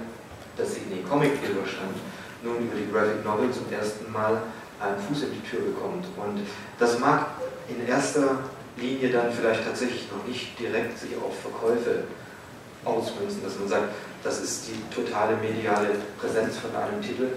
das 0.57 0.73
Sydney 0.73 1.03
Comic 1.07 1.41
Bilder 1.41 1.65
stand, 1.65 1.95
nun 2.43 2.57
über 2.57 2.75
die 2.75 2.91
Graphic 2.91 3.23
Novel 3.23 3.51
zum 3.51 3.71
ersten 3.71 4.11
Mal 4.11 4.41
einen 4.79 4.99
Fuß 4.99 5.23
in 5.23 5.33
die 5.33 5.47
Tür 5.47 5.61
bekommt. 5.61 6.05
Und 6.17 6.41
das 6.79 6.99
mag 6.99 7.27
in 7.69 7.87
erster 7.87 8.39
Linie 8.77 9.09
dann 9.09 9.31
vielleicht 9.31 9.65
tatsächlich 9.65 10.07
noch 10.11 10.25
nicht 10.25 10.57
direkt 10.59 10.97
sich 10.97 11.11
auf 11.17 11.37
Verkäufe 11.39 12.03
ausmünzen, 12.83 13.43
dass 13.43 13.59
man 13.59 13.67
sagt, 13.67 13.89
das 14.23 14.41
ist 14.41 14.69
die 14.69 14.95
totale 14.95 15.37
mediale 15.37 15.89
Präsenz 16.19 16.57
von 16.57 16.75
einem 16.75 17.01
Titel. 17.01 17.29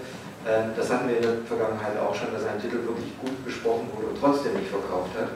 Ähm, 0.47 0.71
das 0.75 0.89
hatten 0.89 1.07
wir 1.07 1.17
in 1.17 1.23
der 1.23 1.37
Vergangenheit 1.47 1.97
auch 1.99 2.15
schon, 2.15 2.33
dass 2.33 2.45
ein 2.45 2.59
Titel 2.61 2.77
wirklich 2.77 3.13
gut 3.21 3.45
besprochen 3.45 3.89
wurde 3.95 4.07
und 4.07 4.19
trotzdem 4.19 4.53
nicht 4.53 4.69
verkauft 4.69 5.11
hat. 5.17 5.29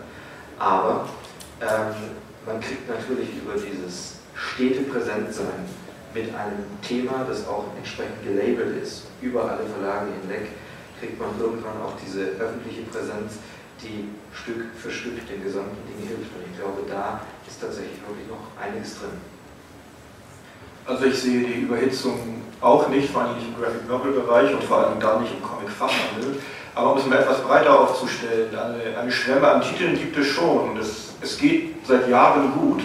Aber 0.58 1.08
ähm, 1.62 1.94
man 2.46 2.60
kriegt 2.60 2.90
natürlich 2.90 3.30
über 3.38 3.54
dieses 3.54 4.18
stete 4.36 4.82
Präsentsein 4.84 5.66
mit 6.14 6.34
einem 6.34 6.66
Thema, 6.82 7.26
das 7.28 7.48
auch 7.48 7.66
entsprechend 7.78 8.24
gelabelt 8.24 8.82
ist, 8.82 9.08
über 9.22 9.44
alle 9.44 9.64
Verlage 9.66 10.08
hinweg, 10.22 10.50
kriegt 11.00 11.20
man 11.20 11.30
irgendwann 11.40 11.82
auch 11.86 11.94
diese 12.04 12.36
öffentliche 12.40 12.82
Präsenz, 12.84 13.40
die 13.82 14.10
Stück 14.34 14.66
für 14.76 14.92
Stück 14.92 15.16
dem 15.28 15.44
gesamten 15.44 15.78
Ding 15.88 16.08
hilft. 16.08 16.36
Und 16.36 16.44
ich 16.52 16.60
glaube, 16.60 16.84
da 16.90 17.22
ist 17.48 17.62
tatsächlich 17.62 18.00
wirklich 18.06 18.28
noch 18.28 18.52
einiges 18.60 19.00
drin. 19.00 19.16
Also 20.86 21.06
ich 21.06 21.20
sehe 21.20 21.46
die 21.46 21.62
Überhitzung 21.62 22.42
auch 22.62 22.90
nicht, 22.90 23.10
vor 23.10 23.22
allem 23.22 23.36
nicht 23.36 23.48
im 23.48 23.62
Graphic 23.62 23.88
Novel 23.88 24.12
Bereich 24.12 24.54
und 24.54 24.64
vor 24.64 24.80
allem 24.80 25.00
da 25.00 25.20
nicht 25.20 25.34
im 25.34 25.42
Comic 25.42 25.70
Fachhandel. 25.70 26.42
Aber 26.76 26.94
um 26.94 26.98
es 26.98 27.06
mal 27.06 27.20
etwas 27.20 27.42
breiter 27.42 27.80
aufzustellen, 27.80 28.50
eine, 28.56 28.98
eine 28.98 29.12
Schwemme 29.12 29.48
an 29.48 29.62
Titeln 29.62 29.98
gibt 29.98 30.18
es 30.18 30.28
schon. 30.28 30.76
Das, 30.76 31.14
es 31.22 31.38
geht 31.38 31.86
seit 31.86 32.10
Jahren 32.10 32.52
gut. 32.54 32.82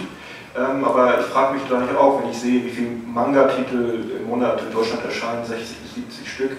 Ähm, 0.57 0.85
aber 0.85 1.19
ich 1.19 1.25
frage 1.25 1.55
mich 1.55 1.63
nicht 1.63 1.97
auch, 1.97 2.21
wenn 2.21 2.31
ich 2.31 2.37
sehe, 2.37 2.63
wie 2.63 2.69
viele 2.69 2.91
Manga-Titel 3.05 4.03
im 4.21 4.27
Monat 4.29 4.61
in 4.61 4.73
Deutschland 4.73 5.03
erscheinen, 5.03 5.45
60 5.45 5.77
bis 5.79 5.95
70 5.95 6.31
Stück, 6.31 6.51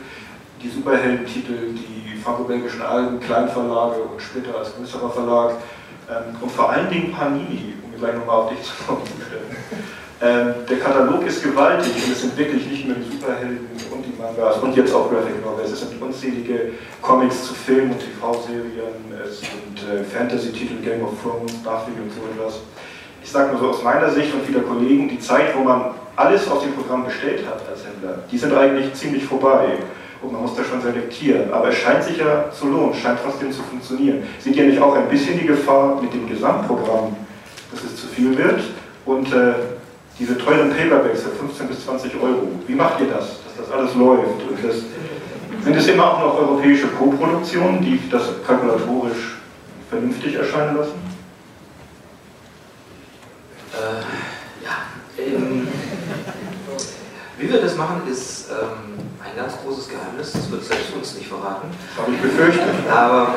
die 0.63 0.69
Superhelden-Titel, 0.69 1.73
die 1.73 2.19
franco-belgischen 2.19 2.83
Alben, 2.83 3.21
Kleinverlage 3.21 4.03
und 4.03 4.21
später 4.21 4.59
als 4.59 4.77
größerer 4.77 5.11
Verlag 5.11 5.53
ähm, 6.11 6.37
und 6.41 6.51
vor 6.51 6.71
allen 6.71 6.91
Dingen 6.91 7.13
Panini, 7.13 7.75
um 7.85 7.99
gleich 7.99 8.15
nochmal 8.15 8.37
auf 8.37 8.51
dich 8.51 8.63
zu 8.63 8.73
kommen. 8.87 9.03
Ähm, 10.21 10.55
der 10.69 10.79
Katalog 10.79 11.27
ist 11.27 11.43
gewaltig 11.43 11.93
und 11.95 12.13
es 12.13 12.21
sind 12.23 12.37
wirklich 12.37 12.67
nicht 12.67 12.87
nur 12.87 12.97
die 12.97 13.11
Superhelden 13.11 13.69
und 13.93 14.03
die 14.03 14.21
Mangas 14.21 14.57
und 14.59 14.75
jetzt 14.75 14.95
auch 14.95 15.11
Graphic 15.11 15.45
Novels, 15.45 15.73
es 15.73 15.81
sind 15.81 16.01
unzählige 16.01 16.73
Comics 17.03 17.45
zu 17.45 17.55
Film- 17.55 17.91
und 17.91 18.01
TV-Serien, 18.01 19.13
es 19.23 19.41
sind 19.41 19.77
äh, 19.89 20.03
Fantasy-Titel, 20.05 20.83
Game 20.83 21.03
of 21.05 21.13
Thrones, 21.23 21.53
Buffy 21.63 21.93
und 22.01 22.11
so 22.13 22.21
etwas. 22.33 22.61
Ich 23.27 23.33
sage 23.33 23.51
nur 23.51 23.61
so 23.61 23.71
aus 23.71 23.83
meiner 23.83 24.09
Sicht 24.09 24.33
und 24.33 24.45
vieler 24.47 24.61
Kollegen, 24.61 25.09
die 25.09 25.19
Zeit, 25.19 25.49
wo 25.57 25.65
man 25.65 25.87
alles 26.15 26.49
aus 26.49 26.63
dem 26.63 26.73
Programm 26.75 27.05
bestellt 27.05 27.45
hat 27.45 27.61
als 27.69 27.85
Händler, 27.85 28.23
die 28.31 28.39
sind 28.39 28.55
eigentlich 28.55 28.95
ziemlich 28.95 29.25
vorbei. 29.25 29.79
Und 30.23 30.33
man 30.33 30.43
muss 30.43 30.55
da 30.55 30.63
schon 30.63 30.81
selektieren. 30.81 31.53
Aber 31.53 31.69
es 31.69 31.75
scheint 31.75 32.05
sich 32.05 32.19
ja 32.19 32.49
zu 32.53 32.69
lohnen, 32.69 32.95
scheint 32.95 33.19
trotzdem 33.25 33.51
zu 33.51 33.65
funktionieren. 33.65 34.23
Seht 34.39 34.55
ihr 34.55 34.67
nicht 34.67 34.81
auch 34.81 34.95
ein 34.95 35.09
bisschen 35.09 35.41
die 35.41 35.45
Gefahr 35.45 36.01
mit 36.01 36.15
dem 36.15 36.29
Gesamtprogramm, 36.29 37.17
dass 37.73 37.83
es 37.83 37.97
zu 37.97 38.07
viel 38.07 38.39
wird? 38.39 38.61
Und 39.05 39.27
äh, 39.33 39.55
diese 40.21 40.39
teuren 40.39 40.71
Paperbacks 40.71 41.23
für 41.23 41.31
15 41.31 41.67
bis 41.67 41.85
20 41.85 42.15
Euro, 42.23 42.47
wie 42.69 42.75
macht 42.77 43.01
ihr 43.01 43.09
das, 43.09 43.41
dass 43.43 43.67
das 43.67 43.77
alles 43.77 43.93
läuft? 43.97 44.41
Und 44.49 44.57
das, 44.63 44.77
sind 45.65 45.77
es 45.77 45.89
immer 45.89 46.15
auch 46.15 46.21
noch 46.21 46.39
europäische 46.39 46.87
Co-Produktionen, 46.87 47.81
die 47.81 48.09
das 48.09 48.23
kalkulatorisch 48.47 49.39
vernünftig 49.91 50.37
erscheinen 50.37 50.77
lassen? 50.77 51.06
Äh, 53.77 54.65
ja, 54.65 54.89
ähm, 55.19 55.69
wie 57.39 57.53
wir 57.53 57.61
das 57.61 57.77
machen, 57.77 58.03
ist 58.11 58.51
ähm, 58.51 58.97
ein 59.23 59.37
ganz 59.37 59.55
großes 59.63 59.89
Geheimnis, 59.89 60.33
das 60.33 60.51
wird 60.51 60.65
selbst 60.65 60.95
uns 60.95 61.15
nicht 61.15 61.29
verraten. 61.29 61.69
Habe 61.97 62.13
ich 62.13 62.21
befürchtet. 62.23 62.89
Aber 62.91 63.37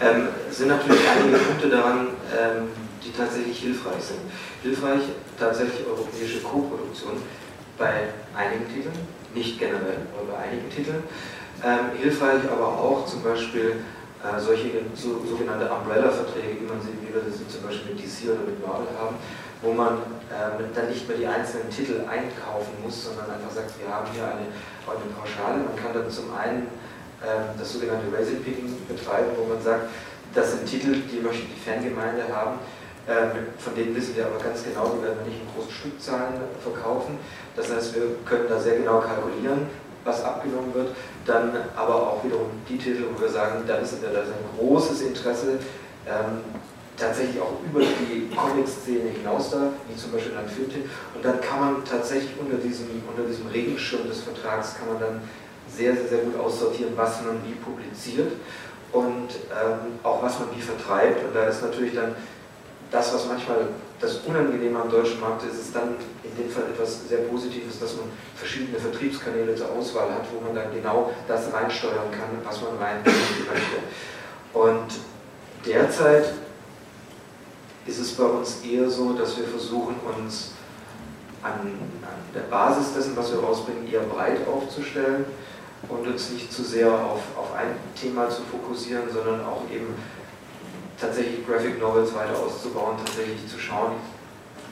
ähm, 0.00 0.28
sind 0.50 0.68
natürlich 0.68 1.02
einige 1.08 1.38
Punkte 1.38 1.68
daran, 1.68 2.08
ähm, 2.30 2.68
die 3.04 3.10
tatsächlich 3.10 3.58
hilfreich 3.58 4.02
sind. 4.02 4.20
Hilfreich 4.62 5.02
tatsächlich 5.38 5.84
europäische 5.86 6.40
Co-Produktion 6.40 7.22
bei 7.76 8.14
einigen 8.36 8.68
Titeln, 8.72 8.94
nicht 9.34 9.58
generell, 9.58 10.06
aber 10.14 10.32
bei 10.32 10.38
einigen 10.38 10.70
Titeln. 10.70 11.02
Ähm, 11.64 11.98
hilfreich 12.00 12.42
aber 12.50 12.66
auch 12.66 13.06
zum 13.06 13.22
Beispiel 13.22 13.82
äh, 14.22 14.38
solche 14.38 14.70
so, 14.94 15.18
sogenannte 15.26 15.66
Umbrella-Verträge, 15.66 16.62
wie 16.62 16.66
man 16.66 16.80
sie, 16.80 16.94
wie 17.02 17.12
wir 17.12 17.22
sie 17.26 17.46
zum 17.48 17.66
Beispiel 17.66 17.94
mit 17.94 17.98
DC 17.98 18.30
oder 18.30 18.46
mit 18.46 18.62
Marvel 18.62 18.86
haben, 18.94 19.16
wo 19.62 19.72
man 19.72 20.02
ähm, 20.28 20.66
dann 20.74 20.88
nicht 20.88 21.08
mehr 21.08 21.16
die 21.16 21.26
einzelnen 21.26 21.70
Titel 21.70 22.02
einkaufen 22.10 22.74
muss, 22.82 23.04
sondern 23.04 23.30
einfach 23.30 23.50
sagt, 23.50 23.78
wir 23.78 23.88
haben 23.88 24.06
hier 24.12 24.24
eine, 24.24 24.50
eine 24.50 25.08
Pauschale. 25.14 25.62
Man 25.62 25.76
kann 25.78 25.94
dann 25.94 26.10
zum 26.10 26.34
einen 26.34 26.66
ähm, 27.22 27.54
das 27.56 27.72
sogenannte 27.72 28.10
Racing 28.12 28.42
Picking 28.42 28.76
betreiben, 28.88 29.30
wo 29.38 29.46
man 29.46 29.62
sagt, 29.62 29.86
das 30.34 30.52
sind 30.52 30.66
Titel, 30.66 31.02
die 31.06 31.20
möchte 31.20 31.46
die 31.46 31.60
Fangemeinde 31.60 32.26
haben. 32.34 32.58
Ähm, 33.08 33.54
von 33.58 33.74
denen 33.74 33.94
wissen 33.94 34.16
wir 34.16 34.26
aber 34.26 34.38
ganz 34.38 34.62
genau, 34.62 34.94
die 34.94 35.02
werden 35.02 35.18
wir 35.22 35.30
nicht 35.30 35.42
in 35.42 35.48
großen 35.54 35.72
Stückzahlen 35.72 36.34
verkaufen. 36.62 37.18
Das 37.56 37.70
heißt, 37.70 37.94
wir 37.94 38.16
können 38.24 38.46
da 38.48 38.58
sehr 38.58 38.78
genau 38.78 39.00
kalkulieren, 39.00 39.66
was 40.04 40.24
abgenommen 40.24 40.74
wird. 40.74 40.94
Dann 41.26 41.52
aber 41.76 41.94
auch 41.94 42.24
wiederum 42.24 42.50
die 42.68 42.78
Titel, 42.78 43.04
wo 43.12 43.20
wir 43.20 43.28
sagen, 43.28 43.62
da 43.66 43.74
da 43.74 43.80
ist 43.80 43.94
ein 43.94 44.58
großes 44.58 45.02
Interesse. 45.02 45.58
Ähm, 46.06 46.42
tatsächlich 47.02 47.40
auch 47.40 47.58
über 47.66 47.80
die 47.80 48.30
Comic-Szene 48.34 49.10
hinaus 49.10 49.50
da, 49.50 49.72
wie 49.88 49.96
zum 49.96 50.12
Beispiel 50.12 50.36
ein 50.36 50.48
Filmtipp. 50.48 50.88
Und 51.14 51.24
dann 51.24 51.40
kann 51.40 51.60
man 51.60 51.84
tatsächlich 51.84 52.30
unter 52.38 52.56
diesem, 52.56 52.86
unter 53.08 53.28
diesem 53.28 53.48
Regenschirm 53.48 54.06
des 54.06 54.20
Vertrags 54.20 54.76
kann 54.78 54.88
man 54.88 55.00
dann 55.00 55.20
sehr, 55.68 55.94
sehr, 55.94 56.08
sehr 56.08 56.18
gut 56.18 56.38
aussortieren, 56.38 56.92
was 56.96 57.22
man 57.22 57.38
wie 57.44 57.54
publiziert 57.54 58.32
und 58.92 59.30
ähm, 59.50 59.98
auch 60.02 60.22
was 60.22 60.38
man 60.38 60.48
wie 60.54 60.60
vertreibt. 60.60 61.24
Und 61.24 61.34
da 61.34 61.44
ist 61.46 61.62
natürlich 61.62 61.94
dann 61.94 62.14
das, 62.90 63.12
was 63.14 63.26
manchmal 63.26 63.68
das 63.98 64.18
Unangenehme 64.26 64.78
am 64.80 64.90
deutschen 64.90 65.20
Markt 65.20 65.44
ist, 65.44 65.58
ist 65.58 65.74
dann 65.74 65.96
in 66.22 66.36
dem 66.36 66.50
Fall 66.50 66.64
etwas 66.64 67.08
sehr 67.08 67.18
Positives, 67.18 67.80
dass 67.80 67.96
man 67.96 68.06
verschiedene 68.36 68.78
Vertriebskanäle 68.78 69.54
zur 69.54 69.70
Auswahl 69.70 70.10
hat, 70.10 70.26
wo 70.34 70.44
man 70.44 70.54
dann 70.54 70.74
genau 70.74 71.10
das 71.26 71.52
reinsteuern 71.52 72.10
kann, 72.10 72.30
was 72.44 72.60
man 72.60 72.76
rein 72.78 72.96
möchte. 73.04 73.78
Und 74.52 74.92
derzeit 75.64 76.34
ist 77.86 77.98
es 77.98 78.12
bei 78.12 78.24
uns 78.24 78.62
eher 78.62 78.88
so, 78.88 79.12
dass 79.12 79.36
wir 79.36 79.44
versuchen, 79.44 79.96
uns 80.16 80.52
an, 81.42 81.52
an, 81.52 82.34
der 82.34 82.42
Basis 82.42 82.94
dessen, 82.94 83.16
was 83.16 83.32
wir 83.32 83.40
rausbringen, 83.40 83.92
eher 83.92 84.02
breit 84.02 84.46
aufzustellen 84.46 85.24
und 85.88 86.06
uns 86.06 86.30
nicht 86.30 86.52
zu 86.52 86.62
sehr 86.62 86.88
auf, 86.88 87.20
auf 87.36 87.54
ein 87.56 87.74
Thema 88.00 88.28
zu 88.28 88.42
fokussieren, 88.42 89.04
sondern 89.12 89.44
auch 89.44 89.62
eben 89.70 89.94
tatsächlich 91.00 91.44
Graphic 91.46 91.80
Novels 91.80 92.14
weiter 92.14 92.38
auszubauen, 92.38 92.96
tatsächlich 93.04 93.46
zu 93.48 93.58
schauen, 93.58 93.94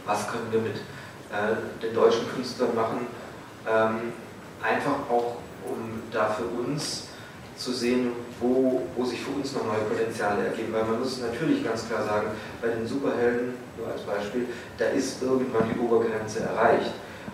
was 0.07 0.29
können 0.29 0.47
wir 0.51 0.61
mit 0.61 0.77
äh, 0.77 1.83
den 1.83 1.95
deutschen 1.95 2.29
Künstlern 2.33 2.75
machen, 2.75 3.07
ähm, 3.69 4.13
einfach 4.63 5.11
auch, 5.11 5.37
um 5.69 6.03
da 6.13 6.31
für 6.31 6.45
uns 6.45 7.09
zu 7.57 7.73
sehen, 7.73 8.13
wo, 8.41 8.83
wo 8.97 9.05
sich 9.05 9.21
für 9.21 9.31
uns 9.31 9.53
noch 9.53 9.65
neue 9.67 9.85
Potenziale 9.89 10.47
ergeben. 10.47 10.73
Weil 10.73 10.85
man 10.85 11.01
muss 11.01 11.21
natürlich 11.21 11.65
ganz 11.65 11.87
klar 11.87 12.05
sagen, 12.05 12.29
bei 12.61 12.69
den 12.69 12.87
Superhelden, 12.87 13.55
nur 13.79 13.89
als 13.89 14.03
Beispiel, 14.03 14.47
da 14.79 14.87
ist 14.87 15.23
irgendwann 15.23 15.69
die 15.73 15.79
Obergrenze 15.79 16.41
erreicht. 16.41 16.93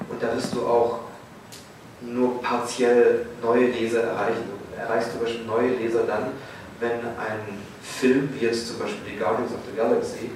Und 0.09 0.23
da 0.23 0.35
wirst 0.35 0.55
du 0.55 0.67
auch 0.67 1.01
nur 2.01 2.43
partiell 2.43 3.27
neue 3.43 3.67
Leser 3.67 4.03
erreichen. 4.03 4.43
Du 4.47 4.81
erreichst 4.81 5.13
zum 5.13 5.21
Beispiel 5.21 5.45
neue 5.47 5.71
Leser 5.77 6.03
dann, 6.07 6.33
wenn 6.81 7.01
ein 7.01 7.59
Film, 7.83 8.29
wie 8.35 8.45
jetzt 8.45 8.69
zum 8.69 8.79
Beispiel 8.79 9.13
die 9.13 9.19
Guardians 9.19 9.53
of 9.53 9.61
the 9.71 9.77
Galaxy, 9.77 10.31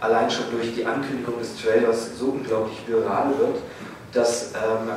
allein 0.00 0.30
schon 0.30 0.46
durch 0.50 0.74
die 0.74 0.84
Ankündigung 0.84 1.38
des 1.38 1.60
Trailers 1.60 2.18
so 2.18 2.26
unglaublich 2.26 2.78
viral 2.86 3.38
wird, 3.38 3.58
dass 4.12 4.52
ähm, 4.54 4.90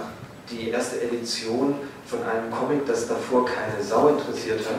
die 0.49 0.69
erste 0.69 1.01
Edition 1.01 1.75
von 2.05 2.19
einem 2.23 2.51
Comic, 2.51 2.85
das 2.85 3.07
davor 3.07 3.45
keine 3.45 3.81
Sau 3.81 4.09
interessiert 4.09 4.59
hat, 4.59 4.77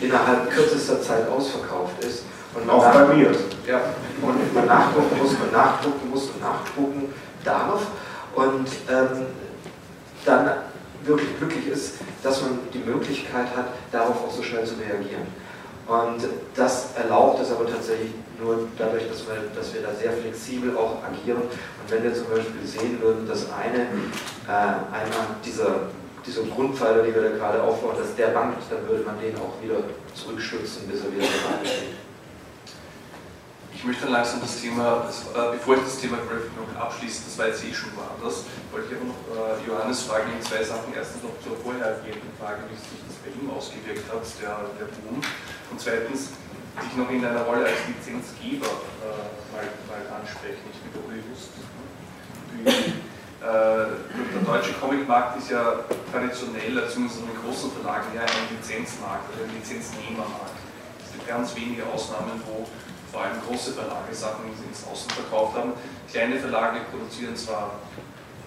innerhalb 0.00 0.50
kürzester 0.50 1.00
Zeit 1.00 1.28
ausverkauft 1.28 2.02
ist. 2.04 2.24
Und 2.54 2.70
auch 2.70 2.92
bei 2.92 3.14
mir. 3.14 3.32
Ja, 3.66 3.80
und 4.22 4.54
man 4.54 4.66
nachdrucken 4.66 5.18
muss, 5.18 5.32
man 5.32 5.52
nachdrucken 5.52 6.10
muss 6.10 6.24
und 6.30 6.40
nachdrucken 6.40 7.14
darf. 7.44 7.80
Und 8.34 8.68
ähm, 8.88 9.26
dann 10.24 10.50
wirklich 11.04 11.36
glücklich 11.38 11.66
ist, 11.68 11.94
dass 12.22 12.42
man 12.42 12.58
die 12.72 12.78
Möglichkeit 12.78 13.46
hat, 13.56 13.66
darauf 13.92 14.24
auch 14.24 14.30
so 14.30 14.42
schnell 14.42 14.64
zu 14.64 14.74
reagieren. 14.74 15.26
Und 15.86 16.26
das 16.54 16.88
erlaubt 16.96 17.42
es 17.42 17.52
aber 17.52 17.66
tatsächlich 17.66 18.12
nur 18.40 18.68
dadurch, 18.78 19.06
dass 19.08 19.26
wir, 19.26 19.36
dass 19.54 19.74
wir 19.74 19.82
da 19.82 19.92
sehr 19.94 20.12
flexibel 20.12 20.76
auch 20.76 21.02
agieren. 21.04 21.42
Und 21.42 21.90
wenn 21.90 22.02
wir 22.02 22.14
zum 22.14 22.28
Beispiel 22.30 22.64
sehen 22.64 23.00
würden, 23.02 23.28
dass 23.28 23.46
eine, 23.52 23.82
äh, 24.48 24.50
einer 24.50 25.26
dieser 25.44 25.88
diese 26.26 26.44
Grundpfeiler, 26.44 27.02
die 27.02 27.14
wir 27.14 27.22
da 27.22 27.36
gerade 27.36 27.62
aufbauen, 27.62 27.96
dass 27.98 28.14
der 28.16 28.34
wankt, 28.34 28.62
dann 28.70 28.86
würde 28.88 29.04
man 29.04 29.20
den 29.20 29.36
auch 29.36 29.60
wieder 29.62 29.80
zurückstützen, 30.14 30.88
bis 30.88 31.04
er 31.04 31.12
wieder 31.12 31.26
bereit 31.26 31.66
steht. 31.66 31.96
Ich 33.74 33.84
möchte 33.84 34.08
langsam 34.08 34.40
das 34.40 34.62
Thema, 34.62 35.04
äh, 35.04 35.52
bevor 35.52 35.76
ich 35.76 35.82
das 35.82 36.00
Thema 36.00 36.16
Graphic 36.16 36.56
noch 36.56 36.80
abschließe, 36.80 37.24
das 37.28 37.36
war 37.36 37.48
jetzt 37.48 37.62
eh 37.68 37.74
schon 37.74 37.90
woanders, 37.92 38.44
wollte 38.72 38.88
ich 38.88 38.96
aber 38.96 39.12
noch 39.12 39.20
äh, 39.28 39.68
Johannes 39.68 40.02
fragen 40.08 40.32
in 40.32 40.40
zwei 40.40 40.64
Sachen. 40.64 40.88
Erstens 40.96 41.22
noch 41.22 41.36
zur 41.44 41.52
vorhergehenden 41.60 42.32
Frage, 42.40 42.64
wie 42.72 42.80
sich 42.80 43.04
das 43.04 43.20
bei 43.20 43.28
ihm 43.28 43.50
ausgewirkt 43.52 44.08
hat, 44.08 44.24
der, 44.40 44.72
der 44.80 44.88
Boom. 45.04 45.20
Und 45.20 45.76
zweitens, 45.76 46.32
dich 46.80 46.96
noch 46.96 47.10
in 47.10 47.20
deiner 47.20 47.42
Rolle 47.44 47.68
als 47.68 47.84
Lizenzgeber 47.84 48.72
äh, 49.04 49.28
mal, 49.52 49.68
mal 49.84 50.00
ansprechen. 50.16 50.64
Ich 50.72 50.80
bin 50.80 50.90
der 50.96 51.04
Uli 51.04 51.20
Lust. 51.28 51.52
Äh, 53.44 54.00
der 54.32 54.40
deutsche 54.40 54.72
Comicmarkt 54.80 55.36
ist 55.36 55.50
ja 55.50 55.84
traditionell, 56.10 56.80
zumindest 56.88 57.20
in 57.20 57.28
den 57.28 57.36
großen 57.44 57.70
Verlagen, 57.76 58.08
ja 58.16 58.24
ein 58.24 58.48
Lizenzmarkt 58.56 59.28
oder 59.36 59.44
ein 59.44 59.52
Lizenznehmermarkt. 59.52 60.56
Es 61.04 61.12
gibt 61.12 61.28
ganz 61.28 61.52
wenige 61.52 61.84
Ausnahmen, 61.84 62.40
wo 62.48 62.64
vor 63.12 63.20
allem 63.20 63.36
große 63.44 63.76
Verlage 63.76 64.16
Sachen 64.16 64.48
ins 64.48 64.88
Außen 64.88 65.10
verkauft 65.12 65.60
haben. 65.60 65.76
Kleine 66.08 66.40
Verlage 66.40 66.88
produzieren 66.88 67.36
zwar 67.36 67.84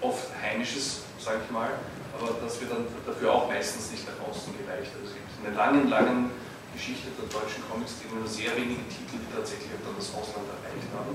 oft 0.02 0.34
Heimisches, 0.42 1.06
sage 1.22 1.46
ich 1.46 1.50
mal, 1.54 1.78
aber 2.18 2.34
das 2.42 2.58
wird 2.58 2.74
dann 2.74 2.90
dafür 3.06 3.30
auch 3.30 3.46
meistens 3.46 3.94
nicht 3.94 4.02
nach 4.02 4.18
außen 4.26 4.50
gereicht. 4.58 4.90
Also 4.98 5.08
es 5.08 5.14
gibt 5.14 5.30
eine 5.46 5.54
lange, 5.54 5.86
lange 5.86 6.34
Geschichte 6.74 7.14
der 7.14 7.30
deutschen 7.30 7.62
Comics, 7.70 8.02
die 8.02 8.10
nur 8.10 8.26
sehr 8.26 8.50
wenige 8.58 8.82
Titel, 8.90 9.22
die 9.22 9.30
tatsächlich 9.30 9.78
dann 9.78 9.94
das 9.94 10.10
Ausland 10.10 10.50
erreicht 10.58 10.90
haben. 10.90 11.14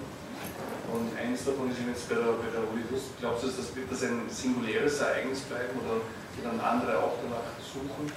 Und 0.92 1.18
eines 1.18 1.46
davon 1.46 1.72
ist 1.72 1.80
jetzt 1.88 2.10
bei 2.10 2.16
der, 2.16 2.34
bei 2.36 2.52
der 2.52 2.62
Hollywood. 2.68 3.02
Glaubst 3.20 3.44
du, 3.44 3.48
das 3.48 3.72
das 3.90 4.04
ein 4.04 4.28
singuläres 4.30 5.00
Ereignis 5.00 5.42
bleiben 5.42 5.80
oder 5.80 6.02
dann 6.44 6.60
andere 6.60 7.00
auch 7.00 7.16
danach 7.24 7.48
suchen? 7.62 8.12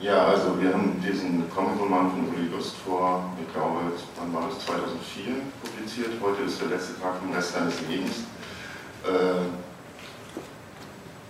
Ja, 0.00 0.26
also 0.26 0.60
wir 0.60 0.74
haben 0.74 1.00
diesen 1.00 1.48
Comic-Roman 1.50 2.10
von 2.10 2.28
Uli 2.28 2.48
Lust 2.48 2.76
vor, 2.84 3.32
ich 3.40 3.52
glaube, 3.54 3.80
wann 4.18 4.34
war 4.34 4.48
das, 4.48 4.64
2004 4.66 5.40
publiziert. 5.62 6.10
Heute 6.20 6.42
ist 6.42 6.60
der 6.60 6.68
letzte 6.68 7.00
Tag 7.00 7.16
vom 7.18 7.32
Rest 7.32 7.54
seines 7.54 7.80
Lebens. 7.88 8.24
Äh, 9.04 9.46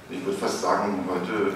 ich 0.09 0.25
würde 0.25 0.39
fast 0.39 0.63
sagen, 0.63 1.05
heute 1.09 1.55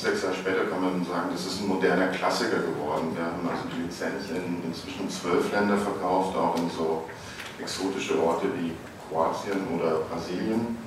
sechs 0.00 0.22
Jahre 0.22 0.34
später 0.34 0.64
kann 0.64 0.80
man 0.80 1.04
sagen, 1.04 1.28
das 1.32 1.44
ist 1.44 1.60
ein 1.60 1.68
moderner 1.68 2.08
Klassiker 2.08 2.64
geworden. 2.64 3.12
Wir 3.14 3.24
haben 3.24 3.44
also 3.44 3.68
die 3.68 3.82
Lizenz 3.84 4.30
in 4.30 4.64
inzwischen 4.64 5.08
zwölf 5.10 5.52
Länder 5.52 5.76
verkauft, 5.76 6.36
auch 6.36 6.56
in 6.56 6.70
so 6.70 7.04
exotische 7.60 8.18
Orte 8.18 8.46
wie 8.56 8.72
Kroatien 9.08 9.60
oder 9.76 10.00
Brasilien. 10.08 10.78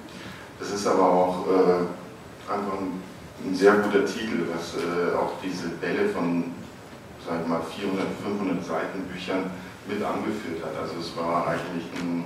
Das 0.59 0.71
ist 0.71 0.87
aber 0.87 1.05
auch 1.05 1.45
äh, 1.45 2.51
einfach 2.51 2.77
ein, 2.81 3.01
ein, 3.45 3.55
sehr 3.55 3.73
guter 3.75 4.05
Titel, 4.05 4.49
was 4.49 4.81
äh, 4.81 5.13
auch 5.13 5.33
diese 5.43 5.69
Bälle 5.77 6.09
von, 6.09 6.55
sagen 7.21 7.41
wir 7.45 7.59
mal, 7.59 7.61
400, 7.61 8.07
500 8.23 8.65
Seiten 8.65 9.03
Büchern 9.05 9.51
mit 9.85 10.01
angeführt 10.01 10.65
hat. 10.65 10.73
Also 10.81 10.97
es 10.99 11.15
war 11.15 11.47
eigentlich 11.47 11.85
ein, 12.01 12.25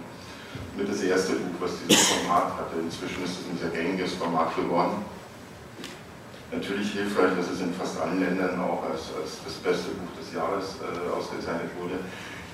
mit 0.77 0.87
das 0.87 1.01
erste 1.01 1.33
Buch, 1.33 1.59
was 1.59 1.71
dieses 1.83 2.07
Format 2.07 2.55
hatte. 2.55 2.79
Inzwischen 2.79 3.23
ist 3.25 3.41
es 3.41 3.45
ein 3.51 3.57
sehr 3.59 3.71
gängiges 3.75 4.13
Format 4.13 4.55
geworden 4.55 5.03
natürlich 6.51 6.91
hilfreich, 6.91 7.35
dass 7.35 7.49
es 7.51 7.61
in 7.61 7.73
fast 7.73 7.99
allen 7.99 8.19
Ländern 8.19 8.59
auch 8.59 8.83
als, 8.89 9.11
als 9.19 9.43
das 9.43 9.53
beste 9.55 9.91
Buch 9.91 10.13
des 10.19 10.33
Jahres 10.33 10.77
äh, 10.79 11.11
ausgezeichnet 11.11 11.71
wurde. 11.79 11.99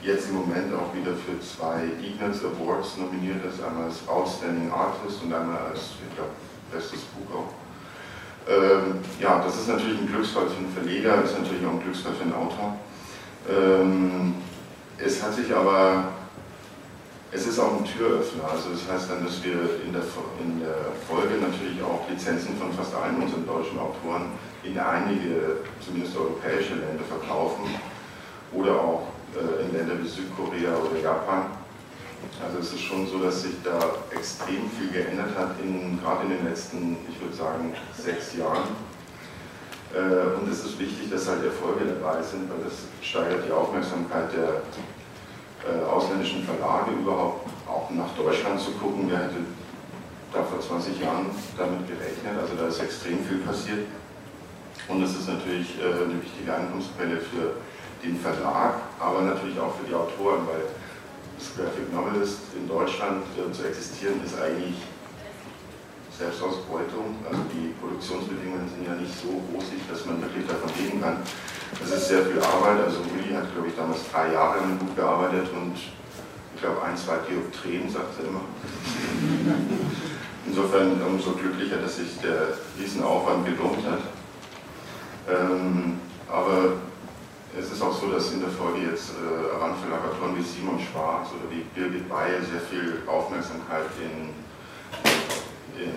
Jetzt 0.02 0.30
im 0.30 0.36
Moment 0.36 0.74
auch 0.76 0.94
wieder 0.94 1.14
für 1.16 1.40
zwei 1.40 1.88
Ignatz 2.02 2.44
Awards 2.44 2.98
nominiert 2.98 3.46
ist, 3.46 3.64
einmal 3.64 3.86
als 3.86 4.06
Outstanding 4.08 4.70
Artist 4.72 5.24
und 5.24 5.34
einmal 5.34 5.72
als, 5.72 5.96
ich 6.04 6.16
glaube, 6.16 6.36
bestes 6.72 7.02
Buch 7.16 7.32
auch. 7.32 7.54
Ähm, 8.50 9.00
ja, 9.22 9.42
das 9.42 9.56
ist 9.56 9.70
natürlich 9.70 10.00
ein 10.00 10.08
Glücksfall 10.08 10.48
für 10.48 10.58
einen 10.58 10.74
Verleger, 10.74 11.24
ist 11.24 11.40
natürlich 11.40 11.66
auch 11.66 11.72
ein 11.72 11.84
Glücksfall 11.84 12.14
für 12.14 12.24
einen 12.24 12.34
Autor. 12.34 12.78
Ähm, 13.48 14.36
es 14.98 15.24
hat 15.24 15.34
sich 15.34 15.54
aber 15.56 16.10
es 17.34 17.48
ist 17.48 17.60
auch 17.60 17.80
ein 17.80 17.86
Türöffner. 17.86 18.46
Also 18.50 18.70
das 18.70 18.88
heißt 18.88 19.10
dann, 19.10 19.26
dass 19.26 19.44
wir 19.44 19.82
in 19.86 19.92
der, 19.92 20.04
in 20.40 20.60
der 20.60 20.94
Folge 21.10 21.42
natürlich 21.42 21.82
auch 21.82 22.08
Lizenzen 22.10 22.56
von 22.58 22.72
fast 22.74 22.94
allen 22.94 23.22
unseren 23.22 23.46
deutschen 23.46 23.80
Autoren 23.80 24.32
in 24.64 24.78
einige, 24.78 25.66
zumindest 25.84 26.16
europäische 26.16 26.76
Länder 26.76 27.04
verkaufen 27.04 27.66
oder 28.54 28.80
auch 28.80 29.08
äh, 29.34 29.66
in 29.66 29.74
Länder 29.76 29.96
wie 30.02 30.08
Südkorea 30.08 30.78
oder 30.78 31.00
Japan. 31.02 31.46
Also 32.42 32.60
es 32.60 32.72
ist 32.72 32.82
schon 32.82 33.06
so, 33.08 33.20
dass 33.20 33.42
sich 33.42 33.56
da 33.64 33.78
extrem 34.12 34.70
viel 34.78 34.92
geändert 34.94 35.36
hat, 35.38 35.60
in, 35.62 36.00
gerade 36.02 36.24
in 36.24 36.30
den 36.30 36.46
letzten, 36.46 36.96
ich 37.10 37.20
würde 37.20 37.36
sagen, 37.36 37.74
sechs 37.98 38.38
Jahren. 38.38 38.70
Äh, 39.94 40.40
und 40.40 40.50
es 40.50 40.64
ist 40.64 40.80
wichtig, 40.80 41.10
dass 41.10 41.28
halt 41.28 41.44
Erfolge 41.44 41.86
dabei 41.86 42.22
sind, 42.22 42.50
weil 42.50 42.64
das 42.64 42.86
steigert 43.02 43.46
die 43.48 43.52
Aufmerksamkeit 43.52 44.32
der 44.34 44.62
äh, 45.64 45.84
ausländischen 45.86 46.44
Verlage 46.44 46.92
überhaupt 46.92 47.48
auch 47.68 47.90
nach 47.92 48.10
Deutschland 48.18 48.60
zu 48.60 48.72
gucken. 48.72 49.08
Wer 49.10 49.20
hätte 49.20 49.46
da 50.34 50.44
vor 50.44 50.60
20 50.60 51.00
Jahren 51.00 51.28
damit 51.58 51.88
gerechnet? 51.88 52.36
Also 52.40 52.56
da 52.56 52.68
ist 52.68 52.82
extrem 52.82 53.24
viel 53.24 53.40
passiert. 53.40 53.88
Und 54.88 55.02
es 55.04 55.16
ist 55.16 55.28
natürlich 55.28 55.80
äh, 55.80 56.04
eine 56.04 56.22
wichtige 56.22 56.54
Einkommensquelle 56.54 57.18
für 57.18 57.56
den 58.04 58.20
Verlag, 58.20 58.76
aber 59.00 59.22
natürlich 59.22 59.58
auch 59.60 59.74
für 59.76 59.88
die 59.88 59.96
Autoren, 59.96 60.46
weil 60.48 60.68
das 61.40 61.56
Graphic 61.56 61.94
Novelist 61.94 62.52
in 62.56 62.68
Deutschland 62.68 63.24
äh, 63.40 63.52
zu 63.52 63.64
existieren 63.64 64.20
ist 64.26 64.36
eigentlich 64.40 64.76
Selbstausbeutung. 66.18 67.24
Also 67.26 67.42
die 67.52 67.74
Produktionsbedingungen 67.80 68.70
sind 68.70 68.86
ja 68.86 68.96
nicht 68.96 69.14
so 69.16 69.42
rosig, 69.52 69.82
dass 69.90 70.06
man 70.06 70.22
wirklich 70.22 70.46
davon 70.46 70.70
leben 70.78 71.02
kann. 71.02 71.24
Das 71.80 71.92
ist 71.92 72.08
sehr 72.08 72.26
viel 72.26 72.42
Arbeit. 72.42 72.86
Also 72.86 73.00
Uli 73.00 73.34
hat, 73.34 73.52
glaube 73.54 73.68
ich, 73.68 73.76
damals 73.76 74.00
drei 74.12 74.34
Jahre 74.34 74.60
an 74.60 74.70
dem 74.70 74.78
Buch 74.78 74.96
gearbeitet 74.96 75.50
und 75.54 75.76
ich 75.76 76.62
glaube 76.62 76.82
ein, 76.84 76.96
zwei 76.96 77.18
Dioptrien, 77.30 77.90
sagt 77.90 78.20
er 78.20 78.30
immer. 78.30 78.42
Insofern 80.46 81.02
umso 81.02 81.32
glücklicher, 81.32 81.78
dass 81.78 81.98
sich 81.98 82.20
der 82.22 82.50
Riesenaufwand 82.80 83.46
gelohnt 83.46 83.86
hat. 83.90 84.02
Ähm, 85.30 86.00
aber 86.30 86.74
es 87.58 87.72
ist 87.72 87.82
auch 87.82 87.94
so, 87.94 88.12
dass 88.12 88.34
in 88.34 88.42
der 88.42 88.50
Folge 88.50 88.92
jetzt 88.92 89.12
äh, 89.12 89.56
Avanverlageratoren 89.56 90.38
wie 90.38 90.44
Simon 90.44 90.80
Schwarz 90.80 91.30
oder 91.30 91.50
wie 91.50 91.62
Birgit 91.74 92.10
Bayer 92.10 92.42
sehr 92.42 92.60
viel 92.60 93.04
Aufmerksamkeit 93.08 93.86
in, 94.02 94.34
in 95.82 95.94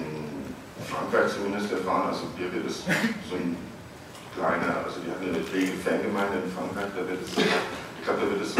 Frankreich 0.86 1.32
zumindest 1.32 1.72
erfahren. 1.72 2.08
Also 2.08 2.26
Birgit 2.36 2.66
ist 2.66 2.84
so 2.84 3.36
ein 3.36 3.56
kleiner, 4.36 4.84
also 4.84 5.00
die 5.00 5.08
haben 5.08 5.24
eine 5.24 5.40
rege 5.40 5.80
Fangemeinde 5.80 6.44
in 6.44 6.52
Frankreich, 6.52 6.92
da 6.92 7.02
wird 7.08 7.24
es, 7.24 7.32
ich 7.32 8.04
glaube, 8.04 8.20
da 8.20 8.26
wird 8.28 8.44
es 8.44 8.52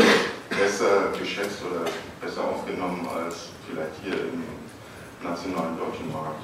besser 0.49 1.13
geschätzt 1.13 1.61
oder 1.69 1.85
besser 2.17 2.43
aufgenommen 2.49 3.05
als 3.05 3.53
vielleicht 3.69 4.01
hier 4.01 4.33
im 4.33 4.41
nationalen 5.21 5.77
deutschen 5.77 6.09
Markt. 6.09 6.41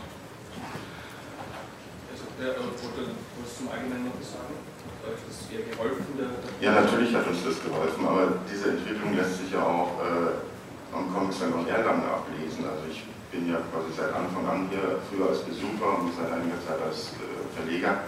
Also, 2.13 2.25
der 2.37 2.61
wollte 2.61 3.17
was 3.41 3.57
zum 3.57 3.73
Allgemeinen 3.73 4.13
noch 4.13 4.21
sagen? 4.21 4.53
Hat 5.01 5.17
euch 5.17 5.25
das 5.25 5.49
eher 5.49 5.65
geholfen? 5.65 6.13
Ja, 6.61 6.77
natürlich 6.77 7.11
hat 7.17 7.27
uns 7.27 7.41
das 7.43 7.57
geholfen, 7.65 8.05
aber 8.05 8.39
diese 8.47 8.77
Entwicklung 8.77 9.17
lässt 9.17 9.41
sich 9.41 9.51
ja 9.51 9.65
auch 9.65 9.97
äh, 9.99 10.95
am 10.95 11.09
Comics 11.09 11.41
dann 11.41 11.57
noch 11.57 11.67
Erlangen 11.67 12.05
ablesen. 12.05 12.69
Also 12.69 12.85
ich 12.87 13.03
bin 13.33 13.49
ja 13.49 13.59
quasi 13.73 13.91
seit 13.97 14.13
Anfang 14.13 14.45
an 14.47 14.69
hier, 14.71 15.01
früher 15.09 15.33
als 15.33 15.41
Besucher 15.43 15.89
und 15.99 16.13
seit 16.15 16.31
einiger 16.31 16.61
Zeit 16.63 16.79
als 16.85 17.17
äh, 17.17 17.43
Verleger 17.57 18.05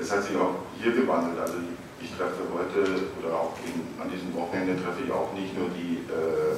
es 0.00 0.10
hat 0.10 0.22
sich 0.22 0.36
auch 0.36 0.54
hier 0.80 0.92
gewandelt. 0.92 1.38
Also 1.38 1.54
ich 2.00 2.10
treffe 2.14 2.46
heute 2.54 3.10
oder 3.18 3.34
auch 3.34 3.54
an 4.00 4.10
diesem 4.10 4.34
Wochenende 4.34 4.78
treffe 4.78 5.02
ich 5.04 5.10
auch 5.10 5.34
nicht 5.34 5.56
nur 5.58 5.68
die 5.74 6.06
äh, 6.06 6.54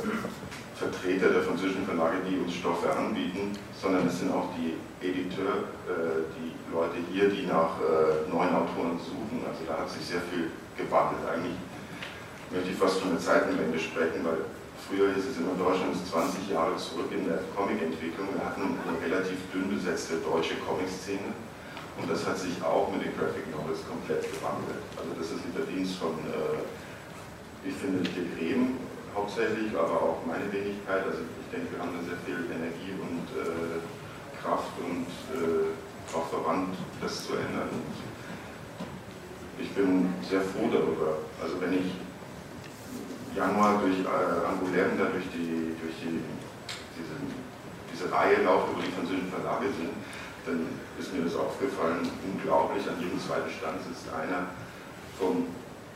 Vertreter 0.76 1.32
der 1.32 1.42
französischen 1.42 1.84
Verlage, 1.84 2.20
die 2.28 2.40
uns 2.40 2.54
Stoffe 2.54 2.92
anbieten, 2.92 3.52
sondern 3.80 4.06
es 4.06 4.20
sind 4.20 4.32
auch 4.32 4.52
die 4.56 4.76
Editeur, 5.00 5.64
äh, 5.88 6.28
die 6.36 6.52
Leute 6.72 7.00
hier, 7.12 7.28
die 7.28 7.46
nach 7.46 7.80
äh, 7.80 8.28
neuen 8.28 8.52
Autoren 8.52 9.00
suchen. 9.00 9.40
Also 9.48 9.64
da 9.64 9.80
hat 9.80 9.90
sich 9.90 10.04
sehr 10.04 10.20
viel 10.28 10.52
gewandelt. 10.76 11.24
Eigentlich 11.24 11.56
möchte 12.52 12.70
ich 12.70 12.76
fast 12.76 13.00
von 13.00 13.16
der 13.16 13.20
Zeitenwende 13.20 13.78
sprechen, 13.78 14.20
weil 14.24 14.44
früher 14.76 15.12
hieß 15.16 15.24
es 15.24 15.36
immer, 15.40 15.56
Deutschland 15.56 15.96
ist 15.96 16.08
20 16.12 16.52
Jahre 16.52 16.76
zurück 16.76 17.08
in 17.12 17.24
der 17.24 17.40
Comicentwicklung. 17.56 18.28
Wir 18.36 18.44
hatten 18.44 18.76
eine 18.76 18.96
relativ 19.00 19.40
dünn 19.52 19.72
besetzte 19.72 20.20
deutsche 20.20 20.60
Comic-Szene 20.64 21.32
und 22.00 22.10
das 22.10 22.26
hat 22.26 22.38
sich 22.38 22.56
auch 22.64 22.90
mit 22.92 23.04
den 23.04 23.12
Graphic 23.16 23.44
Novels 23.52 23.84
komplett 23.84 24.24
gewandelt. 24.24 24.80
Also 24.96 25.10
das 25.18 25.26
ist 25.36 25.44
ein 25.44 25.52
Verdienst 25.52 26.00
von, 26.00 26.16
äh, 26.32 26.64
ich 27.68 27.76
finde, 27.76 28.00
Dick 28.08 28.32
Rehm 28.40 28.80
hauptsächlich, 29.14 29.76
aber 29.76 30.00
auch 30.00 30.18
meine 30.24 30.48
Wenigkeit. 30.52 31.04
Also 31.04 31.20
ich 31.20 31.48
denke, 31.52 31.76
wir 31.76 31.80
haben 31.80 31.92
da 31.92 32.00
sehr 32.08 32.20
viel 32.24 32.40
Energie 32.48 32.96
und 32.96 33.26
äh, 33.36 33.84
Kraft 34.40 34.72
und 34.80 35.10
äh, 35.36 35.76
auch 36.16 36.26
verwandt, 36.30 36.74
das 37.02 37.26
zu 37.26 37.36
ändern. 37.36 37.68
Und 37.68 37.92
ich 39.60 39.70
bin 39.76 40.14
sehr 40.24 40.40
froh 40.40 40.72
darüber. 40.72 41.20
Also 41.42 41.60
wenn 41.60 41.74
ich 41.74 41.92
Januar 43.36 43.78
durch 43.84 44.00
äh, 44.00 44.46
Angoulême, 44.48 44.96
da 44.96 45.12
durch 45.12 45.28
die, 45.36 45.76
durch 45.76 45.96
die 46.00 46.18
diese, 46.96 47.16
diese 47.92 48.10
Reihe 48.10 48.42
laufe, 48.42 48.72
wo 48.74 48.80
die 48.80 48.90
französischen 48.90 49.30
Verlage 49.30 49.66
sind, 49.76 49.92
dann 50.46 50.66
ist 50.98 51.12
mir 51.12 51.24
das 51.24 51.36
aufgefallen, 51.36 52.08
unglaublich, 52.24 52.84
an 52.88 53.00
jedem 53.00 53.20
zweiten 53.20 53.50
Stand 53.50 53.82
sitzt 53.84 54.08
einer 54.12 54.52
vom 55.18 55.48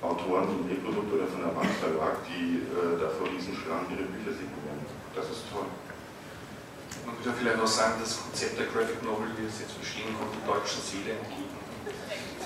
Autoren 0.05 0.45
vom 0.45 0.69
Reprodukt 0.69 1.09
oder 1.17 1.25
von 1.25 1.41
der 1.41 1.57
Verlag, 1.81 2.21
die 2.29 2.61
äh, 2.69 3.01
da 3.01 3.09
vor 3.09 3.25
diesen 3.33 3.57
Schlangen 3.57 3.89
ihre 3.89 4.05
Bücher 4.05 4.37
signieren. 4.37 4.85
Das 5.17 5.25
ist 5.33 5.49
toll. 5.49 5.65
Man 7.09 7.17
könnte 7.25 7.41
vielleicht 7.41 7.61
auch 7.61 7.67
sagen, 7.67 7.97
das 8.01 8.21
Konzept 8.21 8.61
der 8.61 8.69
Graphic 8.69 9.01
Novel, 9.01 9.33
wie 9.37 9.49
es 9.49 9.61
jetzt 9.65 9.73
verstehen, 9.81 10.13
kommt 10.21 10.37
der 10.37 10.45
deutschen 10.45 10.81
Seele 10.85 11.17
entgegen. 11.17 11.57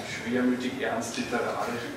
Schwermütig, 0.07 0.79
ernst, 0.83 1.17
literarisch. 1.17 1.95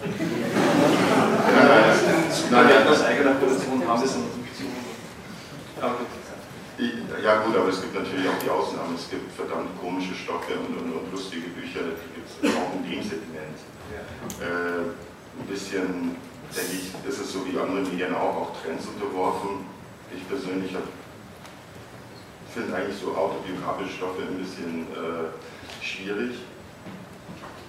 Nein, 2.49 2.67
wir 2.67 2.75
hatten 2.79 2.87
aus 2.87 3.01
eigener 3.01 3.33
Produktion 3.37 3.87
haben 3.87 4.01
das 4.01 4.15
noch 4.17 4.35
nicht 4.37 4.57
zu. 4.57 4.65
Aber 5.81 5.97
gut. 5.97 6.20
Ja 7.21 7.43
gut, 7.43 7.55
aber 7.55 7.69
es 7.69 7.79
gibt 7.79 7.93
natürlich 7.93 8.27
auch 8.27 8.39
die 8.41 8.49
Ausnahmen. 8.49 8.95
Es 8.95 9.07
gibt 9.07 9.31
verdammt 9.33 9.69
komische 9.79 10.15
Stoffe 10.15 10.57
und, 10.57 10.73
und, 10.81 10.89
und 10.97 11.11
lustige 11.11 11.49
Bücher, 11.53 11.93
die 11.93 12.09
gibt 12.17 12.25
es 12.25 12.57
auch 12.57 12.73
in 12.73 12.89
dem 12.89 13.03
Segment. 13.05 13.57
Äh, 14.41 14.89
ein 14.89 15.47
bisschen, 15.47 16.17
denke 16.49 16.73
ich, 16.73 16.89
ist 17.05 17.21
es 17.21 17.33
so 17.33 17.45
wie 17.45 17.53
andere 17.59 17.85
Medien 17.85 18.15
auch, 18.15 18.33
auch 18.33 18.51
Trends 18.57 18.87
unterworfen. 18.87 19.69
Ich 20.09 20.27
persönlich 20.27 20.73
finde 22.49 22.75
eigentlich 22.75 22.97
so 22.97 23.13
autobiografische 23.13 24.01
Stoffe 24.01 24.25
ein 24.25 24.41
bisschen 24.41 24.89
äh, 24.89 25.85
schwierig. 25.85 26.41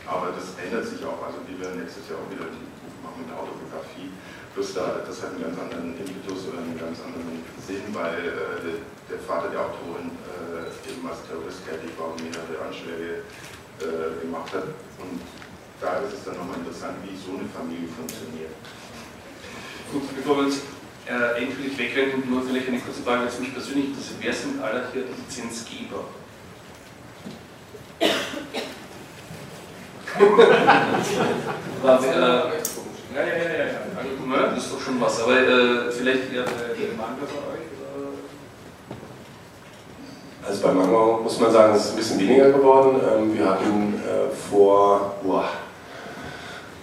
Aber 0.08 0.32
das 0.32 0.56
ändert 0.56 0.88
sich 0.88 1.04
auch. 1.04 1.20
Also 1.20 1.44
die 1.44 1.60
werden 1.60 1.84
nächstes 1.84 2.08
Jahr 2.08 2.16
auch 2.16 2.30
wieder 2.32 2.48
machen 3.04 3.20
mit 3.20 3.28
der 3.28 3.36
Autobiografie. 3.36 4.08
Plus 4.54 4.74
da, 4.74 5.00
das 5.06 5.22
hat 5.22 5.30
einen 5.32 5.42
ganz 5.48 5.56
anderen 5.56 5.96
Impetus 5.96 6.48
oder 6.52 6.60
einen 6.60 6.78
ganz 6.78 7.00
anderen 7.00 7.40
Sinn, 7.56 7.88
weil 7.92 8.20
äh, 8.20 8.84
der 9.08 9.18
Vater 9.24 9.48
der 9.48 9.60
Autorin 9.64 10.12
äh, 10.28 10.68
eben 10.92 11.00
als 11.08 11.24
Terrorist 11.24 11.64
tätig 11.64 11.96
war 11.96 12.12
und 12.12 12.20
mehrere 12.20 12.60
Anschläge 12.60 13.24
äh, 13.80 14.20
gemacht 14.20 14.52
hat. 14.52 14.76
Und 15.00 15.20
da 15.80 16.04
ist 16.04 16.12
es 16.12 16.24
dann 16.24 16.36
nochmal 16.36 16.60
interessant, 16.60 17.00
wie 17.00 17.16
so 17.16 17.32
eine 17.32 17.48
Familie 17.48 17.88
funktioniert. 17.88 18.52
Gut, 19.90 20.04
bevor 20.16 20.36
wir 20.36 20.44
uns 20.52 20.60
äh, 21.08 21.40
endgültig 21.40 21.76
wegrennen, 21.78 22.22
nur 22.28 22.42
vielleicht 22.44 22.68
eine 22.68 22.78
kurze 22.78 23.02
Frage, 23.02 23.26
was 23.26 23.40
mich 23.40 23.52
persönlich 23.52 23.88
interessiert. 23.88 24.20
Wer 24.20 24.32
sind 24.32 24.60
alle 24.62 24.84
hier 24.92 25.04
Lizenzgeber? 25.08 26.04
Was, 31.82 32.04
äh, 32.04 32.42
ja, 33.14 33.22
ja, 33.22 33.36
ja, 33.36 33.64
ja. 33.72 33.78
Also, 33.96 34.26
ne, 34.26 34.54
das 34.54 34.64
ist 34.64 34.72
doch 34.72 34.80
schon 34.80 35.00
was. 35.00 35.22
Aber 35.22 35.38
äh, 35.38 35.90
vielleicht 35.90 36.32
eher 36.32 36.44
der 36.44 36.96
Manga 36.96 37.22
bei 37.22 37.52
euch? 37.54 37.62
Also 40.44 40.66
bei 40.66 40.72
Manga 40.72 41.20
muss 41.22 41.38
man 41.38 41.52
sagen, 41.52 41.74
es 41.76 41.84
ist 41.84 41.90
ein 41.90 41.96
bisschen 41.96 42.20
weniger 42.20 42.50
geworden. 42.50 43.00
Ähm, 43.00 43.38
wir 43.38 43.48
hatten 43.48 43.94
äh, 43.94 44.34
vor 44.50 45.14
boah, 45.22 45.48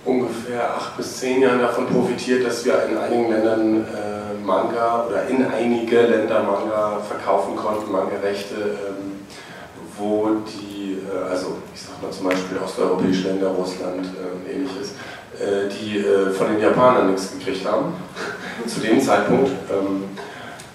ungefähr 0.05 0.75
acht 0.75 0.95
bis 0.95 1.17
zehn 1.17 1.41
Jahren 1.41 1.59
davon 1.59 1.87
profitiert, 1.87 2.45
dass 2.45 2.63
wir 2.63 2.83
in 2.85 2.97
einigen 2.97 3.31
Ländern 3.31 3.85
äh, 3.85 4.45
Manga 4.45 5.05
oder 5.07 5.27
in 5.27 5.45
einige 5.45 6.01
Länder 6.03 6.41
Manga 6.43 7.01
verkaufen 7.01 7.57
konnten, 7.57 7.91
Manga-Rechte, 7.91 8.55
ähm, 8.55 9.27
wo 9.97 10.29
die, 10.47 10.99
äh, 11.05 11.29
also 11.29 11.57
ich 11.75 11.81
sag 11.81 12.01
mal 12.01 12.11
zum 12.11 12.29
Beispiel 12.29 12.57
osteuropäische 12.63 13.27
Länder, 13.27 13.49
Russland, 13.49 14.05
äh, 14.05 14.53
ähnliches, 14.53 14.91
äh, 14.91 14.93
die 15.89 15.99
äh, 15.99 16.29
von 16.31 16.47
den 16.47 16.61
Japanern 16.61 17.07
nichts 17.07 17.31
gekriegt 17.37 17.65
haben, 17.65 17.93
zu 18.67 18.79
dem 18.79 19.01
Zeitpunkt. 19.01 19.51
Ähm, 19.71 20.03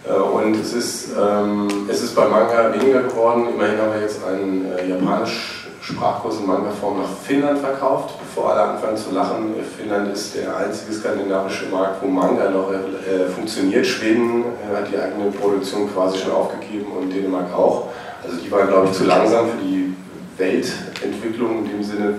äh, 0.09 0.13
und 0.13 0.61
es 0.61 0.73
ist, 0.73 1.11
ähm, 1.19 1.69
es 1.89 2.03
ist 2.03 2.15
bei 2.15 2.27
Manga 2.27 2.73
weniger 2.73 3.03
geworden. 3.03 3.49
Immerhin 3.55 3.79
haben 3.79 3.95
wir 3.95 4.01
jetzt 4.01 4.21
einen 4.25 4.67
japanisch 4.89 5.61
Sprachkurs 5.81 6.41
in 6.41 6.47
Manga-Form 6.47 7.03
nach 7.03 7.11
Finnland 7.27 7.59
verkauft, 7.59 8.15
bevor 8.19 8.53
alle 8.53 8.63
anfangen 8.63 8.97
zu 8.97 9.11
lachen. 9.11 9.55
Finnland 9.77 10.15
ist 10.15 10.35
der 10.35 10.57
einzige 10.57 10.95
skandinavische 10.95 11.67
Markt, 11.67 12.03
wo 12.03 12.07
Manga 12.09 12.49
noch 12.49 12.73
äh, 12.73 13.29
funktioniert. 13.29 13.87
Schweden 13.87 14.45
äh, 14.45 14.77
hat 14.77 14.91
die 14.91 14.97
eigene 14.97 15.31
Produktion 15.31 15.93
quasi 15.93 16.19
schon 16.19 16.33
aufgegeben 16.33 16.87
und 16.99 17.11
Dänemark 17.11 17.53
auch. 17.55 17.89
Also 18.25 18.39
die 18.39 18.51
waren, 18.51 18.69
glaube 18.69 18.87
ich, 18.87 18.93
zu 18.93 19.05
langsam 19.05 19.47
für 19.51 19.63
die 19.63 19.95
Weltentwicklung 20.39 21.59
in 21.59 21.71
dem 21.71 21.83
Sinne, 21.83 22.15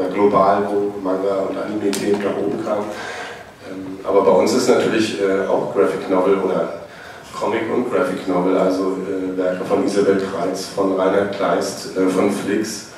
oder 0.00 0.08
global, 0.08 0.68
wo 0.70 0.98
Manga 1.02 1.36
und 1.48 1.56
Anime-Themen 1.56 2.22
nach 2.22 2.36
oben 2.36 2.64
kamen. 2.64 2.84
Ähm, 3.70 3.98
aber 4.04 4.22
bei 4.22 4.30
uns 4.30 4.52
ist 4.54 4.68
natürlich 4.68 5.20
äh, 5.20 5.46
auch 5.46 5.74
Graphic 5.74 6.08
Novel 6.08 6.38
oder 6.38 6.80
Comic 7.38 7.62
und 7.74 7.90
Graphic 7.90 8.26
Novel, 8.26 8.56
also 8.56 8.96
äh, 9.06 9.36
Werke 9.36 9.64
von 9.64 9.84
Isabel 9.84 10.20
Kreitz, 10.20 10.66
von 10.66 10.98
Rainer 10.98 11.26
Kleist, 11.26 11.96
äh, 11.96 12.08
von 12.08 12.30
Flix, 12.30 12.88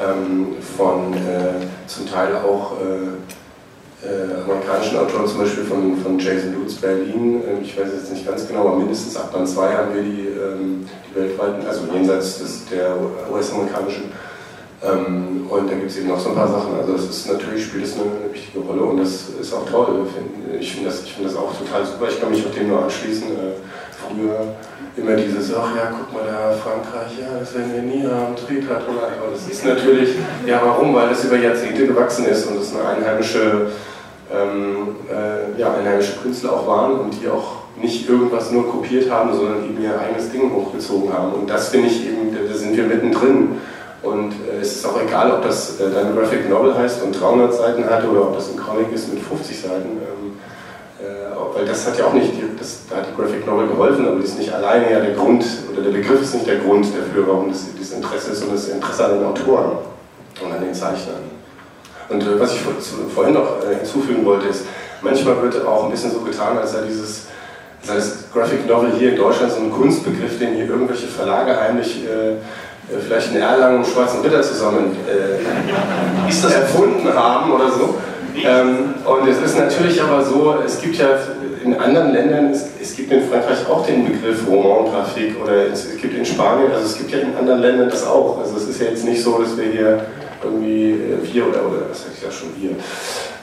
ähm, 0.00 0.56
von 0.76 1.14
äh, 1.14 1.86
zum 1.86 2.08
Teil 2.10 2.34
auch 2.36 2.72
äh, 2.80 4.06
äh, 4.06 4.42
amerikanischen 4.42 4.98
Autoren, 4.98 5.26
zum 5.26 5.38
Beispiel 5.38 5.64
von, 5.64 5.96
von 5.98 6.18
Jason 6.18 6.54
Lutz 6.54 6.74
Berlin. 6.74 7.42
Ähm, 7.48 7.62
ich 7.62 7.78
weiß 7.78 7.88
jetzt 7.94 8.12
nicht 8.12 8.26
ganz 8.26 8.46
genau, 8.46 8.68
aber 8.68 8.76
mindestens 8.76 9.16
ab 9.16 9.32
Band 9.32 9.48
2 9.48 9.72
haben 9.72 9.94
wir 9.94 10.02
die, 10.02 10.26
ähm, 10.26 10.86
die 11.08 11.20
weltweiten, 11.20 11.66
also 11.66 11.82
jenseits 11.92 12.38
des, 12.40 12.66
der 12.66 12.96
US-amerikanischen 13.32 14.12
ähm, 14.84 15.46
und 15.48 15.70
da 15.70 15.74
gibt 15.74 15.90
es 15.90 15.98
eben 15.98 16.08
noch 16.08 16.20
so 16.20 16.30
ein 16.30 16.34
paar 16.34 16.48
Sachen. 16.48 16.74
Also 16.78 16.92
das 16.92 17.04
ist 17.04 17.28
natürlich 17.28 17.64
spielt 17.64 17.84
es 17.84 17.94
eine, 17.94 18.32
wichtige 18.32 18.60
Rolle 18.60 18.82
und 18.82 18.98
das 18.98 19.28
ist 19.40 19.52
auch 19.52 19.68
toll. 19.68 20.06
Ich 20.58 20.72
finde 20.72 20.90
das, 20.90 21.00
find 21.00 21.26
das 21.26 21.36
auch 21.36 21.52
total 21.56 21.84
super. 21.84 22.08
Ich 22.08 22.20
kann 22.20 22.30
mich 22.30 22.44
auch 22.46 22.54
dem 22.54 22.68
nur 22.68 22.82
anschließen. 22.82 23.28
Äh, 23.28 23.52
früher 24.08 24.54
immer 24.96 25.16
dieses, 25.16 25.52
ach 25.54 25.74
ja, 25.74 25.90
guck 25.90 26.12
mal 26.12 26.30
da, 26.30 26.54
Frankreich, 26.54 27.18
ja, 27.20 27.38
das 27.38 27.54
werden 27.54 27.72
wir 27.74 27.82
nie 27.82 28.06
haben, 28.06 28.36
Tretrat 28.36 28.88
oder 28.88 29.06
aber 29.06 29.32
das 29.32 29.48
ist 29.48 29.64
natürlich, 29.64 30.10
ja 30.46 30.60
warum? 30.64 30.94
Weil 30.94 31.08
das 31.08 31.24
über 31.24 31.36
Jahrzehnte 31.36 31.86
gewachsen 31.86 32.26
ist 32.26 32.46
und 32.46 32.60
es 32.60 32.74
eine 32.74 32.88
einheimische, 32.88 33.72
ähm, 34.32 34.96
äh, 35.10 35.60
ja, 35.60 35.74
einheimische 35.74 36.20
Künstler 36.22 36.52
auch 36.52 36.66
waren 36.66 37.00
und 37.00 37.20
die 37.20 37.28
auch 37.28 37.64
nicht 37.80 38.08
irgendwas 38.08 38.52
nur 38.52 38.70
kopiert 38.70 39.10
haben, 39.10 39.34
sondern 39.34 39.64
eben 39.64 39.82
ihr 39.82 39.98
eigenes 39.98 40.30
Ding 40.30 40.52
hochgezogen 40.52 41.12
haben. 41.12 41.32
Und 41.32 41.50
das 41.50 41.68
finde 41.68 41.88
ich 41.88 42.06
eben, 42.06 42.32
da 42.32 42.54
sind 42.54 42.76
wir 42.76 42.84
mittendrin. 42.84 43.58
Und 44.04 44.32
äh, 44.32 44.60
es 44.60 44.76
ist 44.76 44.86
auch 44.86 45.00
egal, 45.00 45.32
ob 45.32 45.42
das 45.42 45.80
äh, 45.80 45.90
dein 45.90 46.14
Graphic 46.14 46.48
Novel 46.48 46.76
heißt 46.76 47.02
und 47.02 47.18
300 47.18 47.54
Seiten 47.54 47.84
hat 47.88 48.04
oder 48.04 48.22
ob 48.22 48.34
das 48.34 48.50
ein 48.50 48.56
Comic 48.56 48.92
ist 48.92 49.12
mit 49.12 49.22
50 49.22 49.60
Seiten. 49.62 49.88
Ähm, 49.98 50.36
äh, 51.00 51.56
weil 51.56 51.64
das 51.64 51.86
hat 51.86 51.98
ja 51.98 52.06
auch 52.06 52.12
nicht, 52.12 52.32
die, 52.32 52.44
das, 52.58 52.80
da 52.90 52.96
hat 52.96 53.06
die 53.10 53.20
Graphic 53.20 53.46
Novel 53.46 53.66
geholfen, 53.66 54.06
aber 54.06 54.16
die 54.16 54.24
ist 54.24 54.38
nicht 54.38 54.52
alleine 54.52 54.90
ja 54.92 55.00
der 55.00 55.14
Grund, 55.14 55.44
oder 55.72 55.82
der 55.82 55.90
Begriff 55.90 56.20
ist 56.20 56.34
nicht 56.34 56.46
der 56.46 56.58
Grund 56.58 56.86
dafür, 56.86 57.26
warum 57.26 57.48
das, 57.50 57.64
das 57.78 57.92
Interesse 57.92 58.32
ist, 58.32 58.40
sondern 58.40 58.56
das 58.56 58.68
Interesse 58.68 59.04
an 59.06 59.18
den 59.18 59.24
Autoren 59.24 59.78
und 60.44 60.52
an 60.52 60.60
den 60.62 60.74
Zeichnern. 60.74 61.24
Und 62.10 62.22
äh, 62.22 62.38
was 62.38 62.52
ich 62.52 62.60
vor, 62.60 62.78
zu, 62.78 63.08
vorhin 63.14 63.32
noch 63.32 63.64
äh, 63.64 63.76
hinzufügen 63.76 64.26
wollte, 64.26 64.48
ist, 64.48 64.66
manchmal 65.00 65.40
wird 65.42 65.64
auch 65.64 65.84
ein 65.84 65.90
bisschen 65.90 66.12
so 66.12 66.20
getan, 66.20 66.58
als 66.58 66.72
sei 66.72 66.82
dieses 66.86 67.28
sei 67.84 67.96
das 67.96 68.24
Graphic 68.32 68.66
Novel 68.66 68.92
hier 68.98 69.10
in 69.10 69.16
Deutschland 69.16 69.52
so 69.52 69.60
ein 69.60 69.70
Kunstbegriff, 69.70 70.38
den 70.38 70.54
hier 70.54 70.68
irgendwelche 70.68 71.06
Verlage 71.06 71.58
heimlich 71.58 72.04
äh, 72.04 72.36
vielleicht 72.88 73.32
in 73.32 73.40
Erlangen 73.40 73.76
einen 73.76 73.84
schwarzen 73.84 74.20
Ritter 74.20 74.42
zusammen 74.42 74.96
äh, 75.08 76.28
ist 76.28 76.44
das 76.44 76.54
erfunden 76.54 77.08
haben 77.12 77.52
oder 77.52 77.70
so. 77.70 77.96
Ähm, 78.36 78.94
und 79.04 79.28
es 79.28 79.38
ist 79.38 79.58
natürlich 79.58 80.02
aber 80.02 80.24
so, 80.24 80.56
es 80.64 80.80
gibt 80.80 80.96
ja 80.96 81.06
in 81.64 81.74
anderen 81.78 82.12
Ländern, 82.12 82.50
es, 82.50 82.66
es 82.80 82.96
gibt 82.96 83.12
in 83.12 83.22
Frankreich 83.22 83.66
auch 83.70 83.86
den 83.86 84.04
Begriff 84.04 84.46
Roman-Grafik 84.46 85.36
oder 85.42 85.68
es, 85.72 85.86
es, 85.86 85.96
gibt 86.00 86.14
in 86.14 86.24
Spanien, 86.24 86.70
also 86.72 86.84
es 86.84 86.98
gibt 86.98 87.10
ja 87.12 87.20
in 87.20 87.34
anderen 87.36 87.60
Ländern 87.60 87.88
das 87.88 88.06
auch. 88.06 88.38
Also 88.38 88.56
es 88.56 88.68
ist 88.68 88.80
ja 88.80 88.88
jetzt 88.88 89.04
nicht 89.04 89.22
so, 89.22 89.38
dass 89.38 89.56
wir 89.56 89.64
hier 89.64 90.00
irgendwie 90.42 90.90
äh, 90.90 91.32
wir 91.32 91.48
oder, 91.48 91.66
oder 91.66 91.90
was 91.90 92.02
sag 92.02 92.12
ich 92.16 92.22
ja 92.22 92.30
schon 92.30 92.48
wir, 92.58 92.72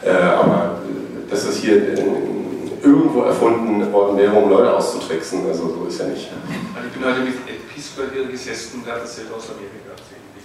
äh, 0.07 0.15
aber 0.15 0.77
äh, 0.83 1.31
dass 1.31 1.47
das 1.47 1.55
hier 1.55 1.97
in, 1.97 2.40
irgendwo 2.83 3.23
erfunden 3.23 3.91
worden 3.91 4.17
wäre, 4.17 4.33
um 4.33 4.49
Leute 4.49 4.73
auszutricksen. 4.75 5.47
Also 5.47 5.69
so 5.69 5.85
ist 5.85 5.99
ja 5.99 6.07
nicht. 6.07 6.29
Also 6.75 6.87
ich 6.87 6.93
bin 6.93 7.05
heute 7.05 7.21
mit 7.21 7.69
Pittsburgh 7.73 8.11
hier 8.13 8.25
gesessen 8.25 8.79
und 8.79 8.85
der 8.85 8.95
hat 8.95 9.01
erzählt 9.01 9.31
aus 9.33 9.49
Amerika. 9.49 9.93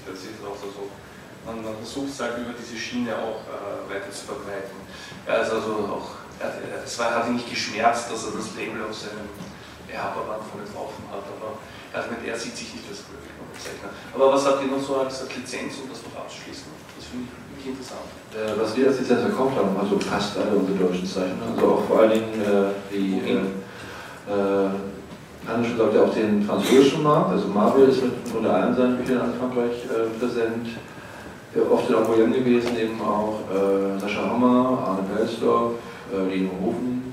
Das 0.07 0.21
ist 0.21 0.41
auch 0.45 0.57
so. 0.57 0.89
Man, 1.45 1.63
man 1.63 1.75
versucht 1.79 2.11
es 2.11 2.21
halt 2.21 2.39
über 2.39 2.55
diese 2.59 2.77
Schiene 2.79 3.15
auch 3.15 3.43
äh, 3.47 3.87
weiter 3.91 4.11
zu 4.11 4.27
verbreiten. 4.27 4.83
Er 5.27 5.43
ist 5.43 5.51
also 5.51 5.87
auch, 5.87 6.19
es 6.39 6.99
hat 6.99 7.27
ihn 7.29 7.35
nicht 7.35 7.51
geschmerzt, 7.51 8.11
dass 8.11 8.27
er 8.27 8.33
das 8.35 8.55
Label 8.59 8.83
auf 8.83 8.95
seinem 8.95 9.31
Erhaberwand 9.87 10.43
von 10.51 10.59
drauf 10.67 10.93
hat, 11.11 11.23
aber 11.23 11.59
er, 11.95 12.11
mit, 12.11 12.27
er 12.27 12.39
sieht 12.39 12.57
sich 12.57 12.75
nicht 12.75 12.87
als 12.91 13.07
Graphic-Zeichner. 13.07 13.91
Aber 14.15 14.35
was 14.35 14.45
habt 14.45 14.63
ihr 14.63 14.71
noch 14.71 14.83
so 14.83 14.99
als 14.99 15.23
Lizenz, 15.31 15.79
um 15.79 15.89
das 15.89 16.03
noch 16.03 16.27
abzuschließen? 16.27 16.67
Das 16.99 17.07
finde 17.07 17.31
ich 17.31 17.46
interessant. 17.69 18.09
Äh, 18.33 18.59
was 18.61 18.77
wir 18.77 18.89
als 18.89 19.01
Lizenz 19.01 19.21
verkauft 19.23 19.57
haben, 19.57 19.77
also 19.79 19.99
fast 19.99 20.39
alle 20.39 20.57
unsere 20.57 20.79
deutschen 20.79 21.07
Zeichner, 21.07 21.47
also 21.55 21.67
auch 21.73 21.85
vor 21.85 22.01
allen 22.01 22.13
Dingen 22.13 22.41
äh, 22.41 22.73
die 22.93 23.21
äh, 23.21 23.37
äh 24.33 24.71
Hannes 25.47 25.79
sagt 25.79 25.95
ja 25.95 26.03
auch 26.03 26.13
den 26.13 26.43
französischen 26.43 27.05
Markt, 27.05 27.31
also 27.31 27.47
Marvel 27.47 27.89
ist 27.89 28.03
mit 28.03 28.15
unter 28.37 28.53
allen 28.53 28.75
seinen 28.75 28.97
Büchern 28.97 29.31
in 29.33 29.39
Frankreich 29.39 29.85
äh, 29.85 30.19
präsent. 30.19 30.67
Oft 31.71 31.89
in 31.89 31.95
Angoyen 31.95 32.33
gewesen, 32.33 32.77
eben 32.77 33.01
auch 33.01 33.41
äh, 33.49 33.99
Sascha 33.99 34.29
Hammer, 34.29 34.77
Arne 34.85 35.05
Belsdorf, 35.09 35.75
äh, 36.13 36.35
Lino 36.35 36.51
Hofen, 36.61 37.13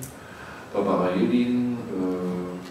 Barbara 0.74 1.12
Jedin, 1.16 1.78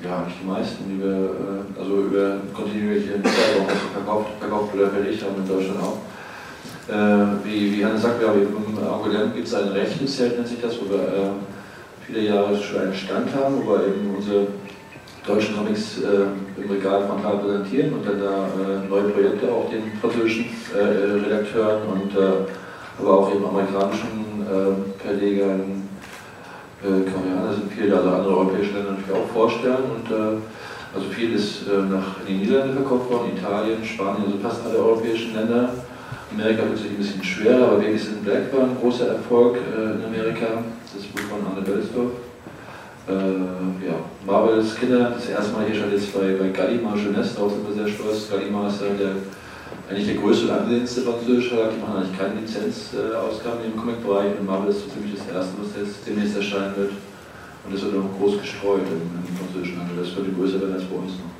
ja, 0.04 0.24
nicht 0.26 0.36
die 0.42 0.46
meisten, 0.46 0.84
die 0.90 1.00
wir 1.00 1.30
also 1.78 1.96
über 2.02 2.38
kontinuierliche 2.52 3.22
Zeit 3.22 3.62
auch 3.62 3.70
verkauft, 3.94 4.30
verkauft 4.40 4.74
oder 4.74 4.90
verlegt 4.90 5.22
haben 5.22 5.36
in 5.36 5.48
Deutschland 5.48 5.80
auch. 5.80 5.98
Äh, 6.88 7.44
wie, 7.44 7.76
wie 7.76 7.84
Hannes 7.84 8.02
sagt, 8.02 8.20
ja, 8.20 8.32
im 8.32 8.78
Angoyen 8.78 9.32
gibt 9.34 9.46
es 9.46 9.54
ein 9.54 9.68
Rechtenzelt, 9.68 10.36
nennt 10.36 10.48
sich 10.48 10.60
das, 10.60 10.74
wo 10.80 10.90
wir 10.90 11.02
äh, 11.02 11.30
viele 12.04 12.22
Jahre 12.22 12.56
schon 12.60 12.80
einen 12.80 12.94
Stand 12.94 13.32
haben, 13.34 13.62
wo 13.64 13.72
wir 13.72 13.86
eben 13.86 14.14
unsere 14.16 14.48
deutschen 15.24 15.56
Comics 15.56 15.98
äh, 16.02 16.60
im 16.60 16.70
Regal 16.70 17.06
frontal 17.06 17.38
präsentieren 17.38 17.92
und 17.92 18.06
dann 18.06 18.18
da 18.18 18.46
äh, 18.46 18.88
neue 18.88 19.10
Projekte 19.10 19.52
auch 19.52 19.70
den 19.70 19.92
französischen 20.00 20.46
äh, 20.74 21.24
Redakteuren 21.24 21.82
und 21.86 22.16
äh, 22.16 22.50
aber 22.98 23.18
auch 23.18 23.32
eben 23.32 23.44
amerikanischen 23.46 24.42
äh, 24.42 25.02
Verlegern, 25.02 25.88
äh, 26.82 27.10
Koreaner 27.10 27.54
sind 27.54 27.72
viele, 27.72 27.96
also 27.96 28.10
andere 28.10 28.36
europäische 28.36 28.72
Länder 28.72 28.92
natürlich 28.92 29.12
auch 29.12 29.32
vorstellen 29.32 29.84
und 29.94 30.42
also 30.94 31.08
viel 31.08 31.32
ist 31.32 31.66
nach 31.88 32.20
in 32.26 32.40
die 32.40 32.44
Niederlande 32.44 32.74
verkauft 32.74 33.10
worden, 33.10 33.30
Italien, 33.34 33.82
Spanien, 33.82 34.24
also 34.26 34.38
fast 34.42 34.66
alle 34.66 34.76
europäischen 34.76 35.34
Länder. 35.34 35.70
Amerika 36.34 36.62
wird 36.68 36.78
sich 36.78 36.90
ein 36.90 36.96
bisschen 36.96 37.24
schwerer, 37.24 37.66
aber 37.68 37.76
Babys 37.78 38.08
in 38.08 38.24
Black 38.24 38.52
war 38.52 38.64
ein 38.64 38.76
großer 38.80 39.08
Erfolg 39.08 39.56
in 39.56 40.04
Amerika, 40.04 40.64
das 40.94 41.04
Buch 41.04 41.20
von 41.28 41.46
Anne 41.46 41.62
Belsdorf 41.62 42.12
äh, 43.08 43.86
ja, 43.86 43.98
Marvels 44.26 44.74
Kinder, 44.76 45.10
das 45.10 45.28
erste 45.28 45.52
Mal 45.52 45.66
hier 45.66 45.80
schon 45.80 45.90
jetzt 45.90 46.12
bei, 46.14 46.36
bei 46.38 46.48
Gallimard 46.48 46.98
Jeunesse, 46.98 47.34
darauf 47.34 47.52
sind 47.52 47.66
wir 47.66 47.74
sehr 47.74 47.92
stolz. 47.92 48.30
Gallimard 48.30 48.72
ist 48.72 48.80
ja 48.80 48.94
der, 48.94 49.14
eigentlich 49.90 50.06
der 50.06 50.22
größte 50.22 50.46
und 50.46 50.52
angesehenste 50.52 51.02
französische 51.02 51.54
Verlag, 51.54 51.72
die 51.74 51.80
machen 51.80 51.96
eigentlich 51.96 52.18
keine 52.18 52.40
Lizenzausgaben 52.40 53.64
im 53.64 53.76
Comic-Bereich 53.76 54.38
und 54.38 54.46
Marvel 54.46 54.70
ist 54.70 54.84
so 54.84 54.90
ziemlich 54.90 55.18
das 55.18 55.26
erste, 55.34 55.58
was 55.58 55.74
jetzt 55.74 56.06
demnächst 56.06 56.36
erscheinen 56.36 56.76
wird. 56.76 56.92
Und 57.64 57.74
das 57.74 57.82
wird 57.82 57.94
noch 57.94 58.10
groß 58.18 58.40
gestreut 58.40 58.82
im, 58.90 59.22
im 59.22 59.34
französischen 59.38 59.78
Handel. 59.78 60.02
Das 60.02 60.14
könnte 60.14 60.32
größer 60.32 60.60
werden 60.60 60.74
als 60.74 60.84
bei 60.84 60.98
uns 60.98 61.14
noch. 61.18 61.30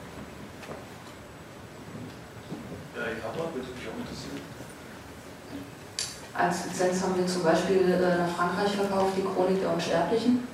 Ja, 2.95 3.11
ich 3.11 3.19
habe 3.23 3.39
würde 3.43 3.75
mich 3.75 3.87
auch 3.91 3.99
interessieren. 3.99 4.32
Als 6.35 6.65
Lizenz 6.67 7.03
haben 7.03 7.17
wir 7.17 7.27
zum 7.27 7.43
Beispiel 7.43 7.93
äh, 7.93 8.19
nach 8.19 8.29
Frankreich 8.35 8.73
verkauft, 8.73 9.13
die 9.17 9.23
Chronik 9.23 9.61
der 9.61 9.73
Unsterblichen. 9.73 10.49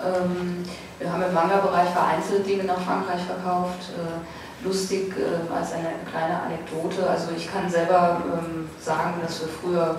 Ähm, 0.00 0.64
wir 0.98 1.12
haben 1.12 1.22
im 1.22 1.34
Manga-Bereich 1.34 1.90
vereinzelt 1.90 2.46
Dinge 2.46 2.64
nach 2.64 2.80
Frankreich 2.80 3.22
verkauft. 3.22 3.92
Äh, 3.96 4.24
lustig 4.64 5.12
äh, 5.16 5.52
als 5.52 5.72
eine 5.72 5.90
kleine 6.10 6.40
Anekdote. 6.42 7.08
Also 7.08 7.28
ich 7.36 7.50
kann 7.50 7.68
selber 7.68 8.22
ähm, 8.26 8.68
sagen, 8.80 9.14
dass 9.22 9.40
wir 9.40 9.48
früher 9.48 9.96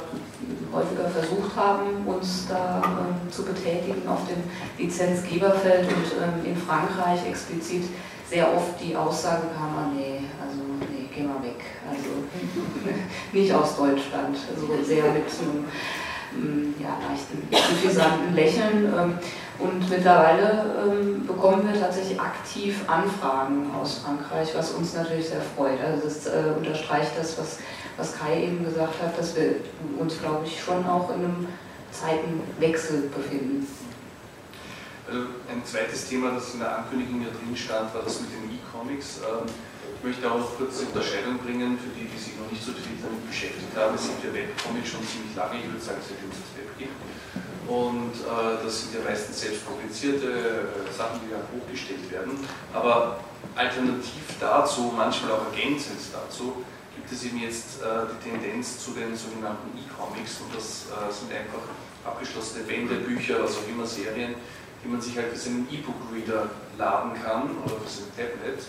häufiger 0.74 1.10
versucht 1.10 1.56
haben, 1.56 2.06
uns 2.06 2.48
da 2.48 2.82
ähm, 2.84 3.32
zu 3.32 3.44
betätigen 3.44 4.08
auf 4.08 4.22
dem 4.28 4.44
Lizenzgeberfeld 4.78 5.88
und 5.90 6.46
in 6.46 6.56
Frankreich 6.56 7.26
explizit 7.28 7.84
sehr 8.30 8.48
oft 8.48 8.82
die 8.82 8.96
Aussage 8.96 9.44
kam, 9.56 9.76
ah, 9.78 9.92
nee, 9.96 10.13
nicht 13.32 13.54
aus 13.54 13.78
Deutschland. 13.78 14.38
Also 14.54 14.68
sehr 14.84 15.04
mit 15.06 15.24
einem 15.26 16.72
mm, 16.72 16.76
ja, 16.82 16.98
leichten, 17.08 17.48
suffisanten 17.52 18.36
Lächeln. 18.36 18.94
Und 19.60 19.88
mittlerweile 19.90 20.66
ähm, 20.84 21.26
bekommen 21.28 21.68
wir 21.72 21.80
tatsächlich 21.80 22.20
aktiv 22.20 22.82
Anfragen 22.88 23.70
aus 23.80 24.00
Frankreich, 24.00 24.50
was 24.56 24.72
uns 24.72 24.94
natürlich 24.94 25.30
sehr 25.30 25.42
freut. 25.56 25.80
Also 25.80 26.04
das 26.06 26.26
äh, 26.26 26.54
unterstreicht 26.58 27.12
das, 27.18 27.38
was, 27.38 27.60
was 27.98 28.18
Kai 28.18 28.46
eben 28.46 28.66
gesagt 28.66 28.96
hat, 29.02 29.18
dass 29.18 29.36
wir 29.36 29.56
uns, 30.00 30.20
glaube 30.20 30.46
ich, 30.46 30.62
schon 30.62 30.86
auch 30.88 31.10
in 31.10 31.24
einem 31.24 31.48
Zeitenwechsel 31.92 33.10
befinden. 33.16 33.68
Also 35.08 35.22
ein 35.52 35.62
zweites 35.64 36.10
Thema, 36.10 36.32
das 36.32 36.54
in 36.56 36.60
der 36.60 36.80
Ankündigung 36.80 37.22
ja 37.22 37.28
drin 37.28 37.56
stand, 37.56 37.94
war 37.94 38.02
das 38.02 38.22
mit 38.22 38.32
den 38.32 38.58
E-Comics. 38.58 39.20
Ähm, 39.20 39.48
möchte 40.04 40.30
auch 40.30 40.40
noch 40.40 40.58
kurz 40.58 40.80
die 40.80 40.86
Unterscheidung 40.92 41.40
bringen, 41.40 41.80
für 41.80 41.90
die, 41.96 42.06
die 42.06 42.20
sich 42.20 42.36
noch 42.36 42.52
nicht 42.52 42.62
so 42.62 42.76
viel 42.76 43.00
damit 43.00 43.24
beschäftigt 43.24 43.72
haben. 43.76 43.96
Es 43.96 44.04
sind 44.04 44.20
ja 44.20 44.36
Webcomics 44.36 44.90
schon 44.92 45.04
ziemlich 45.08 45.34
lange, 45.36 45.64
ich 45.64 45.68
würde 45.72 45.80
sagen, 45.80 46.04
seitdem 46.04 46.28
es 46.28 46.44
das 46.44 46.52
Web 46.60 46.70
gibt. 46.76 46.98
Und 47.64 48.14
äh, 48.20 48.60
das 48.60 48.74
sind 48.84 49.00
ja 49.00 49.02
meistens 49.08 49.40
selbst 49.40 49.64
publizierte 49.64 50.68
äh, 50.68 50.92
Sachen, 50.92 51.24
die 51.24 51.32
dann 51.32 51.48
hochgestellt 51.48 52.12
werden. 52.12 52.36
Aber 52.76 53.24
alternativ 53.56 54.28
dazu, 54.40 54.92
manchmal 54.92 55.40
auch 55.40 55.48
ergänzend 55.48 56.04
dazu, 56.12 56.60
gibt 56.96 57.08
es 57.08 57.24
eben 57.24 57.40
jetzt 57.40 57.80
äh, 57.80 58.12
die 58.12 58.20
Tendenz 58.30 58.84
zu 58.84 58.92
den 58.92 59.16
sogenannten 59.16 59.72
E-Comics 59.80 60.44
und 60.44 60.52
das 60.52 60.92
äh, 60.92 61.08
sind 61.08 61.32
einfach 61.32 61.64
abgeschlossene 62.04 62.68
Bände, 62.68 62.96
Bücher, 62.96 63.42
was 63.42 63.56
auch 63.58 63.68
immer, 63.72 63.88
Serien, 63.88 64.36
die 64.84 64.88
man 64.90 65.00
sich 65.00 65.16
halt 65.16 65.32
für 65.32 65.40
seinen 65.40 65.68
E-Book-Reader 65.72 66.50
laden 66.78 67.12
kann 67.24 67.56
oder 67.64 67.80
für 67.80 67.90
sein 67.90 68.12
Tablet. 68.16 68.60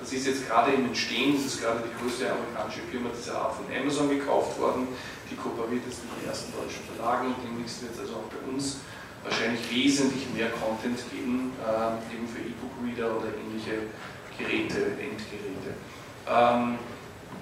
Das 0.00 0.12
ist 0.12 0.26
jetzt 0.26 0.48
gerade 0.48 0.72
im 0.72 0.86
Entstehen, 0.86 1.36
das 1.36 1.54
ist 1.54 1.60
gerade 1.60 1.84
die 1.84 1.92
größte 2.00 2.32
amerikanische 2.32 2.80
Firma 2.90 3.10
dieser 3.12 3.36
Art 3.36 3.54
von 3.54 3.66
Amazon 3.68 4.08
gekauft 4.08 4.58
worden. 4.58 4.88
Die 5.30 5.36
kooperiert 5.36 5.84
jetzt 5.86 6.00
mit 6.02 6.10
den 6.16 6.28
ersten 6.28 6.50
deutschen 6.56 6.82
Verlagen 6.88 7.36
und 7.36 7.38
demnächst 7.44 7.82
wird 7.82 7.92
es 7.94 8.00
also 8.00 8.24
auch 8.24 8.28
bei 8.32 8.40
uns 8.48 8.80
wahrscheinlich 9.22 9.60
wesentlich 9.70 10.24
mehr 10.34 10.48
Content 10.56 10.98
geben, 11.12 11.52
äh, 11.60 12.16
eben 12.16 12.26
für 12.26 12.40
E-Book-Reader 12.40 13.20
oder 13.20 13.28
ähnliche 13.36 13.92
Geräte, 14.40 14.96
Endgeräte. 14.96 15.76
Ähm, 16.24 16.78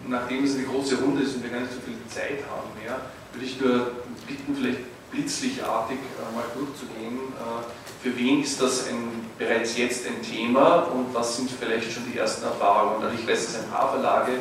nachdem 0.06 0.44
es 0.44 0.56
eine 0.56 0.64
große 0.64 0.98
Runde 0.98 1.22
ist 1.22 1.36
und 1.36 1.42
wir 1.44 1.50
gar 1.50 1.60
nicht 1.60 1.72
so 1.72 1.80
viel 1.80 1.94
Zeit 2.10 2.42
haben 2.50 2.74
mehr, 2.82 2.98
würde 3.32 3.46
ich 3.46 3.60
nur 3.60 4.02
bitten, 4.26 4.54
vielleicht 4.54 4.82
blitzlichartig 5.10 5.98
äh, 5.98 6.34
mal 6.34 6.44
durchzugehen. 6.54 7.32
Äh, 7.38 8.02
für 8.02 8.16
wen 8.16 8.42
ist 8.42 8.60
das 8.60 8.88
ein, 8.88 9.27
bereits 9.38 9.76
jetzt 9.76 10.06
ein 10.06 10.20
Thema 10.20 10.88
und 10.92 11.14
was 11.14 11.36
sind 11.36 11.50
vielleicht 11.50 11.92
schon 11.92 12.10
die 12.10 12.18
ersten 12.18 12.44
Erfahrungen? 12.44 13.02
Also 13.02 13.16
ich 13.18 13.26
weiß, 13.26 13.46
dass 13.46 13.62
ein 13.62 13.70
paar 13.70 13.90
Verlage, 13.92 14.32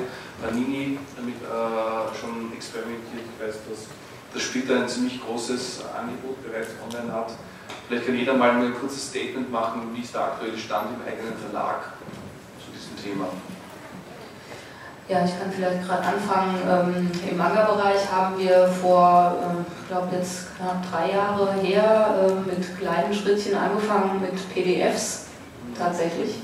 Panini, 0.42 0.98
damit 1.16 1.36
äh, 1.36 2.20
schon 2.20 2.52
experimentiert. 2.54 3.24
Ich 3.38 3.46
weiß, 3.46 3.56
dass 3.70 3.88
das 4.34 4.42
Splitter 4.42 4.82
ein 4.82 4.90
ziemlich 4.90 5.22
großes 5.24 5.82
Angebot 5.98 6.44
bereits 6.44 6.70
online 6.84 7.14
hat. 7.14 7.32
Vielleicht 7.88 8.06
kann 8.06 8.16
jeder 8.16 8.34
mal 8.34 8.52
ein 8.52 8.74
kurzes 8.80 9.08
Statement 9.08 9.52
machen, 9.52 9.90
wie 9.94 10.02
ist 10.02 10.14
der 10.14 10.24
aktuelle 10.26 10.58
Stand 10.58 10.90
im 10.96 11.08
eigenen 11.08 11.38
Verlag 11.38 11.94
zu 12.60 12.72
diesem 12.72 13.02
Thema. 13.02 13.30
Ja, 15.10 15.24
ich 15.24 15.40
kann 15.40 15.50
vielleicht 15.50 15.88
gerade 15.88 16.04
anfangen. 16.04 16.56
Ähm, 16.70 17.12
Im 17.32 17.38
Manga-Bereich 17.38 18.12
haben 18.12 18.38
wir 18.38 18.68
vor, 18.68 19.38
äh, 19.42 19.62
ich 19.82 19.88
glaube 19.88 20.14
jetzt 20.18 20.48
knapp 20.58 20.84
drei 20.92 21.12
Jahre 21.12 21.54
her, 21.62 22.28
äh, 22.28 22.50
mit 22.50 22.78
kleinen 22.78 23.14
Schrittchen 23.14 23.56
angefangen 23.56 24.22
mit 24.22 24.54
PDFs 24.54 25.28
tatsächlich. 25.78 26.42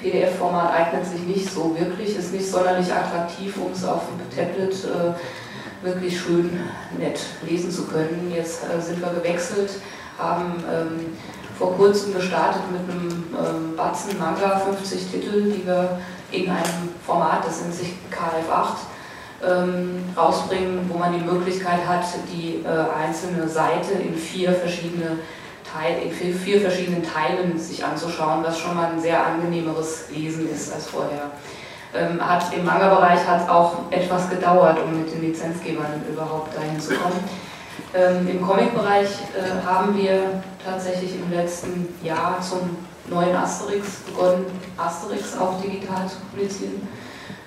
PDF-Format 0.00 0.72
eignet 0.72 1.04
sich 1.06 1.22
nicht 1.22 1.52
so 1.52 1.76
wirklich, 1.76 2.16
ist 2.16 2.32
nicht 2.32 2.48
sonderlich 2.48 2.92
attraktiv, 2.92 3.56
um 3.56 3.72
es 3.72 3.84
auf 3.84 4.02
dem 4.06 4.30
Tablet 4.30 4.72
äh, 4.84 5.84
wirklich 5.84 6.18
schön 6.18 6.60
nett 6.96 7.18
lesen 7.42 7.70
zu 7.70 7.84
können. 7.86 8.32
Jetzt 8.34 8.62
äh, 8.64 8.80
sind 8.80 9.00
wir 9.00 9.10
gewechselt, 9.10 9.70
haben 10.18 10.62
ähm, 10.72 11.16
vor 11.58 11.74
kurzem 11.76 12.14
gestartet 12.14 12.62
mit 12.70 12.88
einem 12.88 13.24
ähm, 13.34 13.76
Batzen 13.76 14.16
Manga, 14.20 14.60
50 14.60 15.10
Titel, 15.10 15.50
die 15.50 15.66
wir 15.66 15.98
in 16.30 16.48
einem 16.48 16.93
Format, 17.06 17.46
das 17.46 17.62
nennt 17.62 17.74
sich 17.74 17.94
KF8, 18.10 19.46
ähm, 19.46 20.04
rausbringen, 20.16 20.88
wo 20.88 20.98
man 20.98 21.12
die 21.12 21.24
Möglichkeit 21.24 21.86
hat, 21.86 22.04
die 22.32 22.64
äh, 22.64 23.04
einzelne 23.04 23.48
Seite 23.48 23.92
in 23.92 24.14
vier 24.14 24.52
verschiedene 24.52 25.18
Teil, 25.64 26.02
in 26.02 26.34
vier, 26.34 26.60
verschiedenen 26.60 27.02
Teilen 27.02 27.58
sich 27.58 27.84
anzuschauen, 27.84 28.44
was 28.44 28.58
schon 28.58 28.76
mal 28.76 28.92
ein 28.92 29.00
sehr 29.00 29.26
angenehmeres 29.26 30.04
Lesen 30.10 30.48
ist 30.50 30.72
als 30.72 30.86
vorher. 30.86 31.30
Ähm, 31.94 32.20
hat, 32.26 32.52
Im 32.54 32.64
Manga-Bereich 32.64 33.26
hat 33.26 33.42
es 33.42 33.48
auch 33.48 33.90
etwas 33.90 34.28
gedauert, 34.30 34.78
um 34.84 34.98
mit 34.98 35.12
den 35.12 35.20
Lizenzgebern 35.20 36.02
überhaupt 36.10 36.56
dahin 36.56 36.80
zu 36.80 36.94
kommen. 36.94 37.22
Ähm, 37.94 38.28
Im 38.28 38.46
Comic-Bereich 38.46 39.08
äh, 39.08 39.66
haben 39.66 39.96
wir 39.96 40.42
tatsächlich 40.64 41.14
im 41.14 41.30
letzten 41.30 41.94
Jahr 42.02 42.40
zum 42.40 42.76
neuen 43.08 43.34
Asterix 43.34 44.00
begonnen, 44.06 44.46
Asterix 44.76 45.36
auch 45.38 45.60
digital 45.60 46.08
zu 46.08 46.16
publizieren. 46.30 46.88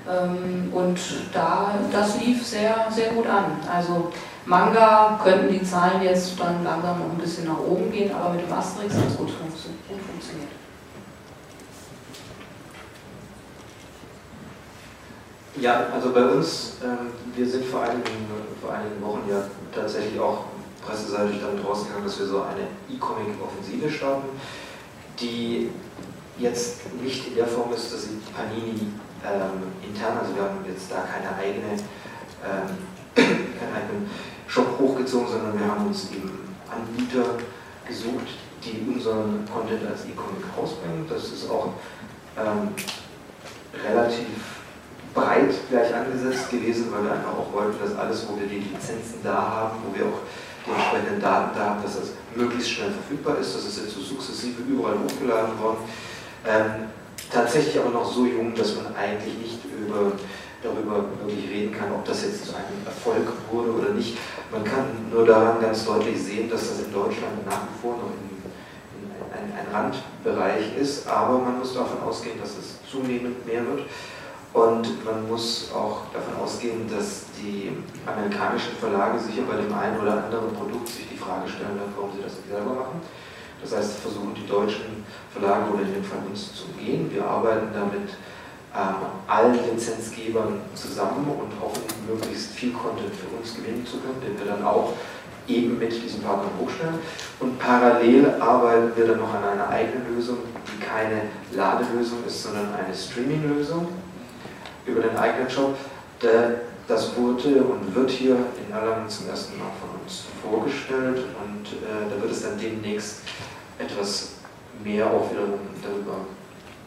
Ähm, 0.10 0.72
und 0.74 0.99
da, 1.34 1.76
das 1.91 2.20
lief 2.20 2.45
sehr, 2.45 2.88
sehr 2.89 3.12
gut 3.14 3.28
an. 3.28 3.58
Also 3.72 4.12
Manga 4.45 5.20
könnten 5.22 5.51
die 5.51 5.64
Zahlen 5.64 6.01
jetzt 6.01 6.39
dann 6.39 6.64
langsam 6.64 6.99
noch 6.99 7.10
ein 7.10 7.18
bisschen 7.18 7.45
nach 7.45 7.60
oben 7.60 7.91
gehen, 7.91 8.14
aber 8.14 8.34
mit 8.34 8.47
dem 8.47 8.53
Asterix 8.53 8.93
hat 8.93 9.08
es 9.08 9.18
gut, 9.18 9.30
funktioniert. 9.30 10.51
Ja, 15.60 15.88
also 15.91 16.14
bei 16.14 16.24
uns, 16.24 16.74
ähm, 16.84 17.08
wir 17.36 17.47
sind 17.47 17.66
vor 17.66 17.82
einigen, 17.82 18.28
vor 18.62 18.74
einigen 18.74 19.01
Wochen 19.01 19.24
ja 19.28 19.43
tatsächlich 19.74 20.20
auch 20.20 20.45
presseseitig 20.86 21.41
damit 21.41 21.66
rausgegangen, 21.68 22.05
dass 22.05 22.20
wir 22.20 22.28
so 22.28 22.43
eine 22.43 22.68
E-Comic-Offensive 22.95 23.89
starten 23.89 24.30
die 25.20 25.70
jetzt 26.38 26.93
nicht 27.01 27.28
in 27.28 27.36
der 27.36 27.47
Form 27.47 27.74
ist, 27.74 27.93
dass 27.93 28.03
sie 28.03 28.20
Panini 28.36 28.93
ähm, 29.26 29.74
intern, 29.84 30.18
also 30.18 30.36
wir 30.36 30.43
haben 30.43 30.63
jetzt 30.68 30.91
da 30.91 31.07
keine 31.11 31.36
eigene, 31.36 31.74
ähm, 32.45 32.78
keinen 33.15 33.74
eigenen 33.74 34.09
Shop 34.47 34.78
hochgezogen, 34.80 35.28
sondern 35.28 35.59
wir 35.59 35.68
haben 35.68 35.88
uns 35.88 36.11
eben 36.11 36.47
Anbieter 36.70 37.38
gesucht, 37.88 38.28
die 38.63 38.86
unseren 38.93 39.45
Content 39.51 39.88
als 39.89 40.05
E-Comic 40.05 40.43
rausbringen. 40.57 41.05
Das 41.09 41.24
ist 41.30 41.49
auch 41.49 41.74
ähm, 42.38 42.70
relativ 43.74 44.28
breit 45.13 45.53
gleich 45.70 45.93
angesetzt 45.93 46.49
gewesen, 46.51 46.91
weil 46.91 47.03
wir 47.03 47.11
einfach 47.13 47.34
auch 47.34 47.51
wollten, 47.53 47.80
dass 47.80 47.97
alles, 47.97 48.28
wo 48.28 48.39
wir 48.39 48.47
die 48.47 48.59
Lizenzen 48.59 49.20
da 49.24 49.34
haben, 49.34 49.78
wo 49.84 49.97
wir 49.97 50.05
auch 50.05 50.22
die 50.65 50.72
entsprechenden 50.72 51.22
Daten 51.22 51.57
da 51.57 51.65
haben, 51.72 51.82
dass 51.82 51.99
das 51.99 52.09
möglichst 52.38 52.69
schnell 52.69 52.91
verfügbar 52.91 53.38
ist. 53.39 53.55
Das 53.55 53.65
ist 53.65 53.77
jetzt 53.77 53.95
so 53.95 54.01
sukzessive 54.01 54.61
überall 54.61 54.95
hochgeladen 54.99 55.59
worden. 55.59 55.79
Ähm, 56.47 56.88
tatsächlich 57.31 57.79
aber 57.79 57.89
noch 57.89 58.11
so 58.11 58.25
jung, 58.25 58.53
dass 58.55 58.75
man 58.75 58.95
eigentlich 58.95 59.33
nicht 59.38 59.59
über, 59.65 60.13
darüber 60.63 61.05
wirklich 61.21 61.49
reden 61.49 61.75
kann, 61.75 61.91
ob 61.91 62.05
das 62.05 62.23
jetzt 62.23 62.45
zu 62.45 62.55
einem 62.55 62.85
Erfolg 62.85 63.27
wurde 63.51 63.71
oder 63.71 63.89
nicht. 63.89 64.17
Man 64.51 64.63
kann 64.63 64.85
nur 65.11 65.25
daran 65.25 65.59
ganz 65.59 65.85
deutlich 65.85 66.21
sehen, 66.21 66.49
dass 66.49 66.69
das 66.69 66.79
in 66.85 66.93
Deutschland 66.93 67.45
nach 67.45 67.63
wie 67.63 67.81
vor 67.81 67.97
noch 67.97 68.11
in, 68.15 68.31
in 68.95 69.11
ein, 69.33 69.59
ein 69.59 69.73
Randbereich 69.73 70.77
ist, 70.79 71.07
aber 71.07 71.39
man 71.39 71.59
muss 71.59 71.73
davon 71.73 72.01
ausgehen, 72.07 72.39
dass 72.39 72.51
es 72.51 72.79
zunehmend 72.89 73.45
mehr 73.45 73.65
wird. 73.65 73.81
Und 74.54 75.06
man 75.06 75.28
muss 75.28 75.72
auch 75.74 76.02
davon 76.14 76.41
ausgehen, 76.43 76.89
dass 76.89 77.26
die 77.38 77.78
amerikanischen 78.06 78.74
Verlage 78.80 79.20
sicher 79.20 79.43
bei 79.50 79.58
dem 79.58 79.74
einen 79.74 80.00
oder 80.00 80.24
anderen 80.24 80.54
Produkt 80.56 80.88
sich 80.88 81.08
die 81.10 81.18
Frage 81.18 81.48
stellen 81.48 81.78
werden, 81.78 81.93
warum 81.95 82.12
sie 82.16 82.24
das 82.24 82.38
nicht 82.38 82.50
selber 82.50 82.74
machen. 82.74 83.02
Das 83.62 83.76
heißt, 83.76 84.00
versuchen 84.00 84.34
die 84.34 84.48
deutschen 84.48 85.06
Verlage 85.32 85.72
oder 85.74 85.84
in 85.84 85.93
dem 85.93 86.04
Fall 86.04 86.20
uns 86.30 86.54
zu 86.54 86.66
umgehen. 86.66 87.12
Wir 87.12 87.26
arbeiten 87.26 87.68
damit 87.74 88.10
ähm, 88.76 89.10
allen 89.28 89.58
Lizenzgebern 89.66 90.62
zusammen 90.76 91.26
und 91.28 91.52
hoffen, 91.62 91.84
möglichst 92.08 92.52
viel 92.52 92.72
Content 92.72 93.14
für 93.14 93.36
uns 93.36 93.56
gewinnen 93.56 93.86
zu 93.86 93.98
können, 93.98 94.22
den 94.22 94.38
wir 94.38 94.54
dann 94.54 94.64
auch 94.64 94.93
eben 95.48 95.80
mit 95.80 95.91
diesen 95.91 96.22
Partnern 96.22 96.52
hochstellen. 96.60 97.00
Und 97.39 97.58
parallel 97.60 98.36
arbeiten 98.39 98.91
wir 98.95 99.08
dann 99.08 99.20
noch 99.20 99.34
an 99.34 99.43
einer 99.43 99.70
eigenen 99.70 100.16
Lösung, 100.16 100.38
die 100.68 100.84
keine 100.84 101.24
Ladelösung 101.52 102.20
ist, 102.26 102.43
sondern 102.43 102.74
eine 102.76 102.93
Streaming-Lösung 102.93 103.88
über 104.88 105.01
den 105.01 105.15
eigenen 105.17 105.47
Job. 105.47 105.75
Das 106.88 107.17
wurde 107.17 107.63
und 107.63 107.93
wird 107.93 108.09
hier 108.09 108.38
in 108.65 108.73
Erlangen 108.73 109.09
zum 109.09 109.27
ersten 109.27 109.57
Mal 109.59 109.71
von 109.81 109.99
uns 110.01 110.23
vorgestellt 110.41 111.25
und 111.43 111.67
äh, 111.83 112.09
da 112.09 112.21
wird 112.21 112.31
es 112.31 112.43
dann 112.43 112.57
demnächst 112.57 113.23
etwas 113.77 114.35
mehr 114.81 115.05
auch 115.05 115.29
wiederum 115.29 115.59
darüber 115.83 116.25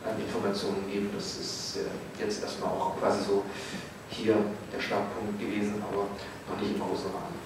an 0.07 0.19
Informationen 0.19 0.91
geben. 0.91 1.11
Das 1.15 1.37
ist 1.37 1.77
äh, 1.77 2.25
jetzt 2.25 2.43
erstmal 2.43 2.71
auch 2.71 2.99
quasi 2.99 3.25
so 3.25 3.45
hier 4.09 4.37
der 4.75 4.81
Startpunkt 4.81 5.39
gewesen, 5.39 5.75
aber 5.87 6.07
noch 6.49 6.61
nicht 6.61 6.75
im 6.75 6.81
großen 6.81 7.11
Rahmen. 7.11 7.39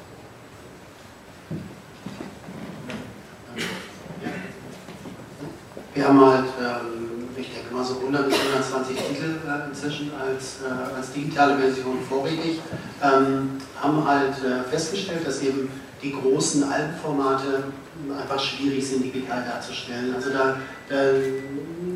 Wir 5.92 6.08
haben 6.08 6.20
halt 6.20 6.44
ähm, 6.60 7.04
ich 7.36 7.52
denke 7.52 7.74
mal 7.74 7.84
so 7.84 7.93
100 8.04 8.28
bis 8.28 8.38
120 8.38 8.96
Titel 8.96 9.36
äh, 9.46 9.68
inzwischen 9.68 10.10
als, 10.14 10.58
äh, 10.62 10.96
als 10.96 11.12
digitale 11.12 11.56
Version 11.56 11.98
vorrätig, 12.08 12.60
ähm, 13.02 13.50
haben 13.80 14.06
halt 14.06 14.34
äh, 14.44 14.68
festgestellt, 14.70 15.26
dass 15.26 15.42
eben 15.42 15.68
die 16.02 16.12
großen 16.12 16.64
Albenformate 16.64 17.64
einfach 18.20 18.38
schwierig 18.38 18.86
sind, 18.86 19.04
digital 19.04 19.44
darzustellen. 19.44 20.14
Also 20.14 20.30
da, 20.30 20.56
da 20.88 20.96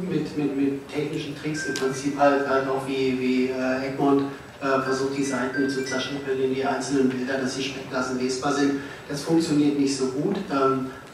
mit, 0.08 0.36
mit, 0.36 0.56
mit 0.56 0.88
technischen 0.88 1.36
Tricks 1.36 1.66
im 1.66 1.74
Prinzip 1.74 2.18
halt, 2.18 2.48
halt 2.48 2.68
auch 2.68 2.86
wie, 2.86 3.18
wie 3.18 3.48
äh, 3.48 3.88
Egmont 3.88 4.22
äh, 4.60 4.82
versucht 4.82 5.16
die 5.16 5.24
Seiten 5.24 5.68
zu 5.68 5.84
zerschnippeln 5.84 6.42
in 6.42 6.54
die 6.54 6.64
einzelnen 6.64 7.08
Bilder, 7.08 7.38
dass 7.38 7.56
die 7.56 7.64
Sprechklassen 7.64 8.18
lesbar 8.18 8.52
sind. 8.52 8.80
Das 9.08 9.22
funktioniert 9.22 9.78
nicht 9.78 9.96
so 9.96 10.06
gut. 10.06 10.36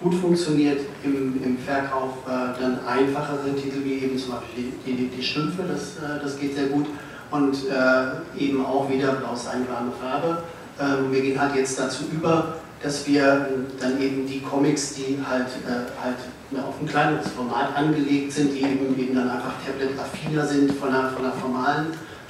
Gut 0.05 0.17
funktioniert 0.17 0.81
im, 1.03 1.43
im 1.43 1.57
Verkauf 1.57 2.11
äh, 2.27 2.61
dann 2.61 2.79
einfachere 2.87 3.55
Titel 3.57 3.83
wie 3.85 3.95
eben 4.05 4.19
zum 4.19 4.33
Beispiel 4.33 4.65
die, 4.85 4.93
die, 4.93 5.07
die 5.07 5.23
Stümpfe, 5.23 5.63
das, 5.67 5.97
äh, 5.97 6.23
das 6.23 6.39
geht 6.39 6.55
sehr 6.55 6.67
gut. 6.67 6.85
und 7.31 7.55
äh, 7.71 8.39
eben 8.39 8.63
auch 8.67 8.91
wieder 8.91 9.17
ist 9.33 9.49
eine 9.49 9.67
warme 9.67 9.93
Farbe. 9.93 10.43
Ähm, 10.79 11.11
wir 11.11 11.23
gehen 11.23 11.41
halt 11.41 11.57
jetzt 11.57 11.79
dazu 11.79 12.05
über, 12.13 12.57
dass 12.83 13.07
wir 13.07 13.49
dann 13.81 13.99
eben 13.99 14.27
die 14.27 14.43
Comics, 14.43 14.95
die 14.95 15.19
halt, 15.27 15.49
äh, 15.67 16.03
halt 16.03 16.19
auf 16.63 16.75
ein 16.83 16.87
kleineres 16.87 17.29
Format 17.29 17.75
angelegt 17.75 18.31
sind, 18.31 18.53
die 18.53 18.61
eben, 18.61 18.99
eben 18.99 19.15
dann 19.15 19.31
einfach 19.31 19.55
tablet-affiner 19.65 20.47
sind 20.47 20.73
von 20.73 20.91
einer, 20.91 21.09
von 21.13 21.25
einer 21.25 21.35
formalen 21.35 21.87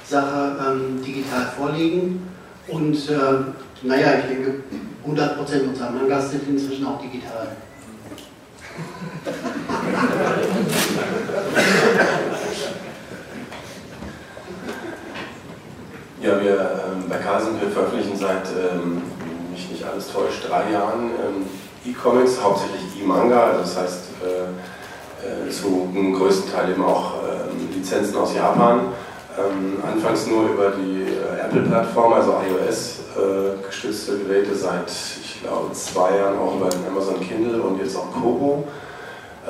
Sache, 0.07 0.55
ähm, 0.65 1.03
digital 1.03 1.51
vorlegen. 1.57 2.25
Und 2.69 2.95
äh, 3.09 3.85
naja, 3.85 4.19
ich 4.19 4.25
denke, 4.33 4.63
100% 5.07 5.67
unserer 5.67 5.91
Mangas 5.91 6.31
sind 6.31 6.47
inzwischen 6.47 6.85
auch 6.87 6.99
digital. 6.99 7.55
Ja, 16.21 16.41
wir 16.41 16.51
ähm, 16.51 17.07
bei 17.07 17.17
wir 17.17 17.69
veröffentlichen 17.71 18.17
seit, 18.17 18.47
ähm, 18.73 19.03
mich 19.51 19.69
nicht 19.69 19.83
alles 19.83 20.11
täuscht, 20.11 20.49
drei 20.49 20.71
Jahren 20.71 21.11
ähm, 21.11 21.45
E-Comics, 21.85 22.41
hauptsächlich 22.41 22.81
E-Manga, 22.99 23.43
also 23.43 23.59
das 23.59 23.77
heißt 23.77 24.03
äh, 24.23 25.47
äh, 25.47 25.51
zu 25.51 25.87
einem 25.93 26.13
größten 26.13 26.51
Teil 26.51 26.71
eben 26.71 26.83
auch 26.83 27.13
äh, 27.23 27.75
Lizenzen 27.75 28.15
aus 28.17 28.33
Japan. 28.33 28.87
Ähm, 29.37 29.83
anfangs 29.85 30.27
nur 30.27 30.49
über 30.49 30.71
die 30.71 31.03
äh, 31.03 31.45
Apple-Plattform, 31.45 32.13
also 32.13 32.35
iOS-gestützte 32.49 34.13
äh, 34.13 34.17
Geräte, 34.19 34.55
seit 34.55 34.89
ich 34.89 35.41
glaube 35.43 35.73
zwei 35.73 36.17
Jahren 36.17 36.39
auch 36.39 36.55
über 36.55 36.69
den 36.69 36.87
Amazon 36.87 37.19
Kindle 37.19 37.61
und 37.61 37.79
jetzt 37.79 37.97
auch 37.97 38.13
Kobo. 38.13 38.65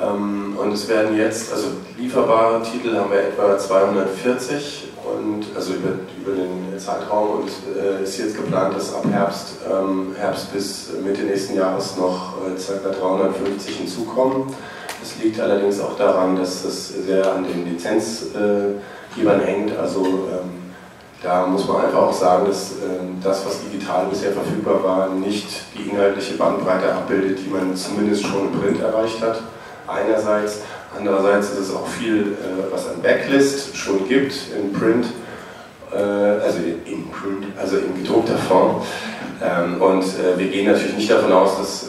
Ähm, 0.02 0.56
und 0.60 0.72
es 0.72 0.88
werden 0.88 1.16
jetzt, 1.16 1.52
also 1.52 1.68
lieferbare 1.96 2.62
Titel 2.62 2.96
haben 2.96 3.10
wir 3.10 3.20
etwa 3.20 3.56
240 3.56 4.88
und 5.04 5.44
also 5.54 5.74
über, 5.74 5.90
über 6.20 6.32
den 6.32 6.78
Zeitraum 6.78 7.42
und 7.42 7.50
äh, 7.80 8.02
ist 8.02 8.18
jetzt 8.18 8.36
geplant, 8.36 8.74
dass 8.74 8.92
ab 8.92 9.04
Herbst, 9.10 9.58
ähm, 9.70 10.14
Herbst 10.18 10.52
bis 10.52 10.90
Mitte 11.04 11.22
nächsten 11.22 11.56
Jahres 11.56 11.96
noch 11.96 12.34
äh, 12.44 12.56
ca. 12.56 12.88
350 12.88 13.76
hinzukommen. 13.76 14.52
Das 15.00 15.22
liegt 15.22 15.40
allerdings 15.40 15.80
auch 15.80 15.96
daran, 15.96 16.36
dass 16.36 16.64
das 16.64 16.88
sehr 16.88 17.32
an 17.32 17.44
den 17.44 17.64
Lizenzgebern 19.16 19.40
hängt. 19.40 19.76
Also 19.76 20.04
ähm, 20.04 20.50
da 21.22 21.46
muss 21.46 21.66
man 21.66 21.84
einfach 21.84 21.98
auch 21.98 22.12
sagen, 22.12 22.46
dass 22.46 22.72
ähm, 22.72 23.18
das, 23.22 23.44
was 23.46 23.60
digital 23.62 24.06
bisher 24.06 24.32
verfügbar 24.32 24.82
war, 24.84 25.08
nicht 25.08 25.48
die 25.76 25.90
inhaltliche 25.90 26.34
Bandbreite 26.34 26.92
abbildet, 26.92 27.38
die 27.44 27.50
man 27.50 27.74
zumindest 27.74 28.24
schon 28.24 28.52
im 28.52 28.60
Print 28.60 28.80
erreicht 28.80 29.20
hat. 29.22 29.40
Einerseits 29.86 30.60
Andererseits 30.98 31.50
ist 31.50 31.58
es 31.58 31.74
auch 31.74 31.86
viel, 31.86 32.22
äh, 32.40 32.72
was 32.72 32.88
an 32.88 33.02
Backlist 33.02 33.76
schon 33.76 34.08
gibt 34.08 34.34
in 34.56 34.72
Print, 34.72 35.06
äh, 35.92 35.96
also 35.98 36.58
in 36.58 37.10
Print, 37.10 37.46
also 37.60 37.76
in 37.76 38.02
gedruckter 38.02 38.38
Form. 38.38 38.82
Ähm, 39.42 39.80
und 39.80 40.02
äh, 40.02 40.38
wir 40.38 40.46
gehen 40.48 40.70
natürlich 40.70 40.96
nicht 40.96 41.10
davon 41.10 41.32
aus, 41.32 41.58
dass 41.58 41.86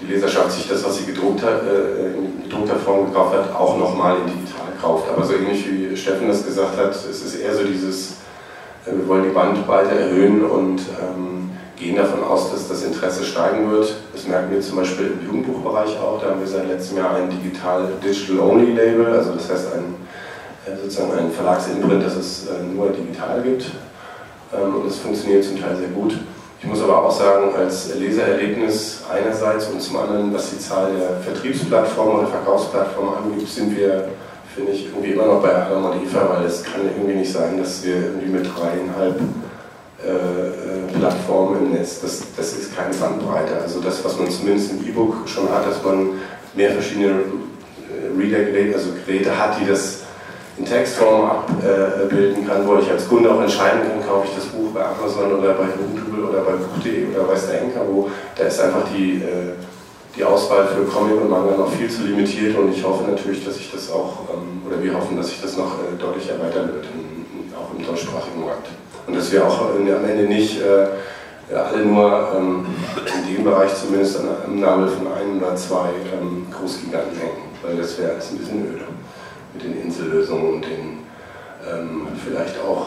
die 0.00 0.12
Leserschaft 0.12 0.52
sich 0.52 0.68
das, 0.68 0.82
was 0.84 0.96
sie 0.96 1.04
gedruckt 1.04 1.42
hat, 1.42 1.60
in 1.62 2.42
gedruckter 2.44 2.76
Form 2.76 3.06
gekauft 3.06 3.36
hat, 3.36 3.54
auch 3.54 3.76
nochmal 3.76 4.16
in 4.16 4.32
digital 4.32 4.59
kauft. 4.80 5.08
Aber 5.08 5.24
so 5.24 5.34
ähnlich 5.34 5.64
wie 5.70 5.96
Steffen 5.96 6.28
das 6.28 6.44
gesagt 6.44 6.76
hat, 6.76 6.90
es 6.90 7.06
ist 7.06 7.34
eher 7.36 7.54
so 7.54 7.64
dieses, 7.64 8.14
wir 8.84 9.08
wollen 9.08 9.24
die 9.24 9.30
Bandbreite 9.30 9.98
erhöhen 9.98 10.44
und 10.44 10.80
ähm, 11.00 11.50
gehen 11.76 11.96
davon 11.96 12.22
aus, 12.22 12.52
dass 12.52 12.68
das 12.68 12.84
Interesse 12.84 13.24
steigen 13.24 13.70
wird. 13.70 13.94
Das 14.12 14.26
merken 14.26 14.52
wir 14.52 14.60
zum 14.60 14.76
Beispiel 14.76 15.12
im 15.18 15.26
Jugendbuchbereich 15.26 15.98
auch. 15.98 16.20
Da 16.20 16.30
haben 16.30 16.40
wir 16.40 16.46
seit 16.46 16.68
letztem 16.68 16.98
Jahr 16.98 17.16
ein 17.16 17.30
digital 17.30 17.88
Digital-Only-Label, 18.04 19.06
also 19.06 19.32
das 19.32 19.50
heißt 19.50 19.68
ein, 19.74 19.94
äh, 20.66 20.76
sozusagen 20.76 21.12
ein 21.18 21.30
Verlagsimprint, 21.30 22.04
das 22.04 22.16
es 22.16 22.46
äh, 22.46 22.62
nur 22.74 22.90
digital 22.90 23.42
gibt. 23.42 23.70
Ähm, 24.52 24.76
und 24.76 24.86
das 24.86 24.98
funktioniert 24.98 25.44
zum 25.44 25.60
Teil 25.60 25.76
sehr 25.76 25.88
gut. 25.88 26.14
Ich 26.62 26.66
muss 26.66 26.82
aber 26.82 27.06
auch 27.06 27.10
sagen, 27.10 27.54
als 27.56 27.94
Lesererlebnis 27.94 29.02
einerseits 29.10 29.68
und 29.68 29.80
zum 29.80 29.96
anderen, 29.96 30.34
was 30.34 30.50
die 30.50 30.58
Zahl 30.58 30.92
der 30.92 31.20
Vertriebsplattformen 31.20 32.18
oder 32.18 32.26
Verkaufsplattformen 32.26 33.14
angeht, 33.14 33.48
sind 33.48 33.74
wir, 33.74 34.08
finde 34.54 34.72
ich, 34.72 34.86
irgendwie 34.86 35.12
immer 35.12 35.26
noch 35.26 35.42
bei 35.42 35.54
Adam 35.54 35.84
und 35.84 36.02
Eva, 36.02 36.28
weil 36.30 36.46
es 36.46 36.62
kann 36.62 36.82
irgendwie 36.84 37.18
nicht 37.18 37.32
sein, 37.32 37.58
dass 37.58 37.84
wir 37.84 37.96
irgendwie 37.96 38.30
mit 38.30 38.44
dreieinhalb 38.44 39.20
äh, 40.04 40.08
äh, 40.08 40.98
Plattformen 40.98 41.66
im 41.66 41.72
Netz. 41.72 42.00
Das, 42.00 42.22
das 42.36 42.52
ist 42.54 42.76
keine 42.76 42.94
Bandbreite. 42.94 43.60
Also 43.62 43.80
das, 43.80 44.04
was 44.04 44.18
man 44.18 44.30
zumindest 44.30 44.72
im 44.72 44.86
E-Book 44.88 45.28
schon 45.28 45.48
hat, 45.50 45.66
dass 45.66 45.82
man 45.84 46.10
mehr 46.54 46.70
verschiedene 46.72 47.10
äh, 47.10 48.18
Reader-Geräte, 48.18 48.76
also 48.76 48.90
Geräte 49.06 49.38
hat, 49.38 49.60
die 49.60 49.66
das 49.66 50.00
in 50.58 50.66
Textform 50.66 51.30
abbilden 51.30 52.46
kann, 52.46 52.66
wo 52.66 52.76
ich 52.76 52.90
als 52.90 53.08
Kunde 53.08 53.32
auch 53.32 53.40
entscheiden 53.40 53.80
kann, 53.88 54.06
kaufe 54.06 54.26
ich 54.28 54.34
das 54.34 54.44
Buch 54.46 54.72
bei 54.74 54.84
Amazon 54.84 55.32
oder 55.32 55.54
bei 55.54 55.64
Google 55.64 56.28
oder 56.28 56.40
bei 56.42 56.52
Buch.de 56.52 57.06
oder 57.14 57.34
der 57.34 57.60
Henker 57.60 57.80
wo. 57.88 58.10
Da 58.36 58.44
ist 58.44 58.60
einfach 58.60 58.82
die, 58.94 59.22
die 60.16 60.24
Auswahl 60.24 60.66
für 60.66 60.84
Comic 60.84 61.20
und 61.20 61.30
Manga 61.30 61.56
noch 61.56 61.70
viel 61.72 61.88
zu 61.88 62.02
limitiert 62.02 62.56
und 62.58 62.72
ich 62.72 62.84
hoffe 62.84 63.08
natürlich, 63.08 63.44
dass 63.44 63.56
sich 63.56 63.70
das 63.70 63.90
auch, 63.90 64.28
ähm, 64.32 64.62
oder 64.66 64.82
wir 64.82 64.94
hoffen, 64.94 65.16
dass 65.16 65.28
sich 65.28 65.40
das 65.40 65.56
noch 65.56 65.72
deutlich 65.98 66.28
erweitern 66.28 66.70
wird, 66.72 66.86
auch 67.56 67.78
im 67.78 67.84
deutschsprachigen 67.84 68.44
Markt. 68.44 68.68
Und 69.06 69.16
dass 69.16 69.30
wir 69.32 69.46
auch 69.46 69.60
am 69.60 70.04
Ende 70.04 70.24
nicht 70.24 70.60
äh, 70.60 71.54
alle 71.54 71.84
nur 71.84 72.28
ähm, 72.36 72.66
in 73.26 73.34
dem 73.34 73.44
Bereich 73.44 73.74
zumindest 73.74 74.20
im 74.46 74.60
Namen 74.60 74.88
von 74.88 75.12
einem 75.12 75.42
oder 75.42 75.56
zwei 75.56 75.88
ähm, 76.12 76.46
Großgiganten 76.50 77.18
hängen, 77.18 77.50
weil 77.62 77.76
das 77.76 77.98
wäre 77.98 78.14
jetzt 78.14 78.32
ein 78.32 78.38
bisschen 78.38 78.66
öde 78.66 78.84
mit 79.54 79.64
den 79.64 79.82
Insellösungen 79.82 80.54
und 80.54 80.62
den 80.64 81.00
vielleicht 82.24 82.58
auch 82.60 82.86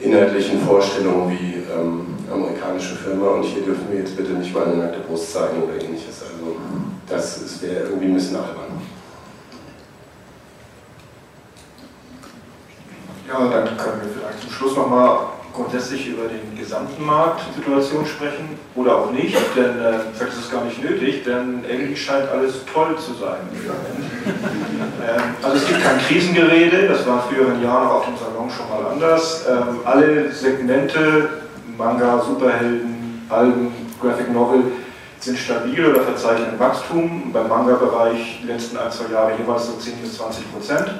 inhaltlichen 0.00 0.58
Vorstellungen 0.62 1.30
wie 1.30 1.62
amerikanische 2.34 2.96
Firma 2.96 3.28
und 3.28 3.42
hier 3.44 3.62
dürfen 3.62 3.86
wir 3.90 4.00
jetzt 4.00 4.16
bitte 4.16 4.32
nicht 4.32 4.54
mal 4.54 4.64
eine 4.64 4.76
nackte 4.76 5.00
Brust 5.00 5.32
zeigen 5.32 5.62
oder 5.62 5.74
ähnliches. 5.74 6.22
Also 6.22 6.56
das 7.08 7.62
wäre 7.62 7.88
irgendwie 7.88 8.06
ein 8.06 8.14
bisschen 8.14 8.36
albern. 8.36 8.80
Ja, 13.28 13.38
dann 13.48 13.76
können 13.76 14.00
wir 14.02 14.10
vielleicht 14.20 14.40
zum 14.40 14.50
Schluss 14.50 14.76
nochmal 14.76 15.18
grundsätzlich 15.54 16.08
über 16.08 16.24
den 16.24 16.58
gesamten 16.58 17.04
Marktsituation 17.04 18.04
sprechen 18.04 18.58
oder 18.74 18.98
auch 18.98 19.10
nicht, 19.12 19.36
denn 19.56 19.80
äh, 19.80 20.00
vielleicht 20.12 20.32
ist 20.32 20.44
es 20.46 20.50
gar 20.50 20.64
nicht 20.64 20.82
nötig, 20.82 21.22
denn 21.24 21.64
irgendwie 21.68 21.96
scheint 21.96 22.28
alles 22.28 22.64
toll 22.72 22.96
zu 22.98 23.14
sein 23.14 23.38
ähm, 24.26 25.22
also 25.42 25.56
es 25.56 25.66
gibt 25.66 25.82
kein 25.82 25.98
Krisengerede, 25.98 26.88
das 26.88 27.06
war 27.06 27.24
in 27.24 27.34
früheren 27.34 27.62
Jahren 27.62 27.86
auch 27.86 27.94
auf 27.96 28.06
dem 28.06 28.16
Salon 28.16 28.50
schon 28.50 28.68
mal 28.68 28.90
anders. 28.90 29.44
Ähm, 29.48 29.80
alle 29.84 30.32
Segmente, 30.32 31.43
Manga, 31.76 32.20
Superhelden, 32.20 33.26
Alben, 33.28 33.72
Graphic 34.00 34.32
Novel, 34.32 34.62
sind 35.18 35.38
stabil 35.38 35.84
oder 35.86 36.02
verzeichnen 36.02 36.58
Wachstum. 36.58 37.30
Beim 37.32 37.48
Manga-Bereich 37.48 38.40
die 38.42 38.46
letzten 38.46 38.76
ein, 38.76 38.90
zwei 38.90 39.12
Jahre 39.12 39.32
jeweils 39.38 39.66
so 39.66 39.72
10 39.72 39.94
bis 39.98 40.16
20 40.18 40.52
Prozent. 40.52 40.94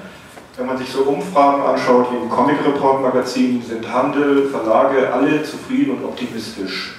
Wenn 0.56 0.66
man 0.66 0.78
sich 0.78 0.88
so 0.88 1.02
Umfragen 1.02 1.62
anschaut, 1.62 2.12
wie 2.12 2.16
im 2.16 2.30
Comic 2.30 2.64
Report 2.64 3.02
Magazin, 3.02 3.60
sind 3.60 3.92
Handel, 3.92 4.48
Verlage 4.48 5.12
alle 5.12 5.42
zufrieden 5.42 5.96
und 5.96 6.04
optimistisch. 6.04 6.94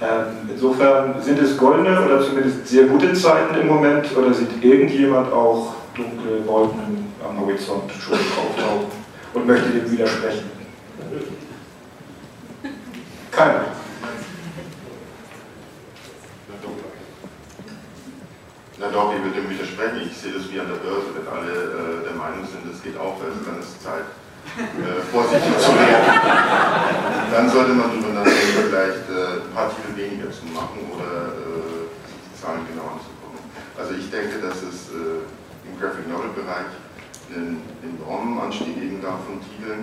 Ähm, 0.00 0.48
insofern 0.50 1.20
sind 1.20 1.38
es 1.40 1.56
goldene 1.56 2.00
oder 2.04 2.20
zumindest 2.22 2.66
sehr 2.66 2.86
gute 2.86 3.12
Zeiten 3.12 3.54
im 3.60 3.68
Moment 3.68 4.06
oder 4.16 4.32
sieht 4.32 4.62
irgendjemand 4.62 5.32
auch 5.32 5.74
dunkle 5.94 6.46
Wolken 6.46 7.12
am 7.28 7.40
Horizont 7.40 7.90
schon 7.92 8.14
auftauchen 8.14 8.86
und 9.34 9.46
möchte 9.46 9.70
dem 9.70 9.90
widersprechen? 9.90 10.50
Keiner. 13.34 13.64
Na 18.78 18.88
doch, 18.90 19.14
ich 19.14 19.22
würde 19.22 19.40
dem 19.40 19.50
widersprechen. 19.50 20.02
Ich 20.06 20.16
sehe 20.16 20.32
das 20.32 20.50
wie 20.52 20.60
an 20.60 20.68
der 20.68 20.78
Börse, 20.78 21.10
wenn 21.14 21.26
alle 21.26 21.50
äh, 21.50 22.04
der 22.04 22.14
Meinung 22.14 22.46
sind, 22.46 22.62
es 22.70 22.82
geht 22.82 22.96
aufwärts, 22.96 23.42
dann 23.46 23.58
ist 23.58 23.82
Zeit, 23.82 24.06
äh, 24.58 25.02
vorsichtig 25.10 25.50
zu 25.58 25.74
werden. 25.74 26.10
Dann 27.32 27.50
sollte 27.50 27.74
man 27.74 27.90
darüber 27.90 28.22
nachdenken, 28.22 28.70
vielleicht 28.70 29.06
äh, 29.10 29.42
ein 29.42 29.50
paar 29.54 29.70
Titel 29.74 29.96
weniger 29.96 30.30
zu 30.30 30.46
machen 30.54 30.78
oder 30.94 31.34
äh, 31.34 31.90
die 31.90 32.34
Zahlen 32.38 32.62
genau 32.70 32.94
anzugucken. 32.94 33.42
Also 33.78 33.94
ich 33.94 34.10
denke, 34.10 34.38
dass 34.38 34.62
es 34.62 34.94
äh, 34.94 35.26
im 35.66 35.74
Graphic 35.80 36.06
Novel 36.06 36.30
Bereich 36.38 36.70
einen 37.34 37.62
enormen 37.82 38.38
Anstieg 38.38 38.78
geben 38.78 39.02
darf 39.02 39.26
von 39.26 39.42
Titeln 39.42 39.82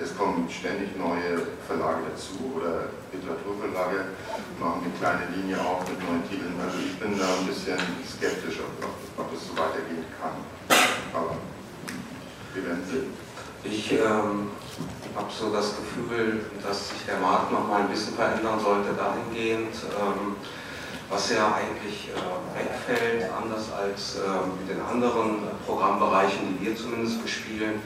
es 0.00 0.16
kommen 0.16 0.48
ständig 0.48 0.96
neue 0.96 1.42
Verlage 1.66 2.06
dazu 2.10 2.38
oder 2.54 2.88
Literaturverlage 3.12 4.14
machen 4.60 4.82
eine 4.84 4.94
kleine 4.98 5.26
Linie 5.34 5.58
auf 5.60 5.82
mit 5.88 5.98
neuen 5.98 6.22
Titeln. 6.28 6.54
Also 6.62 6.78
ich 6.78 6.98
bin 6.98 7.18
da 7.18 7.26
ein 7.26 7.46
bisschen 7.46 7.78
skeptisch, 8.06 8.60
ob, 8.62 8.84
ob, 8.84 9.26
ob 9.26 9.34
es 9.34 9.48
so 9.48 9.52
weitergehen 9.58 10.06
kann. 10.20 10.38
Aber 11.12 11.36
wir 12.54 12.64
werden 12.64 12.84
sehen. 12.86 13.12
Ich 13.64 13.92
ähm, 13.92 14.54
habe 15.16 15.30
so 15.30 15.52
das 15.52 15.74
Gefühl, 15.76 16.46
dass 16.62 16.90
sich 16.90 17.04
der 17.06 17.18
Markt 17.18 17.50
noch 17.50 17.66
mal 17.66 17.82
ein 17.82 17.88
bisschen 17.88 18.14
verändern 18.14 18.60
sollte 18.60 18.94
dahingehend, 18.94 19.74
ähm, 19.98 20.36
was 21.10 21.30
ja 21.30 21.54
eigentlich 21.54 22.10
äh, 22.14 22.54
wegfällt, 22.54 23.26
anders 23.32 23.72
als 23.72 24.16
äh, 24.16 24.46
mit 24.60 24.70
den 24.70 24.80
anderen 24.80 25.42
Programmbereichen, 25.66 26.58
die 26.60 26.66
wir 26.66 26.76
zumindest 26.76 27.20
bespielen, 27.22 27.82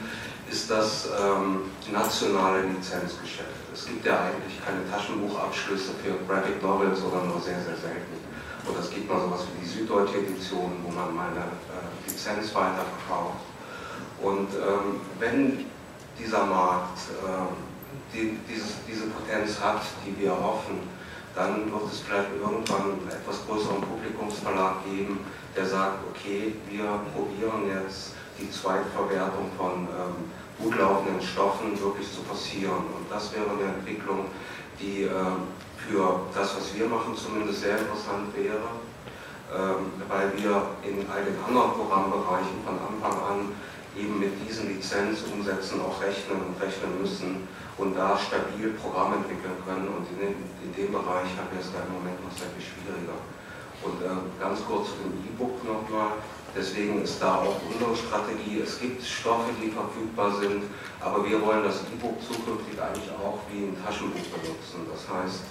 ist 0.53 0.69
das 0.69 1.09
ähm, 1.19 1.71
nationale 1.91 2.61
Lizenzgeschäft. 2.61 3.57
Es 3.73 3.87
gibt 3.87 4.05
ja 4.05 4.29
eigentlich 4.29 4.63
keine 4.63 4.87
Taschenbuchabschlüsse 4.87 5.93
für 5.97 6.13
Graphic 6.27 6.61
Novels 6.61 7.01
oder 7.01 7.23
nur 7.23 7.41
sehr, 7.41 7.57
sehr 7.57 7.75
selten. 7.75 8.21
Und 8.67 8.77
es 8.79 8.91
gibt 8.91 9.09
mal 9.09 9.19
sowas 9.19 9.41
wie 9.49 9.65
die 9.65 9.67
Süddeutsche 9.67 10.19
Edition, 10.19 10.77
wo 10.83 10.91
man 10.91 11.15
mal 11.15 11.29
eine 11.29 11.49
äh, 11.73 12.07
Lizenz 12.07 12.53
weiterverkauft. 12.53 13.41
Und 14.21 14.53
ähm, 14.53 15.01
wenn 15.17 15.65
dieser 16.19 16.45
Markt 16.45 16.99
äh, 17.25 18.13
die, 18.13 18.37
dieses, 18.47 18.77
diese 18.87 19.07
Potenz 19.07 19.59
hat, 19.59 19.81
die 20.05 20.15
wir 20.21 20.31
hoffen, 20.31 20.87
dann 21.33 21.71
wird 21.71 21.91
es 21.91 22.01
vielleicht 22.01 22.29
irgendwann 22.39 23.01
einen 23.01 23.09
etwas 23.09 23.41
größeren 23.47 23.81
Publikumsverlag 23.81 24.85
geben, 24.85 25.25
der 25.57 25.65
sagt, 25.65 25.97
okay, 26.11 26.53
wir 26.69 26.85
probieren 27.11 27.73
jetzt 27.73 28.13
die 28.39 28.49
Zweitverwertung 28.51 29.49
von 29.57 29.87
ähm, 29.89 30.42
gut 30.63 30.79
laufenden 30.79 31.21
Stoffen 31.21 31.79
wirklich 31.79 32.07
zu 32.11 32.21
passieren. 32.21 32.87
Und 32.95 33.11
das 33.11 33.33
wäre 33.35 33.51
eine 33.51 33.75
Entwicklung, 33.75 34.31
die 34.79 35.03
ähm, 35.03 35.51
für 35.77 36.21
das, 36.33 36.55
was 36.55 36.73
wir 36.73 36.87
machen, 36.87 37.15
zumindest 37.15 37.61
sehr 37.61 37.77
interessant 37.77 38.31
wäre, 38.35 38.71
ähm, 39.51 39.91
weil 40.07 40.31
wir 40.39 40.71
in 40.87 41.03
all 41.11 41.23
den 41.27 41.37
anderen 41.43 41.71
Programmbereichen 41.73 42.63
von 42.63 42.79
Anfang 42.79 43.19
an 43.27 43.39
eben 43.95 44.19
mit 44.19 44.33
diesen 44.47 44.73
Lizenzumsätzen 44.73 45.81
auch 45.81 46.01
rechnen 46.01 46.39
und 46.41 46.57
rechnen 46.57 46.97
müssen 46.99 47.47
und 47.77 47.93
da 47.95 48.17
stabil 48.17 48.73
Programme 48.79 49.17
entwickeln 49.17 49.59
können. 49.67 49.87
Und 49.91 50.07
in, 50.17 50.33
in 50.63 50.71
dem 50.73 50.91
Bereich 50.91 51.29
haben 51.37 51.51
wir 51.51 51.61
es 51.61 51.69
da 51.69 51.83
im 51.85 51.93
Moment 51.93 52.17
noch 52.23 52.33
sehr 52.33 52.49
viel 52.57 52.65
schwieriger. 52.65 53.19
Und 53.83 54.01
äh, 54.01 54.09
ganz 54.39 54.59
kurz 54.65 54.87
zu 54.87 54.95
dem 55.03 55.13
E-Book 55.27 55.63
nochmal. 55.63 56.17
Deswegen 56.55 57.01
ist 57.01 57.19
da 57.19 57.35
auch 57.35 57.57
unsere 57.67 57.95
Strategie. 57.95 58.61
Es 58.63 58.79
gibt 58.79 59.03
Stoffe, 59.03 59.49
die 59.59 59.71
verfügbar 59.71 60.31
sind, 60.39 60.63
aber 61.01 61.25
wir 61.25 61.41
wollen 61.41 61.63
das 61.63 61.81
E-Book 61.91 62.21
zukünftig 62.21 62.79
eigentlich 62.79 63.09
auch 63.17 63.39
wie 63.51 63.65
ein 63.65 63.77
Taschenbuch 63.83 64.29
benutzen. 64.29 64.85
Das 64.85 65.09
heißt, 65.09 65.43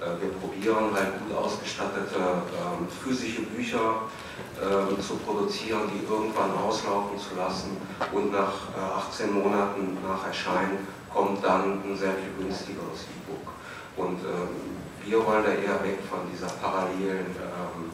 äh, 0.00 0.20
wir 0.20 0.32
probieren 0.40 0.90
halt 0.94 1.12
gut 1.20 1.36
ausgestattete 1.36 2.18
äh, 2.18 3.04
physische 3.04 3.42
Bücher 3.42 4.10
äh, 4.56 5.00
zu 5.00 5.16
produzieren, 5.16 5.82
die 5.92 6.04
irgendwann 6.10 6.50
auslaufen 6.56 7.18
zu 7.18 7.36
lassen 7.36 7.76
und 8.12 8.32
nach 8.32 8.74
18 8.96 9.28
äh, 9.28 9.32
Monaten 9.32 9.98
nach 10.02 10.26
Erscheinen 10.26 10.86
kommt 11.12 11.44
dann 11.44 11.82
ein 11.84 11.96
sehr 11.96 12.14
viel 12.14 12.32
günstigeres 12.38 13.04
E-Book. 13.06 13.52
Und 13.96 14.18
ähm, 14.24 14.79
wir 15.10 15.26
wollen 15.26 15.42
da 15.42 15.50
eher 15.50 15.82
weg 15.82 15.98
von 16.08 16.20
dieser 16.30 16.46
parallelen 16.62 17.34
ähm, 17.34 17.90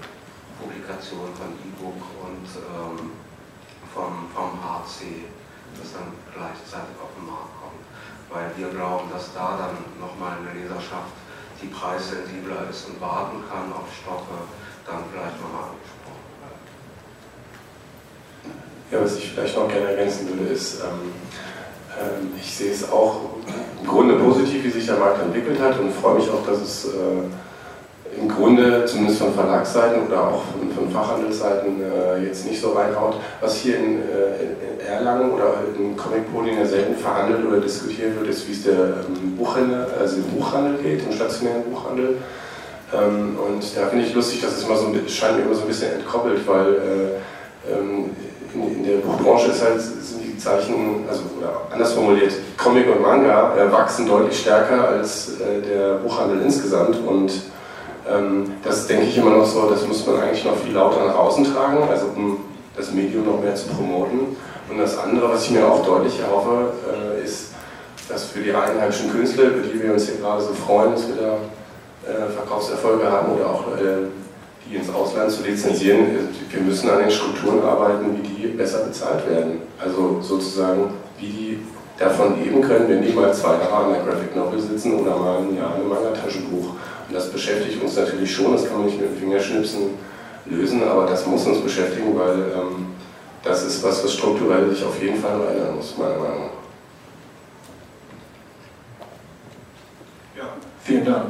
Publikation 0.60 1.32
von 1.32 1.48
E-Book 1.64 1.96
und 2.20 2.44
ähm, 2.60 3.16
vom, 3.94 4.28
vom 4.36 4.52
HC, 4.60 5.24
das 5.80 5.96
dann 5.96 6.12
gleichzeitig 6.36 6.92
auf 7.00 7.08
den 7.16 7.24
Markt 7.24 7.56
kommt. 7.56 7.80
Weil 8.28 8.52
wir 8.60 8.68
glauben, 8.68 9.08
dass 9.10 9.32
da 9.32 9.56
dann 9.56 9.80
nochmal 9.96 10.36
eine 10.36 10.60
Leserschaft, 10.60 11.16
die 11.62 11.68
preissensibler 11.68 12.68
ist 12.68 12.84
und 12.84 13.00
warten 13.00 13.40
kann 13.48 13.72
auf 13.72 13.88
Stoffe, 13.88 14.36
dann 14.84 15.08
vielleicht 15.08 15.40
nochmal 15.40 15.72
angesprochen 15.72 16.20
wird. 16.44 16.60
Ja, 18.92 19.00
was 19.00 19.16
ich 19.16 19.32
vielleicht 19.32 19.56
noch 19.56 19.68
gerne 19.68 19.96
ergänzen 19.96 20.28
würde, 20.28 20.52
ist, 20.52 20.84
ähm, 20.84 21.16
ich 22.40 22.56
sehe 22.56 22.72
es 22.72 22.90
auch 22.90 23.20
im 23.80 23.86
Grunde 23.86 24.14
positiv, 24.16 24.64
wie 24.64 24.70
sich 24.70 24.86
der 24.86 24.96
Markt 24.96 25.22
entwickelt 25.22 25.60
hat 25.60 25.78
und 25.78 25.92
freue 25.92 26.16
mich 26.16 26.28
auch, 26.28 26.44
dass 26.46 26.60
es 26.60 26.84
äh, 26.86 28.20
im 28.20 28.28
Grunde, 28.28 28.84
zumindest 28.86 29.18
von 29.18 29.34
Verlagsseiten 29.34 30.06
oder 30.06 30.28
auch 30.28 30.42
von, 30.74 30.90
Fachhandelsseiten, 30.90 31.80
äh, 31.82 32.24
jetzt 32.24 32.46
nicht 32.46 32.60
so 32.60 32.72
reinhaut. 32.72 33.16
Was 33.40 33.56
hier 33.56 33.78
in, 33.78 33.98
äh, 34.00 34.86
Erlangen 34.86 35.32
oder 35.32 35.54
in 35.76 35.96
Comic 35.96 36.32
Pooling 36.32 36.58
ja 36.58 36.64
selten 36.64 36.94
verhandelt 36.96 37.44
oder 37.46 37.60
diskutiert 37.60 38.18
wird, 38.18 38.28
ist, 38.28 38.48
wie 38.48 38.52
es 38.52 38.62
der 38.62 38.74
ähm, 38.74 39.36
Buchhändler, 39.36 39.88
also 40.00 40.16
im 40.16 40.24
Buchhandel 40.24 40.78
geht, 40.82 41.04
im 41.04 41.12
stationären 41.12 41.64
Buchhandel. 41.64 42.18
Ähm, 42.94 43.36
und 43.36 43.62
da 43.76 43.86
finde 43.88 44.06
ich 44.06 44.14
lustig, 44.14 44.40
dass 44.40 44.56
es 44.56 44.64
immer 44.64 44.76
so, 44.76 44.92
scheint 45.08 45.36
mir 45.36 45.44
immer 45.44 45.54
so 45.54 45.62
ein 45.62 45.68
bisschen 45.68 45.92
entkoppelt, 45.92 46.46
weil 46.46 47.20
in, 47.68 48.10
in 48.54 48.84
der 48.84 48.98
Buchbranche 48.98 49.50
ist 49.50 49.60
halt, 49.60 49.80
sind 49.80 50.25
Zeichen, 50.38 51.04
also 51.08 51.22
oder 51.38 51.62
anders 51.72 51.92
formuliert, 51.92 52.32
Comic 52.56 52.86
und 52.88 53.02
Manga 53.02 53.56
äh, 53.56 53.70
wachsen 53.70 54.06
deutlich 54.06 54.40
stärker 54.40 54.88
als 54.88 55.40
äh, 55.40 55.60
der 55.60 55.94
Buchhandel 55.94 56.42
insgesamt 56.42 56.96
und 57.06 57.32
ähm, 58.08 58.52
das 58.62 58.86
denke 58.86 59.06
ich 59.06 59.16
immer 59.16 59.30
noch 59.30 59.46
so, 59.46 59.68
das 59.68 59.86
muss 59.86 60.06
man 60.06 60.20
eigentlich 60.20 60.44
noch 60.44 60.56
viel 60.56 60.74
lauter 60.74 61.06
nach 61.06 61.16
außen 61.16 61.44
tragen, 61.44 61.78
also 61.88 62.06
um 62.14 62.38
das 62.76 62.92
Medium 62.92 63.26
noch 63.26 63.40
mehr 63.40 63.54
zu 63.54 63.68
promoten. 63.68 64.36
Und 64.68 64.78
das 64.78 64.98
andere, 64.98 65.30
was 65.30 65.44
ich 65.44 65.50
mir 65.52 65.66
auch 65.66 65.84
deutlich 65.84 66.20
erhoffe, 66.20 66.72
äh, 66.92 67.24
ist, 67.24 67.52
dass 68.08 68.24
für 68.24 68.40
die 68.40 68.52
einheimischen 68.52 69.10
Künstler, 69.10 69.44
über 69.44 69.66
die 69.66 69.82
wir 69.82 69.92
uns 69.92 70.06
hier 70.06 70.16
gerade 70.16 70.42
so 70.42 70.52
freuen, 70.52 70.92
dass 70.92 71.08
wir 71.08 71.16
da 71.16 71.36
äh, 72.08 72.30
Verkaufserfolge 72.30 73.10
haben 73.10 73.32
oder 73.32 73.46
auch 73.50 73.62
äh, 73.76 74.06
die 74.68 74.76
ins 74.76 74.92
Ausland 74.92 75.30
zu 75.30 75.42
lizenzieren, 75.44 76.06
wir 76.50 76.60
müssen 76.60 76.90
an 76.90 77.00
den 77.00 77.10
Strukturen 77.10 77.62
arbeiten, 77.62 78.18
wie 78.22 78.28
die 78.28 78.46
besser 78.48 78.84
bezahlt 78.84 79.28
werden. 79.28 79.62
Also 79.78 80.20
sozusagen, 80.20 80.90
wie 81.18 81.26
die 81.26 81.58
davon 81.98 82.42
leben 82.42 82.60
können, 82.60 82.88
wenn 82.88 83.02
die 83.02 83.12
mal 83.12 83.32
zwei 83.32 83.54
Jahre 83.54 83.86
an 83.86 83.92
der 83.92 84.02
Graphic 84.02 84.34
Novel 84.36 84.60
sitzen 84.60 85.00
oder 85.00 85.16
mal 85.16 85.38
ein 85.38 85.56
Jahr 85.56 85.68
an 85.68 85.80
einem 85.80 85.88
Manga-Taschenbuch. 85.88 86.70
Und 87.08 87.14
das 87.14 87.30
beschäftigt 87.30 87.82
uns 87.82 87.96
natürlich 87.96 88.34
schon, 88.34 88.52
das 88.52 88.66
kann 88.66 88.78
man 88.78 88.86
nicht 88.86 89.00
mit 89.00 89.10
dem 89.10 89.16
Fingerschnipsen 89.16 89.90
lösen, 90.46 90.82
aber 90.82 91.06
das 91.06 91.26
muss 91.26 91.46
uns 91.46 91.60
beschäftigen, 91.60 92.18
weil 92.18 92.38
ähm, 92.54 92.86
das 93.42 93.64
ist 93.64 93.82
was, 93.82 94.02
was 94.04 94.12
strukturell 94.12 94.68
sich 94.70 94.84
auf 94.84 95.00
jeden 95.00 95.20
Fall 95.20 95.40
ändern 95.50 95.76
muss, 95.76 95.96
meiner 95.96 96.18
Meinung 96.18 96.40
nach. 96.40 96.50
Ja, 100.36 100.48
vielen 100.82 101.04
Dank. 101.04 101.26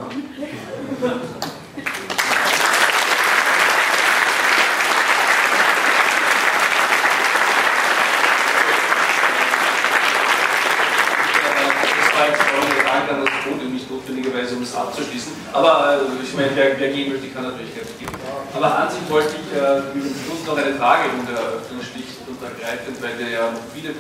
notwendigerweise, 14.06 14.56
um 14.56 14.62
es 14.62 14.74
abzuschließen. 14.74 15.32
Aber 15.52 15.98
äh, 15.98 16.22
ich 16.22 16.34
meine, 16.34 16.50
wer, 16.54 16.78
wer 16.78 16.90
gehen 16.90 17.12
möchte, 17.12 17.28
kann 17.28 17.44
natürlich 17.44 17.74
gerne 17.74 17.90
gehen. 17.98 18.08
Aber 18.54 18.78
an 18.78 18.90
sich 18.90 19.02
wollte 19.08 19.34
ich 19.36 19.46
äh, 19.56 19.82
zum 19.92 20.02
Schluss 20.02 20.46
noch 20.46 20.56
eine 20.56 20.74
Frage 20.74 21.10
in 21.10 21.26
der 21.26 21.36
Eröffnung 21.36 21.82
schlicht 21.82 22.22
und 22.26 22.38
ergreifend, 22.40 23.00
weil 23.02 23.18
wir 23.18 23.28
ja 23.28 23.50
noch 23.50 23.66
viele 23.74 23.92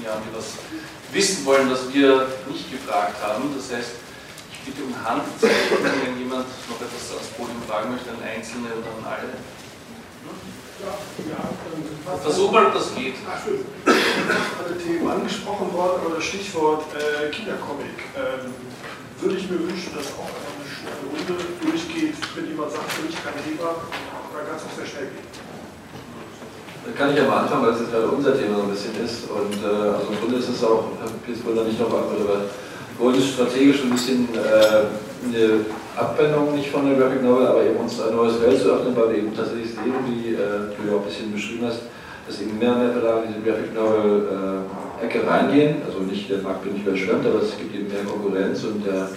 hier 0.00 0.10
haben, 0.10 0.22
die 0.28 0.36
was 0.36 0.58
wissen 1.12 1.44
wollen, 1.44 1.70
was 1.70 1.92
wir 1.92 2.26
nicht 2.50 2.70
gefragt 2.70 3.16
haben. 3.22 3.54
Das 3.56 3.76
heißt, 3.76 3.92
ich 4.52 4.60
bitte 4.66 4.82
um 4.82 4.94
Handzeichen, 4.96 5.78
wenn 5.82 6.18
jemand 6.18 6.46
noch 6.68 6.80
etwas 6.80 7.14
ans 7.14 7.28
Podium 7.36 7.62
fragen 7.68 7.92
möchte, 7.92 8.10
an 8.10 8.22
Einzelne 8.22 8.68
oder 8.74 8.90
an 8.98 9.04
alle. 9.04 9.34
Ja, 10.84 12.18
Versuch 12.22 12.50
mal, 12.50 12.66
ob 12.66 12.74
das 12.74 12.94
geht. 12.94 13.14
Ach, 13.30 13.42
schön. 13.42 13.64
Alle 13.86 14.76
Themen 14.76 15.08
angesprochen 15.08 15.72
worden, 15.72 16.02
aber 16.04 16.16
das 16.16 16.24
Stichwort 16.24 16.84
äh, 16.94 17.30
Kindercomic. 17.30 18.10
Ähm, 18.16 18.52
würde 19.20 19.36
ich 19.36 19.48
mir 19.48 19.60
wünschen, 19.60 19.94
dass 19.94 20.08
auch 20.18 20.28
eine, 20.28 20.52
eine 20.84 21.08
Runde 21.08 21.44
durchgeht, 21.62 22.14
wenn 22.34 22.48
jemand 22.48 22.72
sagt, 22.72 22.92
für 22.92 23.02
mich 23.06 23.16
kein 23.24 23.32
Thema, 23.44 23.76
dann 24.34 24.46
kann 24.46 24.56
es 24.56 24.62
auch 24.64 24.76
sehr 24.76 24.86
schnell 24.86 25.08
gehen. 25.08 25.43
Da 26.84 26.92
kann 26.92 27.16
ich 27.16 27.22
mal 27.26 27.42
anfangen, 27.42 27.64
weil 27.64 27.72
es 27.72 27.80
jetzt 27.80 27.92
gerade 27.92 28.08
unser 28.08 28.36
Thema 28.36 28.56
so 28.56 28.62
ein 28.62 28.70
bisschen 28.70 28.92
ist. 29.02 29.24
Und 29.30 29.56
äh, 29.64 29.88
also 29.88 30.12
im 30.12 30.20
Grunde 30.20 30.36
ist 30.36 30.48
es 30.50 30.62
auch, 30.62 30.84
jetzt 31.26 31.44
wohl 31.46 31.54
nicht 31.64 31.80
noch 31.80 31.88
beantwortet, 31.88 32.28
aber 32.28 32.40
für 32.96 33.02
uns 33.04 33.26
strategisch 33.26 33.82
ein 33.82 33.90
bisschen 33.90 34.28
äh, 34.34 34.84
eine 35.24 35.64
Abwendung 35.96 36.54
nicht 36.54 36.70
von 36.70 36.84
der 36.84 36.98
Graphic 36.98 37.22
Novel, 37.22 37.46
aber 37.46 37.64
eben 37.64 37.76
uns 37.76 38.00
ein 38.00 38.14
neues 38.14 38.36
Feld 38.36 38.60
zu 38.60 38.68
öffnen, 38.68 38.94
weil 38.96 39.10
wir 39.10 39.18
eben 39.18 39.34
tatsächlich 39.34 39.70
sehen, 39.70 39.94
wie 40.06 40.34
äh, 40.34 40.68
du 40.76 40.90
ja 40.90 40.96
auch 40.96 41.00
ein 41.00 41.08
bisschen 41.08 41.32
beschrieben 41.32 41.66
hast, 41.66 41.88
dass 42.28 42.40
eben 42.40 42.58
mehr 42.58 42.72
und 42.72 42.84
mehr 42.84 42.92
Verlage 42.92 43.26
in 43.26 43.34
diese 43.34 43.44
Graphic 43.48 43.74
Novel 43.74 44.28
äh, 45.00 45.04
Ecke 45.06 45.26
reingehen. 45.26 45.76
Also 45.86 46.00
nicht, 46.00 46.28
der 46.28 46.38
Markt 46.38 46.64
wird 46.64 46.74
nicht 46.74 46.86
überschwemmt, 46.86 47.26
aber 47.26 47.42
es 47.42 47.56
gibt 47.56 47.74
eben 47.74 47.88
mehr 47.88 48.04
Konkurrenz 48.04 48.64
und 48.64 48.84
der 48.84 49.08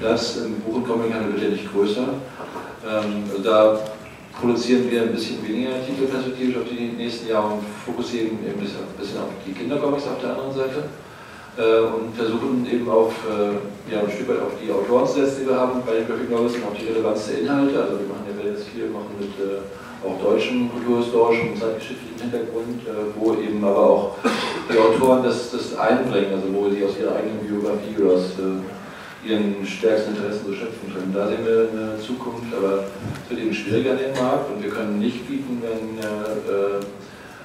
Platz 0.00 0.36
im 0.36 0.54
Buch- 0.60 0.76
und 0.76 0.88
Comichandel 0.88 1.32
wird 1.34 1.42
ja 1.42 1.50
nicht 1.50 1.70
größer. 1.72 2.08
Ähm, 2.88 3.24
also 3.30 3.42
da 3.42 3.78
produzieren 4.40 4.90
wir 4.90 5.02
ein 5.02 5.12
bisschen 5.12 5.46
weniger 5.46 5.84
Titel 5.84 6.06
perspektivisch 6.06 6.56
auf 6.56 6.68
die 6.68 6.96
nächsten 6.96 7.28
Jahre 7.28 7.54
und 7.54 7.62
fokussieren 7.84 8.38
eben 8.40 8.58
ein 8.58 8.98
bisschen 8.98 9.20
auf 9.20 9.28
die 9.46 9.52
Kindercomics 9.52 10.08
auf 10.08 10.20
der 10.20 10.30
anderen 10.30 10.54
Seite 10.54 10.88
äh, 11.60 11.84
und 11.84 12.16
versuchen 12.16 12.66
eben 12.70 12.88
auf, 12.88 13.12
äh, 13.28 13.92
ja, 13.92 14.00
ein 14.00 14.10
Stück 14.10 14.28
weit 14.28 14.40
auf 14.40 14.56
die 14.56 14.72
Autoren 14.72 15.06
zu 15.06 15.20
setzen, 15.20 15.44
die 15.44 15.48
wir 15.48 15.60
haben 15.60 15.82
bei 15.84 16.00
den 16.00 16.06
Graphic 16.08 16.30
Novels 16.30 16.56
und 16.56 16.64
auf 16.64 16.76
die 16.78 16.88
Relevanz 16.88 17.28
der 17.28 17.40
Inhalte. 17.40 17.76
Also 17.76 18.00
wir 18.00 18.08
machen 18.08 18.24
ja 18.24 18.50
jetzt 18.50 18.68
viel, 18.68 18.88
machen 18.88 19.12
mit 19.20 19.36
äh, 19.36 19.60
auch 20.00 20.16
deutschen 20.16 20.72
kulturhistorischen 20.72 21.52
und 21.52 21.60
zeitgeschichtlichen 21.60 22.16
Hintergrund, 22.16 22.80
äh, 22.88 23.12
wo 23.20 23.34
eben 23.36 23.62
aber 23.62 23.84
auch 23.84 24.16
die 24.72 24.78
Autoren 24.78 25.22
das, 25.22 25.50
das 25.52 25.76
einbringen, 25.76 26.32
also 26.32 26.48
wo 26.54 26.70
sie 26.70 26.84
aus 26.84 26.96
ihrer 26.96 27.16
eigenen 27.16 27.44
Biografie 27.44 28.00
oder 28.00 28.16
aus 28.16 28.40
äh, 28.40 28.64
ihren 29.26 29.66
stärksten 29.66 30.16
Interessen 30.16 30.46
so 30.46 30.52
schöpfen 30.54 30.92
können. 30.92 31.12
Da 31.12 31.28
sehen 31.28 31.44
wir 31.44 31.68
eine 31.68 32.00
Zukunft, 32.00 32.54
aber 32.56 32.84
es 33.24 33.30
wird 33.30 33.40
eben 33.40 33.54
schwieriger 33.54 33.92
in 33.92 34.12
dem 34.12 34.22
Markt 34.22 34.50
und 34.50 34.62
wir 34.62 34.70
können 34.70 34.98
nicht 34.98 35.28
bieten, 35.28 35.62
wenn 35.62 35.98
äh, 35.98 36.80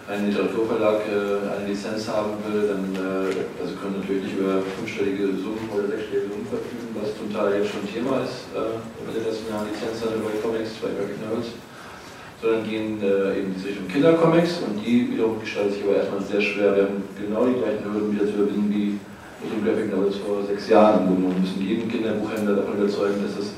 ein 0.07 0.29
Literaturverlag 0.29 1.01
äh, 1.09 1.49
eine 1.49 1.65
Lizenz 1.67 2.07
haben 2.07 2.37
will, 2.45 2.69
dann 2.69 2.93
äh, 2.93 3.33
also 3.59 3.73
können 3.81 3.99
natürlich 3.99 4.29
nicht 4.29 4.37
über 4.37 4.61
fünfstellige 4.77 5.33
Summen 5.33 5.65
oder 5.73 5.89
sechsstellige 5.89 6.29
Summen 6.29 6.45
verfügen, 6.45 6.93
was 6.93 7.17
zum 7.17 7.33
Teil 7.33 7.57
jetzt 7.57 7.73
schon 7.73 7.89
Thema 7.89 8.21
ist, 8.21 8.53
äh, 8.53 8.77
mit 9.01 9.17
internationalen 9.17 9.73
Lizenzhandel 9.73 10.21
bei 10.21 10.37
Comics, 10.45 10.77
bei 10.77 10.93
Graphic 10.93 11.17
Novels, 11.25 11.57
sondern 12.37 12.61
gehen 12.69 13.01
äh, 13.01 13.41
eben 13.41 13.49
diese 13.57 13.73
Richtung 13.73 13.89
Kindercomics 13.89 14.61
und 14.61 14.77
die 14.77 15.09
wiederum 15.09 15.41
gestalten 15.41 15.73
sich 15.73 15.83
aber 15.83 15.97
erstmal 15.97 16.21
sehr 16.21 16.41
schwer. 16.41 16.69
Wir 16.77 16.83
haben 16.85 17.01
genau 17.17 17.41
die 17.49 17.57
gleichen 17.57 17.83
Hürden 17.89 18.13
wieder 18.13 18.29
zu 18.29 18.37
überwinden 18.37 18.69
Graphic 19.65 19.91
Novels 19.91 20.17
vor 20.17 20.45
sechs 20.45 20.69
Jahren. 20.69 21.09
Wir 21.09 21.39
müssen 21.41 21.61
jeden 21.65 21.89
Kinderbuchhändler 21.89 22.57
davon 22.57 22.77
überzeugen, 22.77 23.15
dass 23.25 23.43
es 23.43 23.53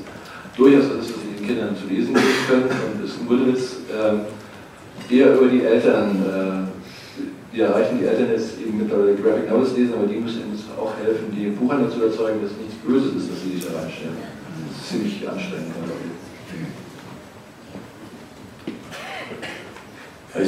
durchaus 0.56 0.84
ist, 0.84 0.98
was 0.98 1.06
sie 1.06 1.36
den 1.36 1.46
Kindern 1.46 1.76
zu 1.76 1.86
lesen 1.86 2.14
geben 2.14 2.42
können 2.48 2.64
und 2.64 3.04
es 3.04 3.12
guter 3.26 3.46
Witz. 3.46 3.84
Äh, 3.92 5.14
eher 5.14 5.34
über 5.34 5.48
die 5.48 5.62
Eltern. 5.62 6.16
Äh, 6.24 6.68
wir 7.54 7.66
erreichen 7.66 7.98
die 8.00 8.06
Eltern 8.06 8.30
jetzt 8.32 8.60
eben 8.60 8.78
mittlerweile 8.78 9.14
Graphic 9.16 9.50
Novels 9.50 9.76
lesen, 9.76 9.94
aber 9.94 10.06
die 10.06 10.16
müssen 10.16 10.42
uns 10.50 10.64
auch 10.78 10.92
helfen, 11.02 11.32
die 11.32 11.50
Buchhandler 11.50 11.90
zu 11.90 11.98
überzeugen, 11.98 12.40
dass 12.42 12.52
nichts 12.56 12.76
Böses 12.86 13.16
ist, 13.16 13.30
dass 13.30 13.42
sie 13.42 13.56
sich 13.56 13.64
da 13.64 13.78
reinstellen. 13.78 14.16
Das 14.16 14.76
ist 14.76 14.88
ziemlich 14.88 15.28
anstrengend. 15.28 15.72
Ja, 15.76 15.92
ich 15.92 16.27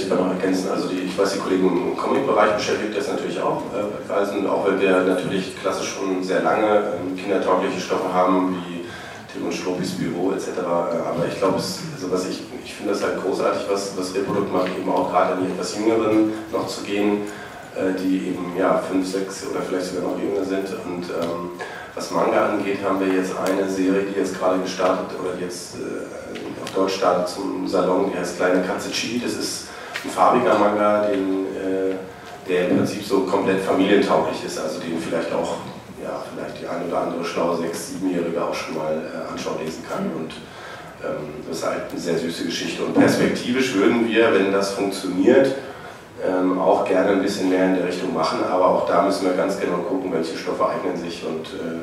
kann 0.09 0.19
noch 0.19 0.31
ergänzen, 0.31 0.71
also 0.71 0.89
die, 0.89 1.01
ich 1.01 1.19
weiß, 1.19 1.35
die 1.35 1.39
Kollegen 1.39 1.67
im 1.67 1.97
Comic-Bereich 1.97 2.55
beschäftigt 2.55 2.97
das 2.97 3.09
natürlich 3.09 3.41
auch 3.41 3.63
äh, 3.75 4.47
auch 4.47 4.67
weil 4.67 4.81
wir 4.81 5.03
natürlich 5.03 5.61
klassisch 5.61 5.95
schon 5.95 6.23
sehr 6.23 6.43
lange 6.43 6.95
ähm, 7.01 7.17
kindertaugliche 7.17 7.81
Stoffe 7.81 8.13
haben, 8.13 8.63
wie 8.67 8.85
Tim 9.33 9.47
und 9.47 9.55
Strobis 9.55 9.93
Büro 9.93 10.33
etc. 10.33 10.59
Aber 10.61 11.27
ich 11.29 11.39
glaube, 11.39 11.55
also 11.57 12.29
ich, 12.29 12.43
ich 12.65 12.75
finde 12.75 12.93
das 12.93 13.03
halt 13.03 13.23
großartig, 13.23 13.63
was, 13.71 13.97
was 13.97 14.15
Reprodukt 14.15 14.53
macht, 14.53 14.69
eben 14.77 14.91
auch 14.91 15.11
gerade 15.11 15.35
an 15.35 15.45
die 15.45 15.53
etwas 15.53 15.77
Jüngeren 15.77 16.33
noch 16.53 16.67
zu 16.67 16.83
gehen, 16.83 17.23
äh, 17.77 17.93
die 17.99 18.29
eben 18.29 18.57
ja, 18.59 18.79
fünf, 18.79 19.07
sechs 19.07 19.47
oder 19.51 19.61
vielleicht 19.63 19.87
sogar 19.87 20.11
noch 20.11 20.19
jünger 20.19 20.45
sind. 20.45 20.67
Und 20.85 21.05
ähm, 21.11 21.51
was 21.95 22.11
Manga 22.11 22.51
angeht, 22.51 22.79
haben 22.85 23.01
wir 23.01 23.13
jetzt 23.13 23.33
eine 23.39 23.69
Serie, 23.69 24.03
die 24.03 24.19
jetzt 24.19 24.39
gerade 24.39 24.59
gestartet 24.61 25.19
oder 25.19 25.39
jetzt 25.41 25.77
äh, 25.77 26.63
auf 26.63 26.71
Deutsch 26.75 26.97
startet 26.97 27.29
zum 27.29 27.67
Salon, 27.69 28.11
die 28.13 28.19
heißt 28.19 28.37
Kleine 28.37 28.63
Katze 28.63 28.91
Chi. 28.91 29.21
Das 29.23 29.35
ist 29.35 29.70
ein 30.05 30.11
farbiger 30.11 30.59
Manga, 30.59 31.07
den, 31.07 31.47
äh, 31.47 31.95
der 32.49 32.69
im 32.69 32.79
Prinzip 32.79 33.05
so 33.05 33.21
komplett 33.21 33.61
familientauglich 33.61 34.45
ist, 34.45 34.59
also 34.59 34.81
den 34.81 34.99
vielleicht 34.99 35.33
auch 35.33 35.57
ja, 36.03 36.23
vielleicht 36.35 36.61
die 36.61 36.67
ein 36.67 36.89
oder 36.89 37.03
andere 37.03 37.25
schlaue 37.25 37.57
Sechs-, 37.59 37.91
Siebenjährige 37.91 38.43
auch 38.43 38.55
schon 38.55 38.77
mal 38.77 38.95
äh, 38.95 39.31
anschauen 39.31 39.59
lesen 39.63 39.85
kann. 39.89 40.11
Und 40.17 40.33
ähm, 41.05 41.45
das 41.49 41.59
ist 41.59 41.67
halt 41.67 41.91
eine 41.91 42.01
sehr 42.01 42.19
süße 42.19 42.45
Geschichte. 42.45 42.83
Und 42.85 42.95
perspektivisch 42.95 43.75
würden 43.75 44.09
wir, 44.09 44.33
wenn 44.33 44.53
das 44.53 44.73
funktioniert, 44.73 45.55
ähm, 46.27 46.59
auch 46.59 46.85
gerne 46.85 47.13
ein 47.13 47.23
bisschen 47.23 47.49
mehr 47.49 47.67
in 47.67 47.77
der 47.77 47.87
Richtung 47.87 48.13
machen, 48.13 48.41
aber 48.45 48.67
auch 48.67 48.87
da 48.87 49.03
müssen 49.03 49.25
wir 49.25 49.35
ganz 49.35 49.59
genau 49.59 49.79
gucken, 49.79 50.13
welche 50.13 50.37
Stoffe 50.37 50.69
eignen 50.69 50.97
sich 50.97 51.25
und 51.25 51.47
äh, 51.47 51.81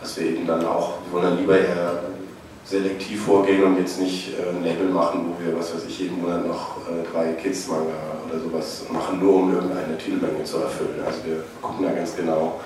was 0.00 0.18
wir 0.18 0.26
eben 0.26 0.46
dann 0.46 0.66
auch, 0.66 0.94
wir 1.04 1.12
wollen 1.12 1.30
dann 1.30 1.38
lieber 1.38 1.58
eher 1.58 2.00
selektiv 2.64 3.24
vorgehen 3.24 3.64
und 3.64 3.78
jetzt 3.78 4.00
nicht 4.00 4.38
äh, 4.38 4.50
ein 4.50 4.64
Label 4.64 4.88
machen, 4.88 5.26
wo 5.26 5.44
wir, 5.44 5.58
was 5.58 5.74
weiß 5.74 5.84
ich, 5.88 5.98
jeden 5.98 6.20
Monat 6.20 6.46
noch 6.46 6.76
äh, 6.88 7.04
drei 7.12 7.32
Kids-Manga 7.32 7.92
oder 8.26 8.40
sowas 8.40 8.84
machen, 8.90 9.20
nur 9.20 9.34
um 9.34 9.52
irgendeine 9.52 9.98
Titelmenge 9.98 10.44
zu 10.44 10.58
erfüllen. 10.58 11.02
Also 11.04 11.18
wir 11.24 11.44
gucken 11.60 11.84
da 11.84 11.92
ganz 11.92 12.16
genau, 12.16 12.60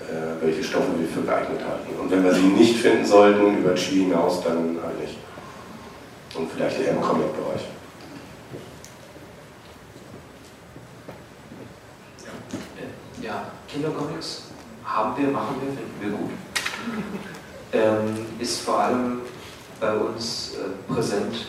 äh, 0.00 0.44
welche 0.44 0.64
Stoffe 0.64 0.88
wir 0.98 1.08
für 1.08 1.22
geeignet 1.22 1.60
halten. 1.60 2.00
Und 2.00 2.10
wenn 2.10 2.24
wir 2.24 2.34
sie 2.34 2.42
nicht 2.42 2.76
finden 2.76 3.04
sollten, 3.04 3.58
über 3.58 3.74
Chi 3.74 4.04
hinaus, 4.04 4.42
dann 4.42 4.78
halt 4.82 5.00
nicht. 5.00 5.18
Und 6.34 6.50
vielleicht 6.50 6.80
eher 6.80 6.92
im 6.92 7.00
Comic-Bereich. 7.00 7.68
Ja, 13.22 13.46
Kindercomics 13.68 14.42
haben 14.84 15.16
wir, 15.16 15.28
machen 15.28 15.56
wir, 15.60 15.72
finden 15.72 16.00
wir 16.00 16.10
gut. 16.18 16.30
Ähm, 17.74 18.26
ist 18.38 18.60
vor 18.60 18.78
allem 18.78 19.22
bei 19.84 19.96
uns 19.96 20.52
äh, 20.54 20.58
präsent 20.90 21.46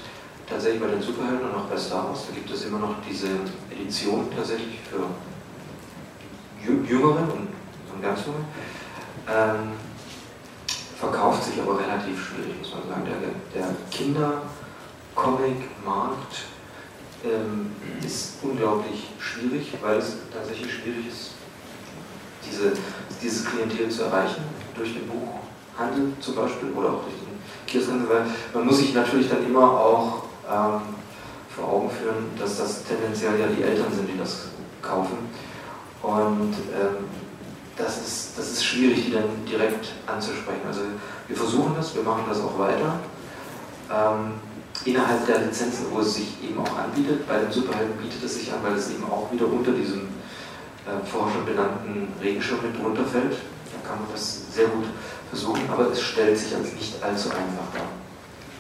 tatsächlich 0.50 0.82
bei 0.82 0.90
den 0.90 1.02
Superhelden 1.02 1.50
und 1.50 1.56
auch 1.56 1.66
bei 1.66 1.78
Star 1.78 2.10
Wars. 2.10 2.26
Da 2.28 2.34
gibt 2.36 2.52
es 2.52 2.66
immer 2.66 2.80
noch 2.80 2.96
diese 3.10 3.28
Edition 3.72 4.28
tatsächlich 4.36 4.82
für 4.90 5.06
Jüngere 6.62 7.22
und 7.22 7.48
von 7.90 8.02
ganz 8.02 8.28
neu. 8.28 8.34
Ähm, 9.30 9.72
verkauft 11.00 11.46
sich 11.46 11.62
aber 11.62 11.80
relativ 11.80 12.22
schwierig, 12.26 12.58
muss 12.60 12.74
man 12.74 12.90
sagen. 12.90 13.06
Der, 13.06 13.16
der 13.62 13.70
Kinder-Comic-Markt 13.92 16.36
ähm, 17.24 17.72
ist 18.06 18.34
unglaublich 18.42 19.14
schwierig, 19.20 19.74
weil 19.82 19.98
es 19.98 20.18
tatsächlich 20.34 20.74
schwierig 20.74 21.08
ist, 21.08 21.36
diese, 22.46 22.74
dieses 23.22 23.46
Klientel 23.46 23.90
zu 23.90 24.04
erreichen, 24.04 24.44
durch 24.76 24.94
den 24.94 25.08
Buchhandel 25.08 26.12
zum 26.20 26.36
Beispiel 26.36 26.74
oder 26.74 26.90
auch 26.90 27.04
durch 27.04 27.16
den 27.16 27.25
Kioskhandel, 27.76 28.08
weil 28.10 28.26
man 28.54 28.66
muss 28.66 28.78
sich 28.78 28.94
natürlich 28.94 29.30
dann 29.30 29.46
immer 29.46 29.70
auch 29.70 30.24
ähm, 30.50 30.82
vor 31.54 31.68
Augen 31.68 31.90
führen, 31.90 32.26
dass 32.40 32.58
das 32.58 32.84
tendenziell 32.86 33.40
ja 33.40 33.48
die 33.48 33.64
Eltern 33.64 33.92
sind, 33.94 34.08
die 34.08 34.18
das 34.18 34.48
kaufen. 34.82 35.18
Und 36.02 36.54
ähm, 36.74 37.06
das 37.76 37.98
ist, 37.98 38.38
das 38.38 38.52
ist 38.52 38.64
schwierig, 38.64 39.06
die 39.06 39.12
dann 39.12 39.46
direkt 39.50 39.94
anzusprechen. 40.08 40.62
Also 40.66 40.82
wir 41.28 41.36
versuchen 41.36 41.74
das, 41.76 41.94
wir 41.96 42.04
machen 42.04 42.24
das 42.30 42.40
auch 42.40 42.58
weiter. 42.58 43.00
Ähm, 43.92 44.34
innerhalb 44.86 45.26
der 45.26 45.40
Lizenzen, 45.40 45.88
wo 45.92 46.00
es 46.00 46.16
sich 46.16 46.44
eben 46.44 46.60
auch 46.60 46.78
anbietet, 46.78 47.28
bei 47.28 47.40
den 47.40 47.52
Superhelden 47.52 47.98
bietet 47.98 48.24
es 48.24 48.36
sich 48.36 48.54
an, 48.54 48.60
weil 48.64 48.74
es 48.74 48.90
eben 48.90 49.04
auch 49.06 49.32
wieder 49.32 49.48
unter 49.48 49.72
diesem 49.72 50.02
äh, 50.86 51.06
vorher 51.06 51.34
schon 51.34 51.46
benannten 51.46 52.08
Regenschirm 52.22 52.60
mit 52.62 52.82
drunter 52.82 53.04
fällt. 53.06 53.34
Da 53.34 53.88
kann 53.90 54.00
man 54.00 54.08
das 54.14 54.54
sehr 54.54 54.68
gut 54.68 54.86
versuchen, 55.30 55.62
aber 55.72 55.92
es 55.92 56.02
stellt 56.02 56.38
sich 56.38 56.56
als 56.56 56.74
nicht 56.74 57.04
allzu 57.04 57.30
einfach 57.30 57.70
dar. 57.74 57.90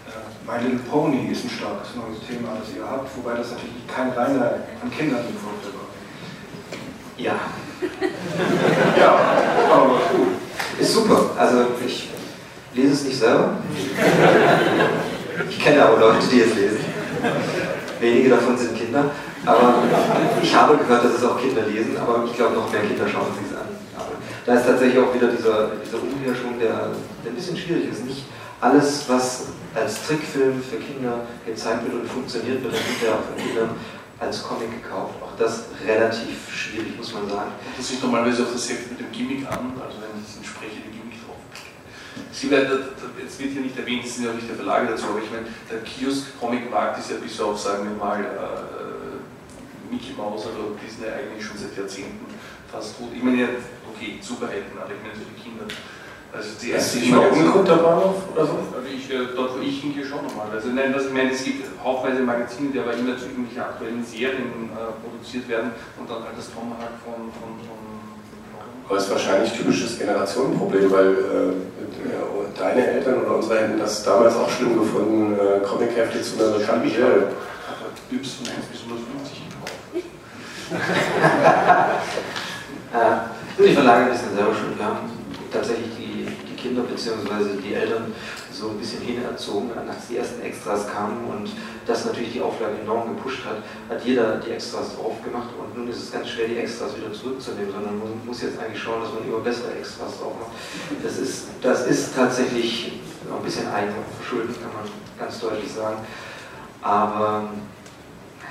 Äh, 0.08 0.46
My 0.46 0.64
Little 0.64 0.80
Pony 0.90 1.32
ist 1.32 1.46
ein 1.46 1.50
starkes 1.50 1.90
neues 1.96 2.20
Thema, 2.28 2.58
das 2.60 2.76
ihr 2.76 2.90
habt, 2.90 3.10
wobei 3.18 3.38
das 3.38 3.52
natürlich 3.52 3.88
kein 3.88 4.10
reiner 4.12 4.60
an 4.82 4.92
Kindern 4.92 5.26
gefolgt 5.28 5.66
war. 5.66 5.86
Ja, 7.18 7.36
ja, 9.00 9.20
aber 9.72 10.00
gut. 10.12 10.28
Ist 10.80 10.94
super. 10.94 11.32
Also 11.38 11.68
ich 11.86 12.10
lese 12.74 12.94
es 12.94 13.04
nicht 13.06 13.20
selber. 13.20 13.58
Ich 15.50 15.60
kenne 15.64 15.86
aber 15.86 16.00
Leute, 16.00 16.28
die 16.32 16.42
es 16.42 16.56
lesen. 16.56 16.80
Wenige 18.00 18.30
davon 18.30 18.58
sind 18.58 18.78
Kinder. 18.78 19.12
Aber 19.46 19.76
ich 20.42 20.56
habe 20.56 20.78
gehört, 20.78 21.06
dass 21.06 21.14
es 21.14 21.24
auch 21.24 21.40
Kinder 21.40 21.62
lesen, 21.68 21.98
aber 21.98 22.24
ich 22.26 22.36
glaube, 22.36 22.56
noch 22.56 22.72
mehr 22.72 22.82
Kinder 22.82 23.08
schauen 23.08 23.28
sich 23.38 23.52
es 23.52 23.55
da 24.46 24.54
ist 24.54 24.66
tatsächlich 24.66 25.00
auch 25.00 25.14
wieder 25.14 25.28
dieser, 25.28 25.72
dieser 25.84 26.02
Umherschwung, 26.02 26.60
der, 26.60 26.92
der 27.24 27.32
ein 27.32 27.36
bisschen 27.36 27.58
schwierig 27.58 27.92
ist. 27.92 28.06
Nicht 28.06 28.26
alles, 28.62 29.06
was 29.08 29.48
als 29.74 30.08
Trickfilm 30.08 30.62
für 30.62 30.78
Kinder 30.78 31.26
gezeigt 31.46 31.84
wird 31.86 31.96
und 31.96 32.08
funktioniert, 32.10 32.64
wird 32.64 32.74
dann 32.74 33.14
auch 33.14 33.24
von 33.24 33.36
Kindern 33.36 33.70
als 34.20 34.44
Comic 34.44 34.82
gekauft. 34.82 35.16
Auch 35.22 35.38
das 35.38 35.66
relativ 35.86 36.50
schwierig, 36.50 36.98
muss 36.98 37.14
man 37.14 37.28
sagen. 37.30 37.52
Das 37.76 37.88
sich 37.88 38.02
normalerweise 38.02 38.44
auch 38.44 38.52
das 38.52 38.70
Heft 38.70 38.92
mit 38.92 39.00
dem 39.00 39.12
Gimmick 39.12 39.46
an, 39.48 39.74
also 39.76 39.98
wenn 40.00 40.22
das 40.24 40.38
entsprechende 40.38 40.88
Gimmick 40.90 41.20
drauf 41.26 41.36
Sie 42.32 42.50
werden, 42.50 42.80
jetzt 43.22 43.40
wird 43.40 43.52
hier 43.52 43.62
nicht 43.62 43.78
erwähnt, 43.78 44.06
es 44.06 44.16
sind 44.16 44.26
ja 44.26 44.34
nicht 44.34 44.48
der 44.48 44.56
Verlage 44.56 44.88
dazu, 44.88 45.06
aber 45.10 45.20
ich 45.20 45.32
meine, 45.32 45.48
der 45.70 45.80
Kiosk-Comic-Markt 45.80 47.00
ist 47.00 47.12
ja 47.12 47.18
bis 47.18 47.40
auf, 47.42 47.60
sagen 47.60 47.90
wir 47.90 47.96
mal, 47.96 48.22
äh, 48.24 49.92
Mickey 49.92 50.14
Mouse 50.16 50.46
oder 50.46 50.76
Disney 50.80 51.08
eigentlich 51.08 51.46
schon 51.46 51.58
seit 51.58 51.76
Jahrzehnten 51.78 52.26
fast 52.72 52.98
tot. 52.98 53.10
Ich 53.16 53.24
meine, 53.24 53.50
okay, 53.96 54.20
aber 54.20 54.88
für 54.92 55.26
die 55.26 55.42
Kinder. 55.42 55.66
Also 56.36 56.50
die 56.62 56.72
erste 56.72 57.00
ist 57.00 57.10
mal 57.10 57.30
Ungrund 57.30 57.68
der 57.68 57.76
Bahnhof 57.76 58.28
oder 58.34 58.46
so? 58.46 58.60
Also 58.76 58.88
ich, 58.92 59.10
äh, 59.10 59.32
dort 59.34 59.56
wo 59.56 59.62
ich 59.62 59.80
hingehe 59.80 60.06
schon 60.06 60.24
nochmal. 60.24 60.48
Also 60.52 60.68
nein, 60.68 60.92
das, 60.92 61.06
ich 61.06 61.14
meine, 61.14 61.32
es 61.32 61.44
gibt 61.44 61.64
haufenweise 61.82 62.24
Magazine, 62.24 62.72
die 62.74 62.80
aber 62.80 62.92
immer 62.92 63.16
zu 63.18 63.32
irgendwelchen 63.32 63.62
aktuellen 63.64 64.04
Serien 64.04 64.70
äh, 64.76 64.92
produziert 65.00 65.48
werden 65.48 65.72
und 65.98 66.10
dann 66.10 66.24
halt 66.24 66.36
das 66.38 66.52
Tomahawk 66.52 67.00
von, 67.06 67.32
von, 67.40 67.56
von 67.64 67.80
aber 68.88 68.98
es 68.98 69.06
ist 69.06 69.12
wahrscheinlich 69.12 69.52
ein 69.52 69.58
typisches 69.58 69.98
Generationenproblem, 69.98 70.92
weil 70.92 71.10
äh, 71.10 71.54
deine 72.56 72.86
Eltern 72.86 73.24
oder 73.24 73.38
unsere 73.38 73.62
hätten 73.62 73.80
das 73.80 74.04
damals 74.04 74.36
auch 74.36 74.50
schlimm 74.50 74.78
gefunden, 74.78 75.34
äh, 75.34 75.66
Comichefte 75.66 76.22
zu 76.22 76.38
einer 76.38 76.58
bekannten 76.60 76.90
Serie. 76.92 77.30
Yps 78.12 78.34
von 78.34 78.46
1 78.46 78.58
bis 78.68 78.82
150 78.84 79.42
gekauft. 79.50 79.74
die 83.64 83.74
Verlage 83.74 84.12
wissen 84.12 84.36
selber 84.36 84.54
schon, 84.54 84.78
wir 84.78 84.86
haben 84.86 85.10
tatsächlich 85.52 85.90
die 85.98 86.16
Kinder 86.66 86.82
bzw. 86.82 87.62
die 87.64 87.74
Eltern 87.74 88.14
so 88.52 88.70
ein 88.70 88.78
bisschen 88.78 89.02
hinerzogen, 89.02 89.70
als 89.78 90.08
die 90.10 90.18
ersten 90.18 90.42
Extras 90.42 90.88
kamen 90.88 91.26
und 91.30 91.50
das 91.86 92.06
natürlich 92.06 92.34
die 92.34 92.42
Auflage 92.42 92.78
enorm 92.82 93.16
gepusht 93.16 93.46
hat, 93.46 93.58
hat 93.90 94.04
jeder 94.04 94.38
die 94.38 94.52
Extras 94.52 94.96
drauf 94.96 95.22
gemacht 95.24 95.50
und 95.60 95.78
nun 95.78 95.88
ist 95.88 96.04
es 96.04 96.12
ganz 96.12 96.30
schwer, 96.30 96.48
die 96.48 96.58
Extras 96.58 96.98
wieder 96.98 97.14
zurückzunehmen, 97.14 97.72
sondern 97.72 98.00
man 98.00 98.26
muss 98.26 98.42
jetzt 98.42 98.60
eigentlich 98.60 98.82
schauen, 98.82 99.04
dass 99.04 99.14
man 99.14 99.28
immer 99.28 99.40
bessere 99.40 99.74
Extras 99.78 100.18
drauf 100.20 100.34
macht. 100.40 101.04
Das 101.04 101.18
ist, 101.18 101.48
das 101.62 101.86
ist 101.86 102.16
tatsächlich 102.16 103.00
ein 103.30 103.44
bisschen 103.44 103.68
Eigenverschulden, 103.68 104.56
kann 104.56 104.74
man 104.74 104.90
ganz 105.20 105.40
deutlich 105.40 105.72
sagen. 105.72 106.00
Aber 106.82 107.50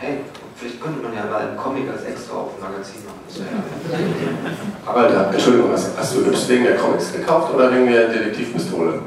hey, 0.05 0.19
vielleicht 0.57 0.81
könnte 0.81 1.03
man 1.03 1.15
ja 1.15 1.25
mal 1.25 1.49
einen 1.49 1.57
Comic 1.57 1.89
als 1.91 2.05
extra 2.05 2.37
auf 2.37 2.55
dem 2.55 2.63
Magazin 2.65 3.01
machen. 3.05 3.21
Ja. 3.35 4.91
Aber 4.91 5.09
da, 5.09 5.31
Entschuldigung, 5.33 5.73
hast, 5.73 5.97
hast 5.97 6.15
du 6.15 6.21
Yps 6.21 6.49
wegen 6.49 6.65
der 6.65 6.77
Comics 6.77 7.13
gekauft 7.13 7.55
oder 7.55 7.73
wegen 7.73 7.91
der 7.91 8.09
Detektivpistole? 8.09 9.01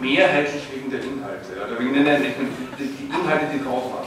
Mehrheitlich 0.00 0.62
wegen 0.72 0.90
der 0.90 1.00
Inhalte, 1.00 1.50
oder 1.56 1.80
wegen 1.80 1.94
den, 1.94 2.04
die, 2.04 2.84
die 2.84 3.04
Inhalte, 3.06 3.46
die 3.52 3.64
drauf 3.64 3.84
waren. 3.92 4.06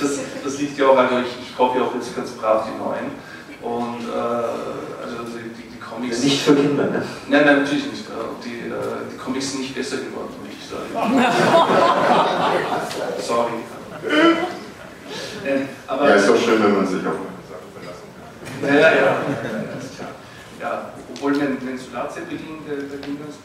Das, 0.00 0.18
das 0.44 0.58
liegt 0.58 0.78
ja 0.78 0.86
auch, 0.86 0.96
also 0.96 1.18
ich, 1.18 1.48
ich 1.48 1.56
kaufe 1.56 1.78
ja 1.78 1.84
auch 1.84 1.94
jetzt 1.94 2.16
ganz 2.16 2.30
brav 2.30 2.66
die 2.66 2.78
neuen. 2.78 3.12
Und 3.60 4.06
äh, 4.06 4.14
also 4.14 5.16
die, 5.34 5.50
die, 5.50 5.68
die 5.74 5.80
Comics. 5.80 6.22
Nicht 6.22 6.42
für 6.42 6.54
Kinder, 6.54 6.84
ne? 6.84 7.02
Nein, 7.28 7.44
nein, 7.44 7.62
natürlich 7.62 7.86
nicht. 7.90 8.06
Und 8.08 8.44
die, 8.44 8.68
äh, 8.68 9.12
die 9.12 9.18
Comics 9.18 9.52
sind 9.52 9.60
nicht 9.60 9.74
besser 9.74 9.98
geworden, 9.98 10.34
sagen. 10.68 10.92
Sorry. 13.20 13.52
Äh, 15.44 15.60
aber, 15.86 16.08
Ja, 16.08 16.14
ist 16.14 16.28
doch 16.28 16.36
schön, 16.36 16.62
wenn 16.62 16.76
man 16.76 16.86
sich 16.86 17.04
auf 17.06 17.14
eine 17.14 17.42
Sache 17.48 17.66
verlassen 17.74 18.08
kann. 18.14 18.28
ja, 18.74 18.80
ja, 18.80 18.90
ja, 18.90 18.96
ja, 19.02 19.12
ist 19.80 19.96
klar. 19.96 20.10
Ja, 20.60 20.70
obwohl 21.14 21.32
mein, 21.36 21.56
mein 21.64 21.78
Solarzeppelin, 21.78 22.58
der, 22.68 22.76
der 22.76 22.98
ging 22.98 23.18
ganz 23.18 23.34
gut. 23.36 23.44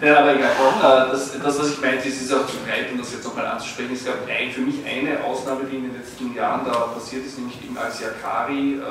Ja, 0.00 0.18
aber 0.20 0.34
egal. 0.34 0.50
Äh, 0.50 1.10
Das, 1.12 1.22
das, 1.40 1.58
was 1.60 1.68
ich 1.70 1.80
meinte, 1.80 2.08
ist, 2.08 2.20
ist 2.22 2.32
auch 2.34 2.46
zu 2.46 2.56
breit, 2.66 2.90
um 2.92 2.98
das 2.98 3.12
jetzt 3.12 3.24
nochmal 3.24 3.46
anzusprechen. 3.46 3.92
Es 3.94 4.04
gab 4.04 4.16
ein, 4.28 4.50
für 4.50 4.60
mich 4.62 4.76
eine 4.84 5.22
Ausnahme, 5.24 5.64
die 5.70 5.76
in 5.76 5.84
den 5.90 5.96
letzten 6.00 6.34
Jahren 6.34 6.64
da 6.66 6.72
passiert 6.72 7.24
ist, 7.26 7.38
nämlich 7.38 7.62
eben 7.64 7.78
als 7.78 8.00
Yakari 8.00 8.74
äh, 8.74 8.78
äh, 8.80 8.82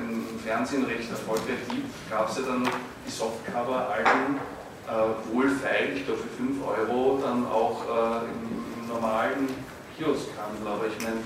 im 0.00 0.24
Fernsehen 0.44 0.84
recht 0.84 1.10
erfolgreich 1.10 1.58
lief, 1.70 1.84
gab 2.10 2.30
es 2.30 2.36
ja 2.38 2.42
dann 2.48 2.64
die 2.64 3.10
Softcover-Alben 3.10 4.38
äh, 4.88 5.34
wohlfeil, 5.34 5.96
ich 5.96 6.06
glaube 6.06 6.20
für 6.20 6.42
5 6.42 6.64
Euro, 6.64 7.20
dann 7.22 7.46
auch 7.46 7.84
äh, 7.84 8.24
im, 8.24 8.80
im 8.80 8.88
normalen 8.88 9.48
Kioskhandel. 9.96 10.66
Aber 10.66 10.86
ich 10.86 10.96
meine, 11.04 11.20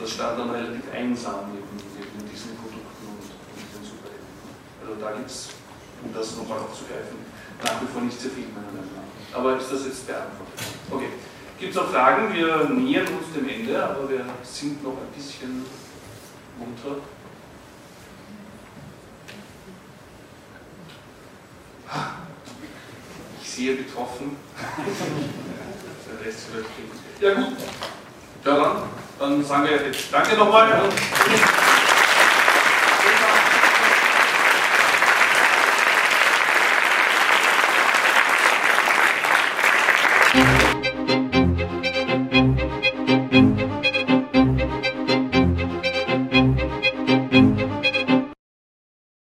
das 0.00 0.10
stand 0.10 0.38
dann 0.38 0.50
relativ 0.50 0.82
einsam 0.92 1.52
neben, 1.52 1.76
neben 1.92 2.30
diesen 2.32 2.56
Produkten 2.56 3.04
und, 3.04 3.20
und 3.20 3.68
den 3.68 3.84
Superhelden. 3.84 4.32
Also 4.80 4.94
da 5.00 5.12
gibt 5.12 5.30
es, 5.30 5.48
um 6.02 6.12
das 6.14 6.36
nochmal 6.36 6.58
aufzugreifen, 6.58 7.18
nach 7.62 7.82
wie 7.82 7.86
vor 7.86 8.02
nicht 8.02 8.18
sehr 8.18 8.30
viel 8.30 8.48
meiner 8.48 8.72
Meinung 8.72 8.96
nach. 8.96 9.38
Aber 9.38 9.56
ist 9.56 9.70
das 9.70 9.84
jetzt 9.84 10.06
beantwortet? 10.06 10.60
Okay. 10.90 11.08
Gibt 11.58 11.74
es 11.74 11.76
noch 11.76 11.90
Fragen? 11.90 12.34
Wir 12.34 12.68
nähern 12.68 13.06
uns 13.06 13.32
dem 13.34 13.48
Ende, 13.48 13.82
aber 13.82 14.08
wir 14.08 14.24
sind 14.42 14.82
noch 14.82 14.92
ein 14.92 15.12
bisschen 15.14 15.64
munter. 16.58 17.00
Ich 21.86 22.25
sehe 23.48 23.76
betroffen. 23.76 24.36
Der 26.06 26.26
Rest 26.26 26.46
vielleicht. 26.50 26.68
Ja 27.20 27.34
gut. 27.34 27.56
Ja 28.44 28.56
dann, 28.56 28.76
dann 29.18 29.44
sagen 29.44 29.64
wir 29.64 29.72
jetzt 29.72 30.08
Danke 30.12 30.36
nochmal. 30.36 30.82